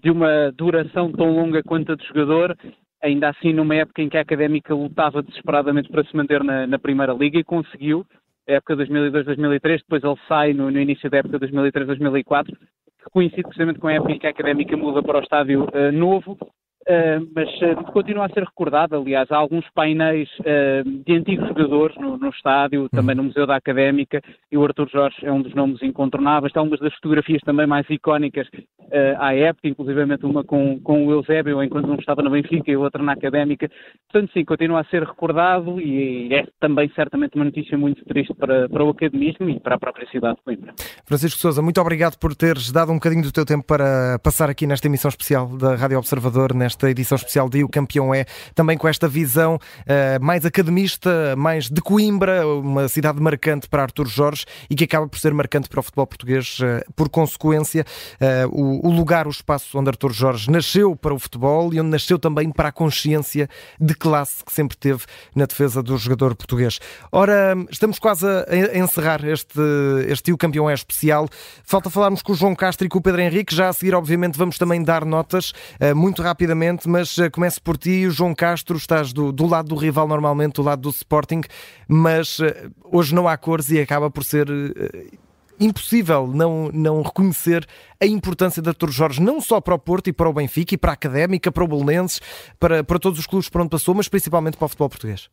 de 0.00 0.10
uma 0.10 0.50
duração 0.52 1.12
tão 1.12 1.30
longa 1.30 1.62
quanto 1.62 1.92
a 1.92 1.96
de 1.96 2.06
jogador, 2.06 2.56
ainda 3.02 3.28
assim 3.28 3.52
numa 3.52 3.74
época 3.74 4.00
em 4.00 4.08
que 4.08 4.16
a 4.16 4.22
Académica 4.22 4.74
lutava 4.74 5.22
desesperadamente 5.22 5.88
para 5.90 6.04
se 6.04 6.16
manter 6.16 6.42
na, 6.42 6.66
na 6.66 6.78
Primeira 6.78 7.12
Liga 7.12 7.38
e 7.38 7.44
conseguiu, 7.44 8.06
época 8.46 8.76
2002-2003, 8.76 9.78
depois 9.78 10.02
ele 10.02 10.16
sai 10.28 10.52
no, 10.52 10.70
no, 10.70 10.80
início 10.80 11.10
da 11.10 11.18
época 11.18 11.38
2003-2004, 11.40 12.46
que 12.46 13.10
coincide 13.10 13.42
precisamente 13.42 13.80
com 13.80 13.88
a 13.88 13.94
época 13.94 14.12
em 14.12 14.18
que 14.18 14.26
a 14.26 14.30
Académica 14.30 14.76
muda 14.76 15.02
para 15.02 15.18
o 15.18 15.22
estádio 15.22 15.64
uh, 15.64 15.92
novo 15.92 16.38
Uh, 16.82 17.30
mas 17.32 17.48
uh, 17.62 17.92
continua 17.92 18.26
a 18.26 18.28
ser 18.28 18.42
recordado. 18.42 18.96
Aliás, 18.96 19.30
há 19.30 19.36
alguns 19.36 19.64
painéis 19.72 20.28
uh, 20.40 21.04
de 21.06 21.16
antigos 21.16 21.46
jogadores 21.46 21.96
no, 21.96 22.18
no, 22.18 22.28
estádio, 22.30 22.88
também 22.88 23.14
no 23.14 23.22
Museu 23.22 23.46
da 23.46 23.54
Académica, 23.54 24.20
e 24.50 24.58
o 24.58 24.64
Arthur 24.64 24.88
Jorge 24.90 25.16
é 25.22 25.32
um 25.32 25.42
dos 25.42 25.54
nomes 25.54 25.80
incontornáveis. 25.80 26.50
Está 26.50 26.60
uma 26.60 26.76
das 26.76 26.92
fotografias 26.94 27.40
também 27.42 27.66
mais 27.66 27.88
icónicas 27.88 28.48
à 29.18 29.34
época, 29.34 29.68
inclusivamente 29.68 30.26
uma 30.26 30.44
com, 30.44 30.78
com 30.80 31.06
o 31.06 31.12
Eusébio, 31.12 31.62
enquanto 31.62 31.90
um 31.90 31.94
estava 31.94 32.20
na 32.20 32.28
Benfica 32.28 32.70
e 32.70 32.76
outra 32.76 33.02
na 33.02 33.12
Académica. 33.12 33.70
Portanto, 34.10 34.32
sim, 34.34 34.44
continua 34.44 34.80
a 34.80 34.84
ser 34.84 35.02
recordado 35.02 35.80
e 35.80 36.34
é 36.34 36.46
também 36.60 36.90
certamente 36.94 37.36
uma 37.36 37.46
notícia 37.46 37.78
muito 37.78 38.04
triste 38.04 38.34
para, 38.34 38.68
para 38.68 38.84
o 38.84 38.90
academismo 38.90 39.48
e 39.48 39.58
para 39.58 39.76
a 39.76 39.78
própria 39.78 40.06
cidade 40.10 40.36
de 40.36 40.42
Coimbra. 40.42 40.74
Francisco 41.06 41.40
Souza, 41.40 41.62
muito 41.62 41.80
obrigado 41.80 42.18
por 42.18 42.34
teres 42.34 42.70
dado 42.70 42.92
um 42.92 42.96
bocadinho 42.96 43.22
do 43.22 43.32
teu 43.32 43.46
tempo 43.46 43.64
para 43.66 44.18
passar 44.22 44.50
aqui 44.50 44.66
nesta 44.66 44.88
emissão 44.88 45.08
especial 45.08 45.46
da 45.56 45.74
Rádio 45.74 45.96
Observador, 45.96 46.54
nesta 46.54 46.71
nesta 46.72 46.90
edição 46.90 47.16
especial 47.16 47.48
de 47.48 47.62
O 47.62 47.68
Campeão 47.68 48.14
é, 48.14 48.24
também 48.54 48.78
com 48.78 48.88
esta 48.88 49.06
visão 49.06 49.56
uh, 49.56 50.24
mais 50.24 50.44
academista, 50.44 51.34
mais 51.36 51.68
de 51.68 51.80
Coimbra, 51.80 52.46
uma 52.46 52.88
cidade 52.88 53.20
marcante 53.20 53.68
para 53.68 53.82
Artur 53.82 54.06
Jorge 54.06 54.46
e 54.70 54.74
que 54.74 54.84
acaba 54.84 55.06
por 55.06 55.18
ser 55.18 55.34
marcante 55.34 55.68
para 55.68 55.80
o 55.80 55.82
futebol 55.82 56.06
português, 56.06 56.58
uh, 56.60 56.92
por 56.96 57.08
consequência, 57.08 57.84
uh, 58.14 58.48
o, 58.50 58.88
o, 58.88 58.90
lugar, 58.90 59.26
o 59.26 59.30
espaço 59.30 59.78
onde 59.78 59.90
Artur 59.90 60.12
Jorge 60.12 60.50
nasceu 60.50 60.96
para 60.96 61.12
o 61.12 61.18
futebol 61.18 61.72
e 61.74 61.80
onde 61.80 61.90
nasceu 61.90 62.18
também 62.18 62.50
para 62.50 62.68
a 62.68 62.72
consciência 62.72 63.48
de 63.78 63.94
classe 63.94 64.42
que 64.44 64.52
sempre 64.52 64.76
teve 64.76 65.04
na 65.34 65.44
defesa 65.44 65.82
do 65.82 65.96
jogador 65.98 66.34
português. 66.34 66.80
Ora, 67.10 67.54
estamos 67.70 67.98
quase 67.98 68.26
a 68.26 68.78
encerrar 68.78 69.24
este, 69.24 69.60
este 70.08 70.32
O 70.32 70.38
Campeão 70.38 70.70
é 70.70 70.74
especial. 70.74 71.28
Falta 71.64 71.90
falarmos 71.90 72.22
com 72.22 72.32
o 72.32 72.34
João 72.34 72.54
Castro 72.54 72.86
e 72.86 72.88
com 72.88 72.98
o 72.98 73.02
Pedro 73.02 73.20
Henrique. 73.20 73.54
Já 73.54 73.68
a 73.68 73.72
seguir, 73.72 73.94
obviamente, 73.94 74.38
vamos 74.38 74.56
também 74.56 74.82
dar 74.82 75.04
notas 75.04 75.52
muito 75.94 76.22
rapidamente 76.22 76.61
mas 76.86 77.16
uh, 77.18 77.30
começo 77.30 77.60
por 77.62 77.76
ti, 77.76 78.08
João 78.10 78.34
Castro, 78.34 78.76
estás 78.76 79.12
do, 79.12 79.32
do, 79.32 79.46
lado 79.46 79.68
do 79.68 79.74
rival 79.74 80.06
normalmente, 80.06 80.54
do 80.54 80.62
lado 80.62 80.82
do 80.82 80.90
Sporting, 80.90 81.42
mas 81.88 82.38
uh, 82.38 82.70
hoje 82.84 83.14
não 83.14 83.26
há 83.26 83.36
cores 83.36 83.70
e 83.70 83.80
acaba 83.80 84.10
por 84.10 84.24
ser 84.24 84.48
uh, 84.48 85.18
impossível 85.58 86.26
não, 86.26 86.70
não 86.72 87.02
reconhecer 87.02 87.66
a 88.00 88.06
importância 88.06 88.60
de 88.60 88.68
Artur 88.68 88.90
Jorge, 88.90 89.20
não 89.20 89.40
só 89.40 89.60
para 89.60 89.74
o 89.74 89.78
Porto 89.78 90.08
e 90.08 90.12
para 90.12 90.28
o 90.28 90.32
Benfica 90.32 90.74
e 90.74 90.78
para 90.78 90.90
a 90.90 90.94
Académica, 90.94 91.52
para 91.52 91.64
o 91.64 91.68
Belenenses, 91.68 92.20
para, 92.58 92.82
para 92.82 92.98
todos 92.98 93.18
os 93.18 93.26
clubes 93.26 93.48
por 93.48 93.60
onde 93.60 93.70
passou, 93.70 93.94
mas 93.94 94.08
principalmente 94.08 94.56
para 94.56 94.66
o 94.66 94.68
futebol 94.68 94.88
português. 94.88 95.28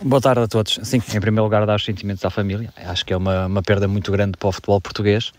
Boa 0.00 0.20
tarde 0.20 0.42
a 0.42 0.48
todos. 0.48 0.78
Sim, 0.82 0.98
em 0.98 1.20
primeiro 1.20 1.42
lugar, 1.42 1.66
dar 1.66 1.76
os 1.76 1.84
sentimentos 1.84 2.24
à 2.24 2.30
família. 2.30 2.72
Acho 2.76 3.04
que 3.04 3.12
é 3.12 3.16
uma, 3.16 3.46
uma 3.46 3.62
perda 3.62 3.86
muito 3.88 4.10
grande 4.10 4.36
para 4.38 4.48
o 4.48 4.52
futebol 4.52 4.80
português. 4.80 5.32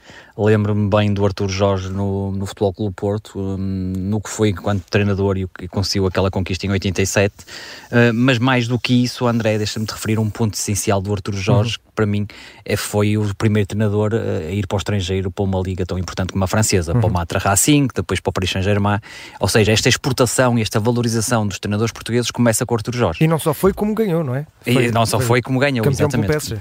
Lembro-me 0.43 0.89
bem 0.89 1.13
do 1.13 1.23
Artur 1.23 1.49
Jorge 1.49 1.89
no, 1.89 2.31
no 2.31 2.47
Futebol 2.47 2.73
Clube 2.73 2.95
Porto, 2.95 3.39
um, 3.39 3.57
no 3.95 4.19
que 4.19 4.29
foi 4.29 4.49
enquanto 4.49 4.83
treinador 4.89 5.37
e, 5.37 5.47
e 5.61 5.67
conseguiu 5.67 6.07
aquela 6.07 6.31
conquista 6.31 6.65
em 6.65 6.71
87. 6.71 7.33
Uh, 7.35 8.13
mas 8.13 8.39
mais 8.39 8.67
do 8.67 8.79
que 8.79 9.03
isso, 9.03 9.27
André, 9.27 9.59
deixa-me 9.59 9.85
te 9.85 9.91
referir 9.91 10.17
um 10.17 10.31
ponto 10.31 10.55
essencial 10.55 10.99
do 10.99 11.13
Artur 11.13 11.35
Jorge, 11.35 11.77
uhum. 11.77 11.85
que 11.85 11.95
para 11.95 12.05
mim 12.07 12.27
é, 12.65 12.75
foi 12.75 13.17
o 13.17 13.35
primeiro 13.35 13.67
treinador 13.67 14.13
uh, 14.13 14.47
a 14.47 14.51
ir 14.51 14.65
para 14.65 14.77
o 14.77 14.79
estrangeiro 14.79 15.29
para 15.29 15.45
uma 15.45 15.61
liga 15.61 15.85
tão 15.85 15.99
importante 15.99 16.33
como 16.33 16.43
a 16.43 16.47
francesa, 16.47 16.93
uhum. 16.93 17.01
para 17.01 17.09
o 17.09 17.13
Matra 17.13 17.37
Racing, 17.37 17.87
depois 17.93 18.19
para 18.19 18.31
o 18.31 18.33
Paris 18.33 18.49
Saint-Germain. 18.49 18.99
Ou 19.39 19.47
seja, 19.47 19.71
esta 19.71 19.89
exportação 19.89 20.57
e 20.57 20.63
esta 20.63 20.79
valorização 20.79 21.45
dos 21.45 21.59
treinadores 21.59 21.91
portugueses 21.91 22.31
começa 22.31 22.65
com 22.65 22.73
o 22.73 22.77
Artur 22.77 22.95
Jorge. 22.95 23.23
E 23.23 23.27
não 23.27 23.37
só 23.37 23.53
foi 23.53 23.73
como 23.73 23.93
ganhou, 23.93 24.23
não 24.23 24.35
é? 24.35 24.47
Foi, 24.63 24.85
e 24.85 24.91
não 24.91 25.05
só 25.05 25.19
foi, 25.19 25.27
foi 25.27 25.41
como 25.43 25.59
ganhou, 25.59 25.85
exatamente 25.87 26.59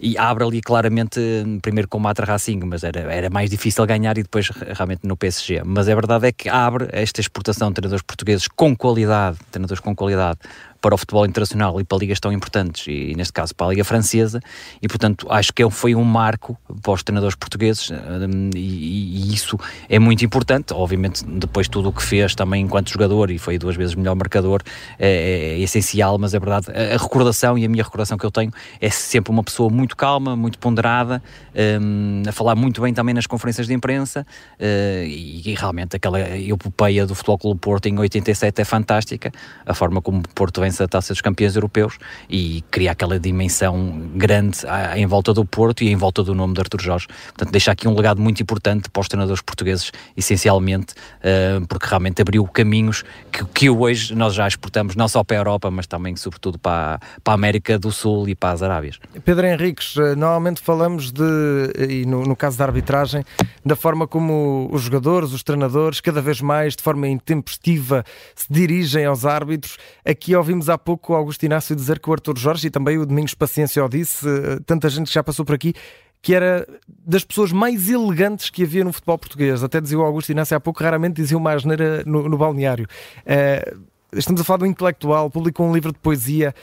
e 0.00 0.16
abre 0.16 0.44
ali 0.44 0.60
claramente, 0.62 1.20
primeiro 1.60 1.86
com 1.86 1.98
o 1.98 2.00
Matra 2.00 2.24
Racing, 2.24 2.60
mas 2.64 2.82
era, 2.82 3.00
era 3.12 3.28
mais 3.28 3.50
difícil 3.50 3.84
ganhar 3.84 4.16
e 4.16 4.22
depois 4.22 4.48
realmente 4.48 5.06
no 5.06 5.16
PSG. 5.16 5.62
Mas 5.64 5.88
a 5.88 5.94
verdade 5.94 6.28
é 6.28 6.32
que 6.32 6.48
abre 6.48 6.88
esta 6.90 7.20
exportação 7.20 7.68
de 7.68 7.74
treinadores 7.74 8.02
portugueses 8.02 8.48
com 8.48 8.74
qualidade, 8.74 9.36
treinadores 9.50 9.80
com 9.80 9.94
qualidade, 9.94 10.38
para 10.80 10.94
o 10.94 10.98
futebol 10.98 11.26
internacional 11.26 11.80
e 11.80 11.84
para 11.84 11.98
ligas 11.98 12.18
tão 12.18 12.32
importantes, 12.32 12.86
e 12.88 13.14
neste 13.14 13.32
caso 13.32 13.54
para 13.54 13.66
a 13.66 13.70
Liga 13.70 13.84
Francesa, 13.84 14.40
e 14.80 14.88
portanto 14.88 15.26
acho 15.30 15.52
que 15.52 15.68
foi 15.70 15.94
um 15.94 16.04
marco 16.04 16.58
para 16.82 16.92
os 16.92 17.02
treinadores 17.02 17.36
portugueses 17.36 17.90
um, 17.90 18.50
e, 18.54 19.30
e, 19.30 19.34
isso 19.34 19.58
é 19.88 19.98
muito 19.98 20.24
importante. 20.24 20.72
Obviamente, 20.72 21.24
depois 21.24 21.68
tudo 21.68 21.90
o 21.90 21.92
que 21.92 22.02
fez 22.02 22.34
também 22.34 22.64
enquanto 22.64 22.90
jogador, 22.90 23.30
e 23.30 23.38
foi 23.38 23.58
duas 23.58 23.76
vezes 23.76 23.94
melhor 23.94 24.14
marcador, 24.16 24.62
é, 24.98 25.08
é, 25.08 25.54
é 25.54 25.58
essencial, 25.60 26.18
mas 26.18 26.34
é 26.34 26.38
verdade, 26.38 26.66
a, 26.70 26.94
a, 26.94 26.98
recordação 26.98 27.58
e 27.58 27.64
a 27.64 27.68
minha 27.68 27.82
recordação 27.82 28.16
que 28.16 28.24
eu 28.24 28.30
tenho 28.30 28.52
é 28.80 28.90
sempre 28.90 29.30
uma 29.30 29.44
pessoa 29.44 29.68
muito 29.70 29.96
calma, 29.96 30.34
muito 30.34 30.58
ponderada, 30.58 31.22
um, 31.80 32.22
a 32.26 32.32
falar 32.32 32.54
muito 32.54 32.80
bem 32.80 32.94
também 32.94 33.14
nas 33.14 33.26
conferências 33.26 33.66
de 33.66 33.74
imprensa, 33.74 34.26
uh, 34.58 35.04
e, 35.04 35.42
e, 35.44 35.54
realmente 35.54 35.96
aquela 35.96 36.20
epopeia 36.38 37.06
do 37.06 37.14
Futebol 37.14 37.38
Clube 37.38 37.60
Porto 37.60 37.86
em 37.86 37.98
87 37.98 38.62
é 38.62 38.64
fantástica, 38.64 39.32
a 39.66 39.74
forma 39.74 40.00
como 40.00 40.20
o 40.20 40.34
Porto 40.34 40.60
vem 40.60 40.69
vence 40.70 40.82
a 40.82 40.88
Taça 40.88 41.12
dos 41.12 41.20
Campeões 41.20 41.56
Europeus 41.56 41.98
e 42.28 42.62
cria 42.70 42.92
aquela 42.92 43.18
dimensão 43.18 44.08
grande 44.14 44.58
em 44.94 45.04
volta 45.06 45.34
do 45.34 45.44
Porto 45.44 45.82
e 45.82 45.90
em 45.90 45.96
volta 45.96 46.22
do 46.22 46.34
nome 46.34 46.54
de 46.54 46.60
Artur 46.60 46.80
Jorge. 46.80 47.08
Portanto, 47.08 47.50
deixa 47.50 47.72
aqui 47.72 47.88
um 47.88 47.94
legado 47.94 48.20
muito 48.20 48.40
importante 48.40 48.88
para 48.88 49.00
os 49.00 49.08
treinadores 49.08 49.42
portugueses, 49.42 49.90
essencialmente, 50.16 50.94
eh, 51.22 51.60
porque 51.68 51.86
realmente 51.86 52.22
abriu 52.22 52.46
caminhos 52.46 53.02
que, 53.32 53.44
que 53.46 53.70
hoje 53.70 54.14
nós 54.14 54.34
já 54.34 54.46
exportamos, 54.46 54.94
não 54.94 55.08
só 55.08 55.24
para 55.24 55.36
a 55.36 55.40
Europa, 55.40 55.70
mas 55.70 55.86
também, 55.86 56.14
sobretudo, 56.14 56.58
para, 56.58 57.00
para 57.24 57.32
a 57.32 57.34
América 57.34 57.78
do 57.78 57.90
Sul 57.90 58.28
e 58.28 58.34
para 58.34 58.52
as 58.52 58.62
Arábias. 58.62 59.00
Pedro 59.24 59.46
Henriques, 59.46 59.96
eh, 59.96 60.14
normalmente 60.14 60.60
falamos 60.60 61.10
de, 61.10 61.22
e 61.88 62.06
no, 62.06 62.22
no 62.22 62.36
caso 62.36 62.56
da 62.56 62.64
arbitragem, 62.64 63.24
da 63.64 63.74
forma 63.74 64.06
como 64.06 64.68
os 64.72 64.82
jogadores, 64.82 65.32
os 65.32 65.42
treinadores, 65.42 66.00
cada 66.00 66.22
vez 66.22 66.40
mais, 66.40 66.76
de 66.76 66.82
forma 66.82 67.08
intempestiva, 67.08 68.04
se 68.34 68.46
dirigem 68.48 69.04
aos 69.04 69.24
árbitros. 69.24 69.76
Aqui 70.04 70.34
ouvimos 70.36 70.59
ouvimos 70.60 70.68
há 70.68 70.76
pouco 70.76 71.12
o 71.12 71.16
Augusto 71.16 71.44
Inácio 71.44 71.74
dizer 71.74 71.98
que 71.98 72.08
o 72.08 72.12
Arthur 72.12 72.36
Jorge 72.38 72.66
e 72.66 72.70
também 72.70 72.98
o 72.98 73.06
Domingos 73.06 73.34
Paciência 73.34 73.82
o 73.84 73.88
disse, 73.88 74.28
eh, 74.28 74.60
tanta 74.66 74.88
gente 74.88 75.12
já 75.12 75.24
passou 75.24 75.44
por 75.44 75.54
aqui, 75.54 75.72
que 76.20 76.34
era 76.34 76.66
das 76.88 77.24
pessoas 77.24 77.50
mais 77.50 77.88
elegantes 77.88 78.50
que 78.50 78.62
havia 78.62 78.84
no 78.84 78.92
futebol 78.92 79.18
português. 79.18 79.64
Até 79.64 79.80
dizia 79.80 79.98
o 79.98 80.02
Augusto 80.02 80.30
Inácio 80.30 80.56
há 80.56 80.60
pouco, 80.60 80.82
raramente 80.82 81.14
dizia 81.14 81.36
uma 81.36 81.52
asneira 81.52 82.02
no, 82.04 82.28
no 82.28 82.36
balneário. 82.36 82.86
Uh, 83.20 83.80
estamos 84.12 84.40
a 84.42 84.44
falar 84.44 84.58
do 84.58 84.66
intelectual, 84.66 85.30
publicou 85.30 85.66
um 85.66 85.72
livro 85.72 85.92
de 85.92 85.98
poesia. 85.98 86.54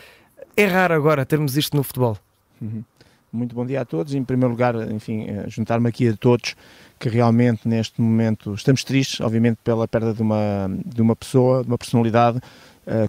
É 0.55 0.65
raro 0.65 0.93
agora 0.93 1.25
termos 1.25 1.57
isto 1.57 1.75
no 1.75 1.81
futebol. 1.81 2.17
Uhum. 2.61 2.83
Muito 3.33 3.55
bom 3.55 3.65
dia 3.65 3.81
a 3.81 3.85
todos. 3.85 4.13
Em 4.13 4.23
primeiro 4.23 4.51
lugar, 4.51 4.75
enfim, 4.91 5.25
eh, 5.27 5.45
juntar-me 5.47 5.89
aqui 5.89 6.07
a 6.07 6.15
todos 6.15 6.55
que 6.99 7.09
realmente 7.09 7.67
neste 7.67 8.01
momento 8.01 8.53
estamos 8.53 8.83
tristes, 8.83 9.21
obviamente, 9.21 9.57
pela 9.63 9.87
perda 9.87 10.13
de 10.13 10.21
uma, 10.21 10.69
de 10.85 11.01
uma 11.01 11.15
pessoa, 11.15 11.61
de 11.61 11.67
uma 11.67 11.77
personalidade 11.77 12.39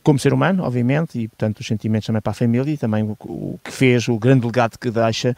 como 0.03 0.19
ser 0.19 0.33
humano, 0.33 0.65
obviamente, 0.65 1.21
e 1.21 1.29
portanto 1.29 1.61
os 1.61 1.67
sentimentos 1.67 2.07
também 2.07 2.21
para 2.21 2.33
a 2.33 2.35
família 2.35 2.73
e 2.73 2.77
também 2.77 3.05
o, 3.05 3.17
o 3.25 3.61
que 3.63 3.73
fez, 3.73 4.09
o 4.09 4.19
grande 4.19 4.45
legado 4.45 4.79
que 4.79 4.91
deixa 4.91 5.37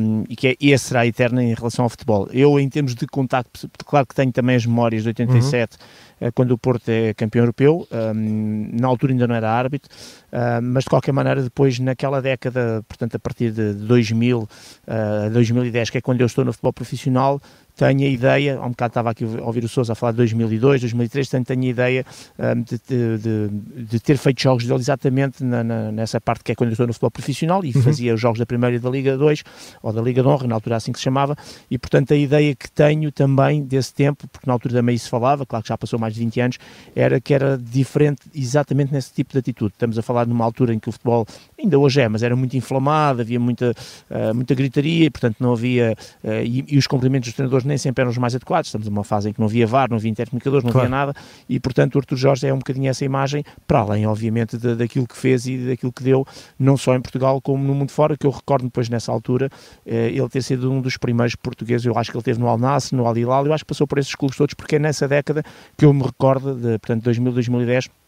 um, 0.00 0.24
e 0.28 0.36
que 0.36 0.48
é, 0.48 0.56
esse 0.60 0.86
será 0.86 1.06
eterno 1.06 1.40
em 1.40 1.54
relação 1.54 1.84
ao 1.84 1.88
futebol. 1.88 2.28
Eu, 2.32 2.58
em 2.58 2.68
termos 2.68 2.94
de 2.94 3.06
contacto, 3.06 3.68
claro 3.84 4.06
que 4.06 4.14
tenho 4.14 4.32
também 4.32 4.56
as 4.56 4.66
memórias 4.66 5.02
de 5.02 5.08
87, 5.08 5.76
uhum. 6.20 6.28
uh, 6.28 6.32
quando 6.32 6.52
o 6.52 6.58
Porto 6.58 6.88
é 6.88 7.14
campeão 7.14 7.42
europeu, 7.42 7.86
um, 7.90 8.70
na 8.72 8.86
altura 8.86 9.12
ainda 9.12 9.26
não 9.26 9.34
era 9.34 9.50
árbitro, 9.50 9.90
uh, 10.32 10.62
mas 10.62 10.84
de 10.84 10.90
qualquer 10.90 11.12
maneira, 11.12 11.42
depois 11.42 11.78
naquela 11.78 12.20
década, 12.22 12.84
portanto 12.86 13.16
a 13.16 13.18
partir 13.18 13.50
de 13.50 13.74
2000 13.74 14.48
a 14.86 15.26
uh, 15.26 15.30
2010, 15.30 15.90
que 15.90 15.98
é 15.98 16.00
quando 16.00 16.20
eu 16.20 16.26
estou 16.26 16.44
no 16.44 16.52
futebol 16.52 16.72
profissional, 16.72 17.40
tenho 17.80 18.02
a 18.02 18.10
ideia, 18.10 18.58
há 18.58 18.66
um 18.66 18.70
bocado 18.70 18.90
estava 18.90 19.10
aqui 19.10 19.24
a 19.24 19.42
ouvir 19.42 19.64
o 19.64 19.68
Sousa 19.68 19.94
a 19.94 19.96
falar 19.96 20.12
de 20.12 20.18
2002, 20.18 20.82
2003, 20.82 21.28
tenho, 21.30 21.44
tenho 21.46 21.62
a 21.62 21.66
ideia 21.66 22.06
um, 22.38 22.62
de, 22.62 22.78
de, 23.18 23.84
de, 23.84 24.00
ter 24.00 24.18
feito 24.18 24.42
jogos 24.42 24.66
dele 24.66 24.80
exatamente 24.80 25.42
na, 25.42 25.64
na, 25.64 25.90
nessa 25.90 26.20
parte 26.20 26.44
que 26.44 26.52
é 26.52 26.54
quando 26.54 26.68
eu 26.68 26.72
estou 26.74 26.86
no 26.86 26.92
futebol 26.92 27.10
profissional 27.10 27.64
e 27.64 27.72
uhum. 27.74 27.82
fazia 27.82 28.12
os 28.12 28.20
jogos 28.20 28.38
da 28.38 28.44
Primeira 28.44 28.76
e 28.76 28.78
da 28.78 28.90
Liga 28.90 29.16
2, 29.16 29.42
ou 29.82 29.94
da 29.94 30.02
Liga 30.02 30.20
de 30.20 30.28
Honra, 30.28 30.46
na 30.46 30.56
altura 30.56 30.76
assim 30.76 30.92
que 30.92 30.98
se 30.98 31.04
chamava, 31.04 31.34
e 31.70 31.78
portanto 31.78 32.12
a 32.12 32.16
ideia 32.16 32.54
que 32.54 32.70
tenho 32.70 33.10
também 33.10 33.62
desse 33.62 33.94
tempo, 33.94 34.28
porque 34.28 34.46
na 34.46 34.52
altura 34.52 34.74
também 34.74 34.98
se 34.98 35.08
falava, 35.08 35.46
claro 35.46 35.62
que 35.62 35.70
já 35.70 35.78
passou 35.78 35.98
mais 35.98 36.12
de 36.12 36.20
20 36.20 36.40
anos, 36.42 36.58
era 36.94 37.18
que 37.18 37.32
era 37.32 37.56
diferente 37.56 38.20
exatamente 38.34 38.92
nesse 38.92 39.10
tipo 39.14 39.32
de 39.32 39.38
atitude. 39.38 39.72
Estamos 39.72 39.98
a 39.98 40.02
falar 40.02 40.26
numa 40.26 40.44
altura 40.44 40.74
em 40.74 40.78
que 40.78 40.90
o 40.90 40.92
futebol, 40.92 41.26
ainda 41.58 41.78
hoje 41.78 42.02
é, 42.02 42.08
mas 42.10 42.22
era 42.22 42.36
muito 42.36 42.54
inflamado, 42.58 43.22
havia 43.22 43.40
muita, 43.40 43.70
uh, 44.10 44.34
muita 44.34 44.54
gritaria, 44.54 45.06
e 45.06 45.10
portanto 45.10 45.36
não 45.40 45.54
havia, 45.54 45.96
uh, 46.22 46.42
e, 46.44 46.62
e 46.68 46.76
os 46.76 46.86
cumprimentos 46.86 47.30
dos 47.30 47.34
treinadores 47.34 47.69
nem 47.70 47.78
sempre 47.78 48.02
eram 48.02 48.10
os 48.10 48.18
mais 48.18 48.34
adequados. 48.34 48.68
Estamos 48.68 48.86
numa 48.88 49.04
fase 49.04 49.30
em 49.30 49.32
que 49.32 49.40
não 49.40 49.46
havia 49.46 49.66
VAR, 49.66 49.88
não 49.88 49.96
havia 49.96 50.10
intercomunicadores, 50.10 50.64
não 50.64 50.72
claro. 50.72 50.86
havia 50.86 50.96
nada 50.96 51.14
e, 51.48 51.58
portanto, 51.58 51.94
o 51.94 51.98
Artur 51.98 52.18
Jorge 52.18 52.46
é 52.46 52.52
um 52.52 52.58
bocadinho 52.58 52.90
essa 52.90 53.04
imagem, 53.04 53.44
para 53.66 53.80
além, 53.80 54.06
obviamente, 54.06 54.58
de, 54.58 54.74
daquilo 54.74 55.06
que 55.06 55.16
fez 55.16 55.46
e 55.46 55.56
daquilo 55.68 55.92
que 55.92 56.02
deu, 56.02 56.26
não 56.58 56.76
só 56.76 56.94
em 56.94 57.00
Portugal 57.00 57.40
como 57.40 57.64
no 57.64 57.74
mundo 57.74 57.90
fora, 57.90 58.16
que 58.16 58.26
eu 58.26 58.30
recordo 58.30 58.64
depois 58.64 58.88
nessa 58.88 59.10
altura, 59.10 59.48
eh, 59.86 60.08
ele 60.08 60.28
ter 60.28 60.42
sido 60.42 60.70
um 60.70 60.80
dos 60.80 60.96
primeiros 60.96 61.34
portugueses. 61.34 61.86
Eu 61.86 61.96
acho 61.96 62.10
que 62.10 62.16
ele 62.16 62.24
teve 62.24 62.38
no 62.38 62.48
Al 62.48 62.58
Nassr, 62.58 62.94
no 62.94 63.06
Al 63.06 63.16
Hilal, 63.16 63.46
eu 63.46 63.52
acho 63.52 63.64
que 63.64 63.68
passou 63.68 63.86
por 63.86 63.98
esses 63.98 64.14
clubes 64.14 64.36
todos, 64.36 64.54
porque 64.54 64.76
é 64.76 64.78
nessa 64.78 65.06
década 65.06 65.42
que 65.76 65.84
eu 65.84 65.92
me 65.92 66.02
recordo, 66.02 66.54
de, 66.54 66.78
portanto, 66.78 67.04
2000, 67.04 67.32
2010 67.32 67.86
Uh, 67.86 67.99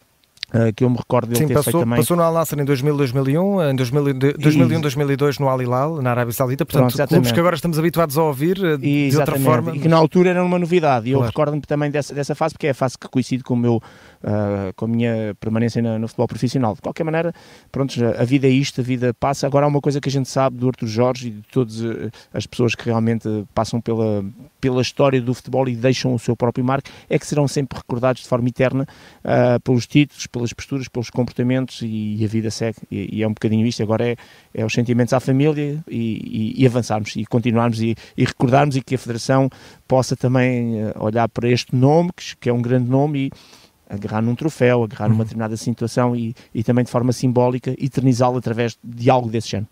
que 0.75 0.83
eu 0.83 0.89
me 0.89 0.97
recordo 0.97 1.29
dele 1.29 1.39
Sim, 1.39 1.47
ter 1.47 1.53
passou, 1.55 1.71
feito 1.71 1.83
também. 1.83 1.99
Passou 1.99 2.15
no 2.15 2.23
Al 2.23 2.33
Nassr 2.33 2.59
em 2.59 2.65
2000, 2.65 2.97
2001, 2.97 3.71
em 3.71 3.75
2000, 3.75 4.13
2001, 4.37 4.81
2002 4.81 5.39
no 5.39 5.49
Al 5.49 5.61
Hilal, 5.61 6.01
na 6.01 6.11
Arábia 6.11 6.33
Saudita, 6.33 6.65
portanto, 6.65 6.95
Pronto, 6.95 7.09
clubes 7.09 7.31
que 7.31 7.39
agora 7.39 7.55
estamos 7.55 7.79
habituados 7.79 8.17
a 8.17 8.23
ouvir 8.23 8.57
uh, 8.59 8.77
de 8.77 9.07
exatamente. 9.07 9.39
outra 9.39 9.39
forma. 9.39 9.75
E 9.75 9.79
que 9.79 9.87
na 9.87 9.97
altura 9.97 10.29
era 10.29 10.43
uma 10.43 10.59
novidade, 10.59 11.09
e 11.09 11.11
claro. 11.11 11.25
eu 11.25 11.27
recordo-me 11.27 11.61
também 11.61 11.89
dessa, 11.89 12.13
dessa 12.13 12.35
fase, 12.35 12.53
porque 12.53 12.67
é 12.67 12.69
a 12.71 12.75
fase 12.75 12.97
que 12.97 13.07
coincide 13.07 13.43
com 13.43 13.55
o 13.55 13.57
meu 13.57 13.81
uh, 14.23 14.73
com 14.75 14.85
a 14.85 14.87
minha 14.87 15.35
permanência 15.39 15.81
no, 15.81 16.07
futebol 16.07 16.27
profissional. 16.27 16.75
De 16.75 16.81
qualquer 16.81 17.03
maneira, 17.03 17.33
pronto, 17.71 17.93
a 18.17 18.23
vida 18.23 18.47
é 18.47 18.49
isto, 18.49 18.81
a 18.81 18.83
vida 18.83 19.13
passa. 19.13 19.45
Agora 19.45 19.65
há 19.65 19.69
uma 19.69 19.81
coisa 19.81 19.99
que 19.99 20.09
a 20.09 20.11
gente 20.11 20.29
sabe 20.29 20.57
do 20.57 20.67
Arthur 20.67 20.87
Jorge 20.87 21.27
e 21.27 21.31
de 21.31 21.41
todas 21.51 21.81
uh, 21.81 22.11
as 22.33 22.45
pessoas 22.45 22.75
que 22.75 22.85
realmente 22.85 23.27
passam 23.53 23.81
pela, 23.81 24.23
pela 24.59 24.81
história 24.81 25.21
do 25.21 25.33
futebol 25.33 25.67
e 25.67 25.75
deixam 25.75 26.13
o 26.13 26.19
seu 26.19 26.35
próprio 26.35 26.63
marco, 26.63 26.89
é 27.09 27.19
que 27.19 27.27
serão 27.27 27.47
sempre 27.47 27.77
recordados 27.77 28.21
de 28.21 28.27
forma 28.27 28.47
eterna 28.47 28.87
uh, 29.23 29.59
pelos 29.61 29.85
títulos, 29.85 30.27
pelas 30.27 30.53
posturas, 30.53 30.87
pelos 30.87 31.09
comportamentos 31.09 31.81
e, 31.81 32.17
e 32.19 32.25
a 32.25 32.27
vida 32.27 32.49
segue. 32.49 32.77
E, 32.89 33.17
e, 33.17 33.23
é 33.23 33.27
um 33.27 33.33
bocadinho 33.33 33.65
isto. 33.67 33.83
Agora 33.83 34.07
é, 34.07 34.15
é 34.53 34.65
os 34.65 34.73
sentimentos 34.73 35.13
à 35.13 35.19
família 35.19 35.83
e, 35.87 36.53
e 36.57 36.65
avançarmos 36.65 37.15
e 37.15 37.25
continuarmos 37.25 37.81
e, 37.81 37.95
recordarmos 38.17 38.75
e 38.75 38.81
que 38.81 38.95
a 38.95 38.97
Federação 38.97 39.49
possa 39.87 40.15
também 40.15 40.75
olhar 40.99 41.27
para 41.29 41.49
este 41.49 41.75
nome, 41.75 42.11
que, 42.15 42.35
que 42.37 42.49
é 42.49 42.53
um 42.53 42.61
grande 42.61 42.89
nome 42.89 43.27
e 43.27 43.31
agarrar 43.89 44.21
num 44.21 44.35
troféu, 44.35 44.83
agarrar 44.83 45.09
numa 45.09 45.19
uhum. 45.19 45.23
determinada 45.23 45.57
situação 45.57 46.15
e, 46.15 46.35
e 46.53 46.63
também 46.63 46.83
de 46.83 46.91
forma 46.91 47.11
simbólica 47.11 47.71
eternizá-lo 47.71 48.37
através 48.37 48.77
de 48.83 49.09
algo 49.09 49.29
desse 49.29 49.49
género. 49.49 49.69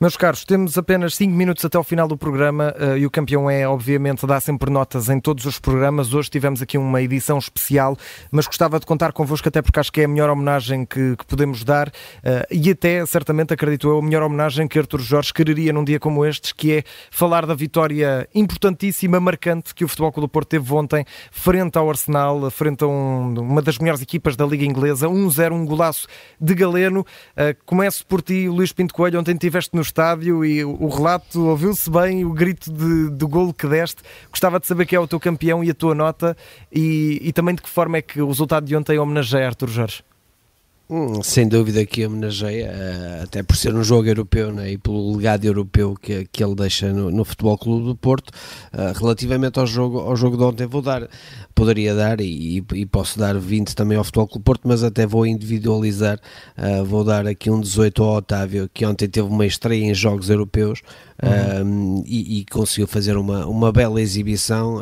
Meus 0.00 0.16
caros, 0.16 0.44
temos 0.44 0.78
apenas 0.78 1.16
5 1.16 1.34
minutos 1.34 1.64
até 1.64 1.76
ao 1.76 1.82
final 1.82 2.06
do 2.06 2.16
programa 2.16 2.72
uh, 2.78 2.96
e 2.96 3.04
o 3.04 3.10
campeão 3.10 3.50
é, 3.50 3.66
obviamente, 3.66 4.24
dá 4.26 4.38
sempre 4.38 4.70
notas 4.70 5.08
em 5.08 5.18
todos 5.18 5.44
os 5.44 5.58
programas. 5.58 6.14
Hoje 6.14 6.30
tivemos 6.30 6.62
aqui 6.62 6.78
uma 6.78 7.02
edição 7.02 7.36
especial, 7.36 7.96
mas 8.30 8.46
gostava 8.46 8.78
de 8.78 8.86
contar 8.86 9.12
convosco, 9.12 9.48
até 9.48 9.60
porque 9.60 9.80
acho 9.80 9.92
que 9.92 10.02
é 10.02 10.04
a 10.04 10.08
melhor 10.08 10.30
homenagem 10.30 10.86
que, 10.86 11.16
que 11.16 11.26
podemos 11.26 11.64
dar 11.64 11.88
uh, 11.88 12.46
e 12.50 12.70
até, 12.70 13.04
certamente, 13.06 13.52
acredito 13.52 13.88
eu, 13.88 13.98
a 13.98 14.02
melhor 14.02 14.22
homenagem 14.22 14.68
que 14.68 14.78
Artur 14.78 15.00
Jorge 15.00 15.32
quereria 15.32 15.72
num 15.72 15.82
dia 15.82 15.98
como 15.98 16.24
estes, 16.24 16.52
que 16.52 16.74
é 16.74 16.84
falar 17.10 17.44
da 17.44 17.54
vitória 17.54 18.28
importantíssima, 18.32 19.18
marcante, 19.18 19.74
que 19.74 19.84
o 19.84 19.88
Futebol 19.88 20.12
Clube 20.12 20.28
do 20.28 20.30
Porto 20.30 20.48
teve 20.48 20.72
ontem, 20.72 21.04
frente 21.32 21.76
ao 21.76 21.88
Arsenal, 21.88 22.48
frente 22.50 22.84
a 22.84 22.86
um, 22.86 23.34
uma 23.48 23.62
das 23.62 23.78
melhores 23.78 24.00
equipas 24.00 24.34
da 24.34 24.46
Liga 24.46 24.64
Inglesa, 24.64 25.08
1-0, 25.08 25.52
um 25.52 25.66
golaço 25.66 26.06
de 26.40 26.54
Galeno. 26.54 27.00
Uh, 27.00 27.56
começo 27.66 28.06
por 28.06 28.22
ti, 28.22 28.48
Luís 28.48 28.72
Pinto 28.72 28.94
Coelho, 28.94 29.20
ontem 29.20 29.36
tiveste 29.36 29.58
estiveste 29.58 29.74
no 29.74 29.82
estádio 29.82 30.44
e 30.44 30.64
o 30.64 30.88
relato 30.88 31.46
ouviu-se 31.46 31.90
bem, 31.90 32.24
o 32.24 32.32
grito 32.32 32.72
de, 32.72 33.10
do 33.10 33.28
golo 33.28 33.52
que 33.52 33.66
deste. 33.66 34.02
Gostava 34.30 34.60
de 34.60 34.66
saber 34.66 34.86
quem 34.86 34.96
é 34.96 35.00
o 35.00 35.06
teu 35.06 35.20
campeão 35.20 35.62
e 35.62 35.70
a 35.70 35.74
tua 35.74 35.94
nota 35.94 36.36
e, 36.72 37.18
e 37.22 37.32
também 37.32 37.54
de 37.54 37.62
que 37.62 37.68
forma 37.68 37.98
é 37.98 38.02
que 38.02 38.20
o 38.20 38.28
resultado 38.28 38.64
de 38.64 38.76
ontem 38.76 38.98
homenageia 38.98 39.46
Arthur 39.46 39.68
Jorge. 39.68 40.07
Hum, 40.90 41.22
sem 41.22 41.46
dúvida 41.46 41.84
que 41.84 42.06
homenageia, 42.06 42.72
uh, 42.72 43.24
até 43.24 43.42
por 43.42 43.54
ser 43.56 43.74
um 43.74 43.84
jogo 43.84 44.08
europeu 44.08 44.50
né, 44.50 44.72
e 44.72 44.78
pelo 44.78 45.14
legado 45.14 45.44
europeu 45.44 45.94
que, 45.94 46.26
que 46.32 46.42
ele 46.42 46.54
deixa 46.54 46.90
no, 46.90 47.10
no 47.10 47.26
Futebol 47.26 47.58
Clube 47.58 47.84
do 47.84 47.94
Porto. 47.94 48.30
Uh, 48.72 48.98
relativamente 48.98 49.58
ao 49.58 49.66
jogo, 49.66 49.98
ao 49.98 50.16
jogo 50.16 50.38
de 50.38 50.44
ontem, 50.44 50.66
vou 50.66 50.80
dar, 50.80 51.06
poderia 51.54 51.94
dar 51.94 52.22
e, 52.22 52.64
e 52.72 52.86
posso 52.86 53.18
dar 53.18 53.38
20 53.38 53.76
também 53.76 53.98
ao 53.98 54.04
Futebol 54.04 54.28
Clube 54.28 54.40
do 54.40 54.44
Porto, 54.44 54.62
mas 54.66 54.82
até 54.82 55.06
vou 55.06 55.26
individualizar. 55.26 56.18
Uh, 56.56 56.82
vou 56.86 57.04
dar 57.04 57.26
aqui 57.26 57.50
um 57.50 57.60
18 57.60 58.02
ao 58.02 58.16
Otávio, 58.16 58.70
que 58.72 58.86
ontem 58.86 59.06
teve 59.06 59.28
uma 59.28 59.44
estreia 59.44 59.84
em 59.84 59.92
jogos 59.92 60.30
europeus 60.30 60.80
uhum. 61.22 62.02
e, 62.06 62.40
e, 62.40 62.44
conseguiu 62.46 62.86
fazer 62.86 63.16
uma, 63.16 63.46
uma 63.46 63.72
bela 63.72 64.00
exibição 64.00 64.80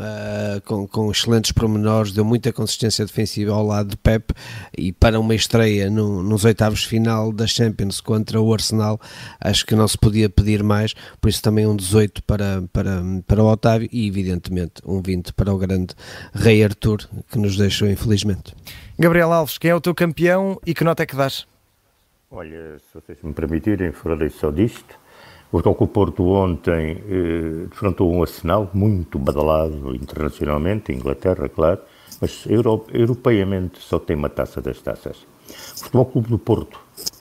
com, 0.64 0.86
com 0.86 1.10
excelentes 1.10 1.52
pormenores, 1.52 2.12
deu 2.12 2.24
muita 2.24 2.52
consistência 2.52 3.04
defensiva 3.04 3.52
ao 3.52 3.64
lado 3.64 3.90
de 3.90 3.96
Pep 3.96 4.32
e 4.76 4.92
para 4.92 5.18
uma 5.18 5.34
estreia 5.34 5.88
no, 5.88 6.22
nos 6.22 6.44
oitavos 6.44 6.84
final 6.84 7.32
da 7.32 7.46
Champions 7.46 8.00
contra 8.00 8.40
o 8.40 8.52
Arsenal, 8.52 9.00
acho 9.40 9.64
que 9.64 9.74
não 9.74 9.88
se 9.88 9.98
podia 9.98 10.28
pedir 10.28 10.62
mais, 10.62 10.94
por 11.20 11.28
isso 11.28 11.42
também 11.42 11.66
um 11.66 11.76
18 11.76 12.22
para, 12.24 12.62
para, 12.72 13.02
para 13.26 13.42
o 13.42 13.46
Otávio 13.46 13.88
e 13.92 14.06
evidentemente 14.06 14.82
um 14.84 15.00
20 15.00 15.32
para 15.32 15.52
o 15.52 15.58
grande 15.58 15.94
Rei 16.34 16.62
Arthur, 16.62 17.08
que 17.30 17.38
nos 17.38 17.56
deixou 17.56 17.88
infelizmente. 17.88 18.54
Gabriel 18.98 19.32
Alves, 19.32 19.58
quem 19.58 19.70
é 19.70 19.74
o 19.74 19.80
teu 19.80 19.94
campeão 19.94 20.60
e 20.64 20.74
que 20.74 20.84
nota 20.84 21.02
é 21.02 21.06
que 21.06 21.16
dás? 21.16 21.46
Olha, 22.30 22.78
se 22.78 22.94
vocês 22.94 23.18
me 23.22 23.32
permitirem, 23.32 23.92
falarei 23.92 24.30
só 24.30 24.50
disto. 24.50 24.98
O 25.52 25.58
Futebol 25.58 25.86
Porto 25.86 26.26
ontem 26.26 26.98
eh, 27.08 27.66
defrontou 27.70 28.12
um 28.12 28.20
Arsenal 28.20 28.68
muito 28.74 29.16
badalado 29.16 29.94
internacionalmente, 29.94 30.92
Inglaterra, 30.92 31.48
claro, 31.48 31.80
mas 32.20 32.44
euro, 32.46 32.84
europeamente 32.92 33.78
só 33.80 33.98
tem 33.98 34.16
uma 34.16 34.28
taça 34.28 34.60
das 34.60 34.80
taças. 34.80 35.18
O 35.48 35.84
Futebol 35.84 36.06
Clube 36.06 36.28
do 36.30 36.38
Porto 36.38 36.80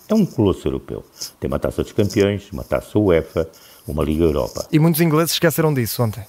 é 0.10 0.16
um 0.16 0.26
colosso 0.26 0.68
europeu. 0.68 1.04
Tem 1.40 1.48
uma 1.48 1.60
taça 1.60 1.84
dos 1.84 1.92
campeões, 1.92 2.52
uma 2.52 2.64
taça 2.64 2.98
UEFA, 2.98 3.48
uma 3.88 4.04
Liga 4.04 4.24
Europa. 4.24 4.68
E 4.72 4.80
muitos 4.80 5.02
ingleses 5.02 5.34
esqueceram 5.34 5.72
disso 5.72 6.02
ontem. 6.02 6.24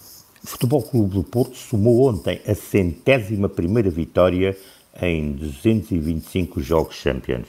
O 0.45 0.47
Futebol 0.47 0.83
Clube 0.83 1.15
do 1.15 1.25
Porto 1.25 1.57
somou 1.57 2.09
ontem 2.09 2.43
a 2.47 2.55
centésima 2.55 3.49
primeira 3.49 3.89
vitória 3.89 4.57
em 5.01 5.33
225 5.33 6.61
jogos 6.61 6.97
Champions. 6.97 7.47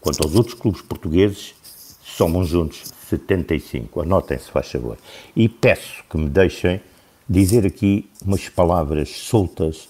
Quanto 0.00 0.22
aos 0.22 0.34
outros 0.34 0.54
clubes 0.54 0.82
portugueses, 0.82 1.54
somam 2.02 2.44
juntos 2.44 2.92
75. 3.16 4.00
Anotem-se, 4.00 4.50
faz 4.50 4.70
favor. 4.70 4.98
E 5.34 5.48
peço 5.48 6.04
que 6.08 6.16
me 6.16 6.28
deixem 6.28 6.80
dizer 7.28 7.66
aqui 7.66 8.08
umas 8.24 8.48
palavras 8.48 9.10
soltas 9.10 9.88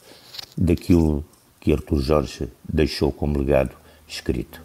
daquilo 0.57 1.25
que 1.61 1.73
Artur 1.73 2.01
Jorge 2.01 2.49
deixou 2.69 3.11
como 3.11 3.39
legado 3.39 3.73
escrito. 4.07 4.63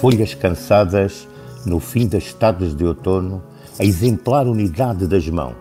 Folhas 0.00 0.34
cansadas 0.34 1.28
no 1.66 1.80
fim 1.80 2.06
das 2.06 2.32
tardes 2.32 2.74
de 2.74 2.84
outono, 2.84 3.42
a 3.78 3.84
exemplar 3.84 4.46
unidade 4.46 5.06
das 5.06 5.28
mãos. 5.28 5.56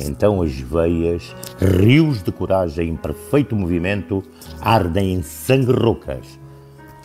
Então 0.00 0.40
as 0.40 0.52
veias, 0.54 1.34
rios 1.58 2.22
de 2.22 2.32
coragem 2.32 2.90
em 2.90 2.96
perfeito 2.96 3.54
movimento, 3.54 4.22
ardem 4.60 5.14
em 5.14 5.22
sangue 5.22 5.72
roucas, 5.72 6.26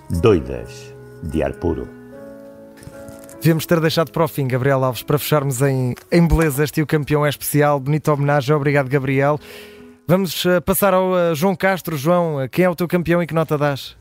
doidas 0.09 0.93
de 1.23 1.43
ar 1.43 1.53
puro. 1.53 2.04
Devíamos 3.45 3.67
ter 3.67 3.79
deixado 3.79 4.11
para 4.11 4.23
o 4.23 4.27
fim, 4.27 4.47
Gabriel 4.47 4.83
Alves, 4.83 5.03
para 5.03 5.19
fecharmos 5.19 5.61
em, 5.61 5.93
em 6.11 6.27
beleza. 6.27 6.63
Este 6.63 6.81
o 6.81 6.87
campeão 6.87 7.23
é 7.23 7.29
especial. 7.29 7.79
Bonita 7.79 8.11
homenagem. 8.11 8.55
Obrigado, 8.55 8.89
Gabriel. 8.89 9.39
Vamos 10.07 10.43
eh, 10.47 10.59
passar 10.59 10.95
ao 10.95 11.11
uh, 11.11 11.35
João 11.35 11.55
Castro. 11.55 11.95
João, 11.95 12.43
uh, 12.43 12.49
quem 12.49 12.65
é 12.65 12.69
o 12.71 12.75
teu 12.75 12.87
campeão 12.87 13.21
e 13.21 13.27
que 13.27 13.35
nota 13.35 13.55
dás? 13.55 13.95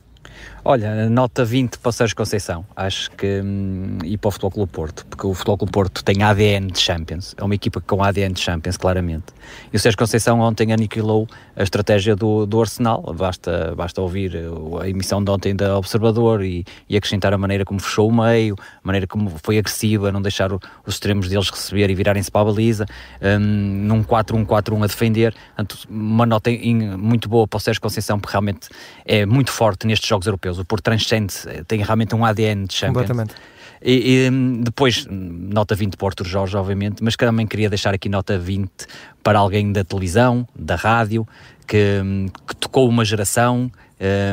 Olha, 0.66 1.10
nota 1.10 1.44
20 1.44 1.76
para 1.76 1.90
o 1.90 1.92
Sérgio 1.92 2.16
Conceição, 2.16 2.64
acho 2.74 3.10
que, 3.10 3.42
hum, 3.44 3.98
e 4.02 4.16
para 4.16 4.28
o 4.28 4.30
Futebol 4.30 4.50
Clube 4.50 4.72
Porto, 4.72 5.04
porque 5.04 5.26
o 5.26 5.34
Futebol 5.34 5.58
Clube 5.58 5.70
Porto 5.70 6.02
tem 6.02 6.22
ADN 6.22 6.68
de 6.68 6.80
Champions, 6.80 7.34
é 7.36 7.44
uma 7.44 7.54
equipa 7.54 7.82
com 7.82 8.02
ADN 8.02 8.32
de 8.32 8.40
Champions, 8.40 8.78
claramente. 8.78 9.26
E 9.70 9.76
o 9.76 9.78
Sérgio 9.78 9.98
Conceição 9.98 10.40
ontem 10.40 10.72
aniquilou 10.72 11.28
a 11.54 11.62
estratégia 11.62 12.16
do, 12.16 12.46
do 12.46 12.62
Arsenal, 12.62 13.02
basta, 13.14 13.74
basta 13.76 14.00
ouvir 14.00 14.32
a 14.80 14.88
emissão 14.88 15.22
de 15.22 15.30
ontem 15.30 15.54
da 15.54 15.76
Observador 15.76 16.42
e, 16.42 16.64
e 16.88 16.96
acrescentar 16.96 17.34
a 17.34 17.36
maneira 17.36 17.66
como 17.66 17.78
fechou 17.78 18.08
o 18.08 18.14
meio, 18.14 18.56
a 18.58 18.80
maneira 18.82 19.06
como 19.06 19.30
foi 19.42 19.58
agressiva, 19.58 20.10
não 20.10 20.22
deixar 20.22 20.50
o, 20.50 20.58
os 20.86 20.94
extremos 20.94 21.28
deles 21.28 21.50
receber 21.50 21.90
e 21.90 21.94
virarem-se 21.94 22.30
para 22.30 22.40
a 22.40 22.44
baliza, 22.46 22.86
um, 23.20 23.38
num 23.38 24.02
4-1-4-1 24.02 24.82
a 24.82 24.86
defender, 24.86 25.34
uma 25.90 26.24
nota 26.24 26.50
muito 26.98 27.28
boa 27.28 27.46
para 27.46 27.58
o 27.58 27.60
Sérgio 27.60 27.82
Conceição, 27.82 28.18
porque 28.18 28.32
realmente 28.32 28.70
é 29.04 29.26
muito 29.26 29.50
forte 29.52 29.86
nestes 29.86 30.08
jogos 30.08 30.26
europeus 30.26 30.53
o 30.58 30.64
Porto 30.64 30.84
transcende, 30.84 31.34
tem 31.66 31.82
realmente 31.82 32.14
um 32.14 32.24
ADN 32.24 32.66
de 32.66 32.74
Champions. 32.74 33.08
Completamente. 33.08 33.34
E, 33.82 34.26
e, 34.26 34.30
depois, 34.62 35.06
nota 35.10 35.74
20 35.74 35.98
para 35.98 36.08
Arthur 36.08 36.26
Jorge, 36.26 36.56
obviamente, 36.56 37.04
mas 37.04 37.16
também 37.16 37.46
queria 37.46 37.68
deixar 37.68 37.92
aqui 37.92 38.08
nota 38.08 38.38
20 38.38 38.70
para 39.22 39.38
alguém 39.38 39.72
da 39.72 39.84
televisão, 39.84 40.48
da 40.56 40.74
rádio, 40.74 41.28
que, 41.66 42.00
que 42.46 42.56
tocou 42.56 42.88
uma 42.88 43.04
geração, 43.04 43.70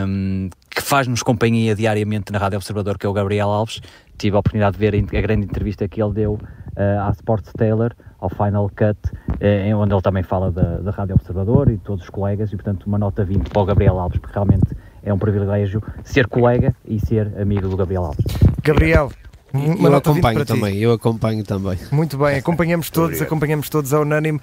um, 0.08 0.50
que 0.70 0.82
faz-nos 0.82 1.22
companhia 1.22 1.76
diariamente 1.76 2.32
na 2.32 2.40
Rádio 2.40 2.58
Observador, 2.58 2.98
que 2.98 3.06
é 3.06 3.10
o 3.10 3.14
Gabriel 3.14 3.50
Alves. 3.50 3.82
Tive 4.18 4.38
a 4.38 4.40
oportunidade 4.40 4.78
de 4.78 4.80
ver 4.80 4.96
a 4.96 5.22
grande 5.22 5.46
entrevista 5.46 5.86
que 5.86 6.02
ele 6.02 6.14
deu 6.14 6.34
uh, 6.34 7.08
à 7.08 7.12
Sports 7.12 7.52
Taylor, 7.58 7.94
ao 8.20 8.30
Final 8.30 8.70
Cut, 8.70 9.00
uh, 9.32 9.78
onde 9.78 9.94
ele 9.94 10.02
também 10.02 10.24
fala 10.24 10.50
da, 10.50 10.78
da 10.78 10.92
Rádio 10.92 11.16
Observador 11.16 11.70
e 11.70 11.74
de 11.74 11.84
todos 11.84 12.04
os 12.04 12.10
colegas, 12.10 12.54
e 12.54 12.56
portanto 12.56 12.86
uma 12.86 12.98
nota 12.98 13.26
20 13.26 13.50
para 13.50 13.62
o 13.62 13.66
Gabriel 13.66 14.00
Alves, 14.00 14.20
porque 14.20 14.34
realmente 14.34 14.76
é 15.04 15.14
um 15.14 15.18
privilégio 15.18 15.82
ser 16.04 16.28
colega 16.28 16.76
e 16.86 17.00
ser 17.00 17.32
amigo 17.40 17.68
do 17.68 17.76
Gabriel 17.76 18.06
Alves. 18.06 18.26
Gabriel, 18.64 19.12
uma 19.54 19.90
eu 19.90 19.96
acompanho 19.96 20.46
também, 20.46 20.78
eu 20.78 20.92
acompanho 20.94 21.44
também. 21.44 21.78
Muito 21.92 22.18
bem, 22.18 22.38
acompanhamos 22.38 22.90
todos, 22.90 23.22
acompanhamos 23.22 23.70
todos 23.70 23.94
a 23.94 24.00
unânime. 24.00 24.40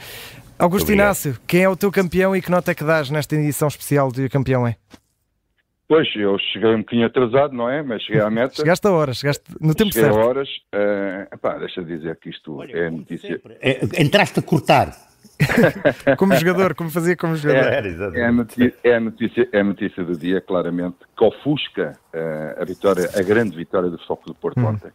Augusto 0.58 0.92
Inácio, 0.92 1.38
quem 1.46 1.62
é 1.62 1.68
o 1.68 1.76
teu 1.76 1.90
campeão 1.90 2.34
e 2.34 2.42
que 2.42 2.50
nota 2.50 2.72
é 2.72 2.74
que 2.74 2.82
dás 2.82 3.10
nesta 3.10 3.36
edição 3.36 3.68
especial 3.68 4.10
de 4.10 4.28
Campeão 4.28 4.66
é? 4.66 4.76
Pois, 5.86 6.06
eu 6.16 6.36
cheguei 6.52 6.74
um 6.74 6.80
bocadinho 6.80 7.06
atrasado, 7.06 7.54
não 7.54 7.70
é? 7.70 7.82
Mas 7.82 8.02
cheguei 8.02 8.20
à 8.20 8.28
meta. 8.28 8.56
chegaste 8.56 8.86
a 8.86 8.90
horas, 8.90 9.16
chegaste 9.18 9.44
no 9.58 9.74
tempo 9.74 9.90
cheguei 9.92 10.10
certo. 10.10 10.14
Cheguei 10.14 10.22
a 10.22 10.28
horas. 10.28 10.48
Uh, 10.74 11.34
epá, 11.34 11.58
deixa 11.58 11.82
de 11.82 11.96
dizer 11.96 12.16
que 12.16 12.28
isto 12.28 12.56
Olha, 12.56 12.76
é 12.76 12.90
notícia... 12.90 13.40
É, 13.60 14.02
entraste 14.02 14.38
a 14.38 14.42
cortar. 14.42 15.07
como 16.18 16.34
jogador, 16.34 16.74
como 16.74 16.90
fazia 16.90 17.16
como 17.16 17.36
jogador. 17.36 17.72
É, 17.72 18.20
é, 18.20 18.26
a, 18.26 18.32
notícia, 18.32 18.74
é, 18.82 18.94
a, 18.94 19.00
notícia, 19.00 19.48
é 19.52 19.60
a 19.60 19.64
notícia 19.64 20.04
do 20.04 20.16
dia, 20.16 20.40
claramente, 20.40 20.96
que 21.16 21.24
ofusca 21.24 21.98
uh, 22.12 22.62
a 22.62 22.64
vitória, 22.64 23.08
a 23.14 23.22
grande 23.22 23.56
vitória 23.56 23.88
do 23.88 23.98
Futebol 23.98 24.22
do 24.26 24.34
Porto 24.34 24.60
hum. 24.60 24.66
ontem. 24.66 24.90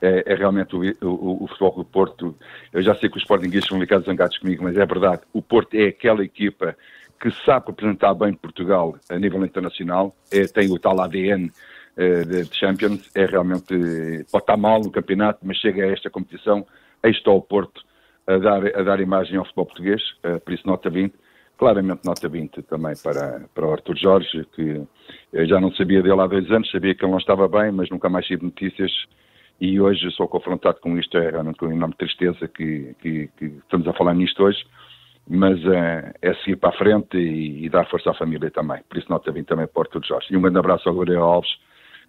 É, 0.00 0.32
é, 0.32 0.34
realmente 0.34 0.76
o, 0.76 0.80
o, 1.02 1.44
o, 1.44 1.46
Futebol 1.48 1.76
do 1.76 1.84
Porto. 1.84 2.36
Eu 2.72 2.82
já 2.82 2.94
sei 2.94 3.08
que 3.08 3.16
os 3.16 3.22
Sportingistas 3.22 3.70
vão 3.70 3.80
ficar 3.80 3.98
zangados 4.00 4.38
comigo, 4.38 4.62
mas 4.62 4.76
é 4.76 4.86
verdade. 4.86 5.22
O 5.32 5.42
Porto 5.42 5.74
é 5.74 5.88
aquela 5.88 6.24
equipa 6.24 6.76
que 7.20 7.30
sabe 7.44 7.66
representar 7.68 8.14
bem 8.14 8.32
Portugal 8.32 8.96
a 9.08 9.18
nível 9.18 9.44
internacional, 9.44 10.14
é, 10.30 10.44
tem 10.46 10.70
o 10.70 10.78
tal 10.78 11.00
ADN 11.00 11.46
uh, 11.46 11.52
eh, 11.96 12.24
de, 12.24 12.44
de 12.44 12.56
Champions, 12.56 13.10
é 13.12 13.26
realmente, 13.26 13.74
pode 14.30 14.44
estar 14.44 14.56
mal 14.56 14.80
no 14.80 14.90
campeonato, 14.90 15.40
mas 15.42 15.56
chega 15.56 15.84
a 15.84 15.88
esta 15.88 16.08
competição, 16.08 16.64
aí 17.02 17.10
está 17.10 17.32
o 17.32 17.42
Porto 17.42 17.87
a 18.28 18.38
dar, 18.38 18.66
a 18.78 18.82
dar 18.82 19.00
imagem 19.00 19.36
ao 19.36 19.44
futebol 19.44 19.66
português, 19.66 20.02
uh, 20.24 20.38
por 20.40 20.52
isso 20.52 20.66
nota 20.66 20.90
20. 20.90 21.14
Claramente 21.56 22.04
nota 22.04 22.28
20 22.28 22.62
também 22.62 22.94
para, 23.02 23.40
para 23.52 23.66
o 23.66 23.72
Arthur 23.72 23.96
Jorge, 23.96 24.46
que 24.54 24.86
eu 25.32 25.46
já 25.46 25.60
não 25.60 25.72
sabia 25.72 26.00
dele 26.00 26.20
há 26.20 26.26
dois 26.26 26.48
anos, 26.52 26.70
sabia 26.70 26.94
que 26.94 27.04
ele 27.04 27.10
não 27.10 27.18
estava 27.18 27.48
bem, 27.48 27.72
mas 27.72 27.90
nunca 27.90 28.08
mais 28.08 28.26
tive 28.26 28.44
notícias 28.44 28.92
e 29.60 29.80
hoje 29.80 30.08
sou 30.12 30.28
confrontado 30.28 30.78
com 30.80 30.96
isto, 30.96 31.18
é 31.18 31.30
realmente 31.30 31.58
com 31.58 31.72
enorme 31.72 31.94
tristeza 31.96 32.46
que, 32.46 32.94
que, 33.00 33.28
que, 33.36 33.44
estamos 33.46 33.88
a 33.88 33.92
falar 33.92 34.14
nisto 34.14 34.44
hoje, 34.44 34.64
mas 35.28 35.58
é, 35.66 36.14
é 36.22 36.34
seguir 36.34 36.56
para 36.56 36.68
a 36.70 36.78
frente 36.78 37.18
e, 37.18 37.64
e, 37.64 37.68
dar 37.68 37.88
força 37.90 38.10
à 38.10 38.14
família 38.14 38.50
também. 38.52 38.80
Por 38.88 38.98
isso 38.98 39.10
nota 39.10 39.32
20 39.32 39.46
também 39.46 39.66
para 39.66 39.80
o 39.80 39.82
Arthur 39.82 40.04
Jorge. 40.06 40.28
E 40.30 40.36
um 40.36 40.42
grande 40.42 40.58
abraço 40.58 40.88
ao 40.88 40.94
Gabriel 40.94 41.24
Alves, 41.24 41.50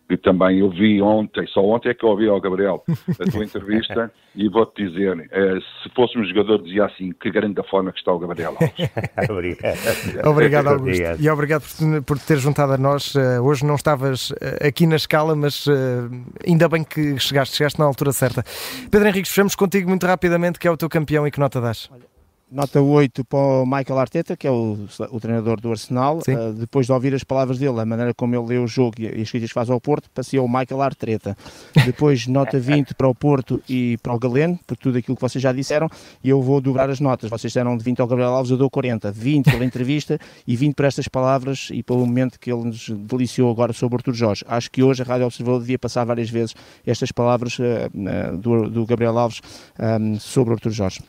que 0.09 0.17
também 0.17 0.57
eu 0.57 0.71
vi 0.71 0.99
ontem, 1.03 1.45
só 1.47 1.63
ontem 1.63 1.89
é 1.89 1.93
que 1.93 2.03
eu 2.03 2.09
ouvi 2.09 2.27
ao 2.27 2.41
Gabriel 2.41 2.83
a 2.87 3.31
tua 3.31 3.43
entrevista 3.43 4.11
e 4.35 4.49
vou-te 4.49 4.83
dizer, 4.83 5.29
eh, 5.31 5.59
se 5.83 5.89
fôssemos 5.95 6.27
jogador 6.29 6.63
dizia 6.63 6.85
assim, 6.85 7.11
que 7.11 7.29
grande 7.29 7.59
a 7.61 7.63
forma 7.65 7.91
que 7.91 7.99
está 7.99 8.11
o 8.11 8.17
Gabriel 8.17 8.57
obrigado. 9.29 10.27
obrigado, 10.27 10.67
Augusto. 10.67 11.03
E 11.19 11.29
obrigado 11.29 11.61
por, 11.61 12.03
por 12.03 12.19
ter 12.19 12.37
juntado 12.39 12.73
a 12.73 12.77
nós. 12.77 13.13
Uh, 13.13 13.43
hoje 13.43 13.63
não 13.63 13.75
estavas 13.75 14.31
uh, 14.31 14.67
aqui 14.67 14.87
na 14.87 14.95
escala, 14.95 15.35
mas 15.35 15.67
uh, 15.67 16.09
ainda 16.45 16.67
bem 16.67 16.83
que 16.83 17.19
chegaste, 17.19 17.55
chegaste 17.55 17.79
na 17.79 17.85
altura 17.85 18.11
certa. 18.11 18.43
Pedro 18.89 19.07
Henrique, 19.07 19.29
fechamos 19.29 19.55
contigo 19.55 19.87
muito 19.87 20.07
rapidamente, 20.07 20.57
que 20.57 20.67
é 20.67 20.71
o 20.71 20.77
teu 20.77 20.89
campeão 20.89 21.27
e 21.27 21.31
que 21.31 21.39
nota 21.39 21.61
dás? 21.61 21.87
Olha 21.93 22.18
Nota 22.51 22.81
8 22.81 23.23
para 23.25 23.37
o 23.37 23.63
Michael 23.63 23.99
Arteta, 23.99 24.35
que 24.35 24.47
é 24.47 24.51
o, 24.51 24.75
o 25.11 25.19
treinador 25.19 25.61
do 25.61 25.69
Arsenal. 25.69 26.17
Uh, 26.17 26.51
depois 26.53 26.87
de 26.87 26.91
ouvir 26.91 27.13
as 27.13 27.23
palavras 27.23 27.59
dele, 27.59 27.79
a 27.79 27.85
maneira 27.85 28.11
como 28.11 28.35
ele 28.35 28.45
lê 28.47 28.57
o 28.57 28.65
jogo 28.65 28.95
e, 28.97 29.05
as 29.05 29.29
críticas 29.29 29.49
que 29.49 29.53
faz 29.53 29.69
ao 29.69 29.79
Porto, 29.79 30.09
passei 30.09 30.39
ao 30.39 30.47
Michael 30.47 30.81
Arteta. 30.81 31.37
Depois, 31.85 32.25
nota 32.25 32.59
20 32.59 32.95
para 32.95 33.07
o 33.07 33.13
Porto 33.13 33.61
e 33.69 33.97
para 34.01 34.15
o 34.15 34.17
Galeno, 34.17 34.59
por 34.65 34.75
tudo 34.75 34.97
aquilo 34.97 35.15
que 35.15 35.21
vocês 35.21 35.39
já 35.41 35.51
disseram. 35.51 35.87
E 36.23 36.29
eu 36.29 36.41
vou 36.41 36.59
dobrar 36.59 36.89
as 36.89 36.99
notas. 36.99 37.29
Vocês 37.29 37.53
deram 37.53 37.77
de 37.77 37.83
20 37.83 38.01
ao 38.01 38.07
Gabriel 38.07 38.31
Alves, 38.31 38.49
eu 38.49 38.57
dou 38.57 38.69
40. 38.69 39.11
20 39.11 39.51
pela 39.51 39.63
entrevista 39.63 40.19
e 40.47 40.55
20 40.55 40.73
para 40.73 40.87
estas 40.87 41.07
palavras 41.07 41.69
e 41.71 41.83
pelo 41.83 41.99
momento 41.99 42.39
que 42.39 42.51
ele 42.51 42.63
nos 42.63 42.89
deliciou 42.89 43.51
agora 43.51 43.73
sobre 43.73 43.95
o 43.95 43.97
Artur 43.97 44.13
Jorge. 44.15 44.43
Acho 44.47 44.71
que 44.71 44.81
hoje 44.81 45.03
a 45.03 45.05
Rádio 45.05 45.27
Observador 45.27 45.59
devia 45.59 45.77
passar 45.77 46.03
várias 46.03 46.31
vezes 46.31 46.55
estas 46.83 47.11
palavras 47.11 47.59
uh, 47.59 48.37
do, 48.37 48.69
do, 48.69 48.85
Gabriel 48.87 49.17
Alves 49.19 49.39
um, 49.79 50.19
sobre 50.19 50.51
o 50.51 50.55
Artur 50.55 50.71
Jorge. 50.71 50.99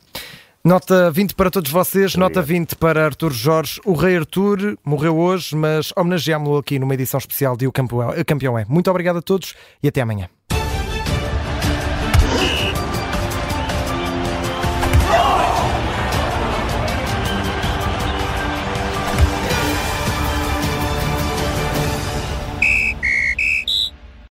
Nota 0.62 1.10
20 1.10 1.34
para 1.36 1.50
todos 1.50 1.70
vocês, 1.70 2.16
nota 2.16 2.42
20 2.42 2.76
para 2.76 3.02
Artur 3.02 3.32
Jorge. 3.32 3.80
O 3.82 3.94
Rei 3.94 4.18
Artur 4.18 4.76
morreu 4.84 5.16
hoje, 5.16 5.56
mas 5.56 5.90
homenageámo-lo 5.96 6.58
aqui 6.58 6.78
numa 6.78 6.92
edição 6.92 7.16
especial 7.16 7.56
de 7.56 7.66
O 7.66 7.72
Campeão 7.72 8.58
é. 8.58 8.66
Muito 8.68 8.90
obrigado 8.90 9.16
a 9.16 9.22
todos 9.22 9.54
e 9.82 9.88
até 9.88 10.02
amanhã. 10.02 10.28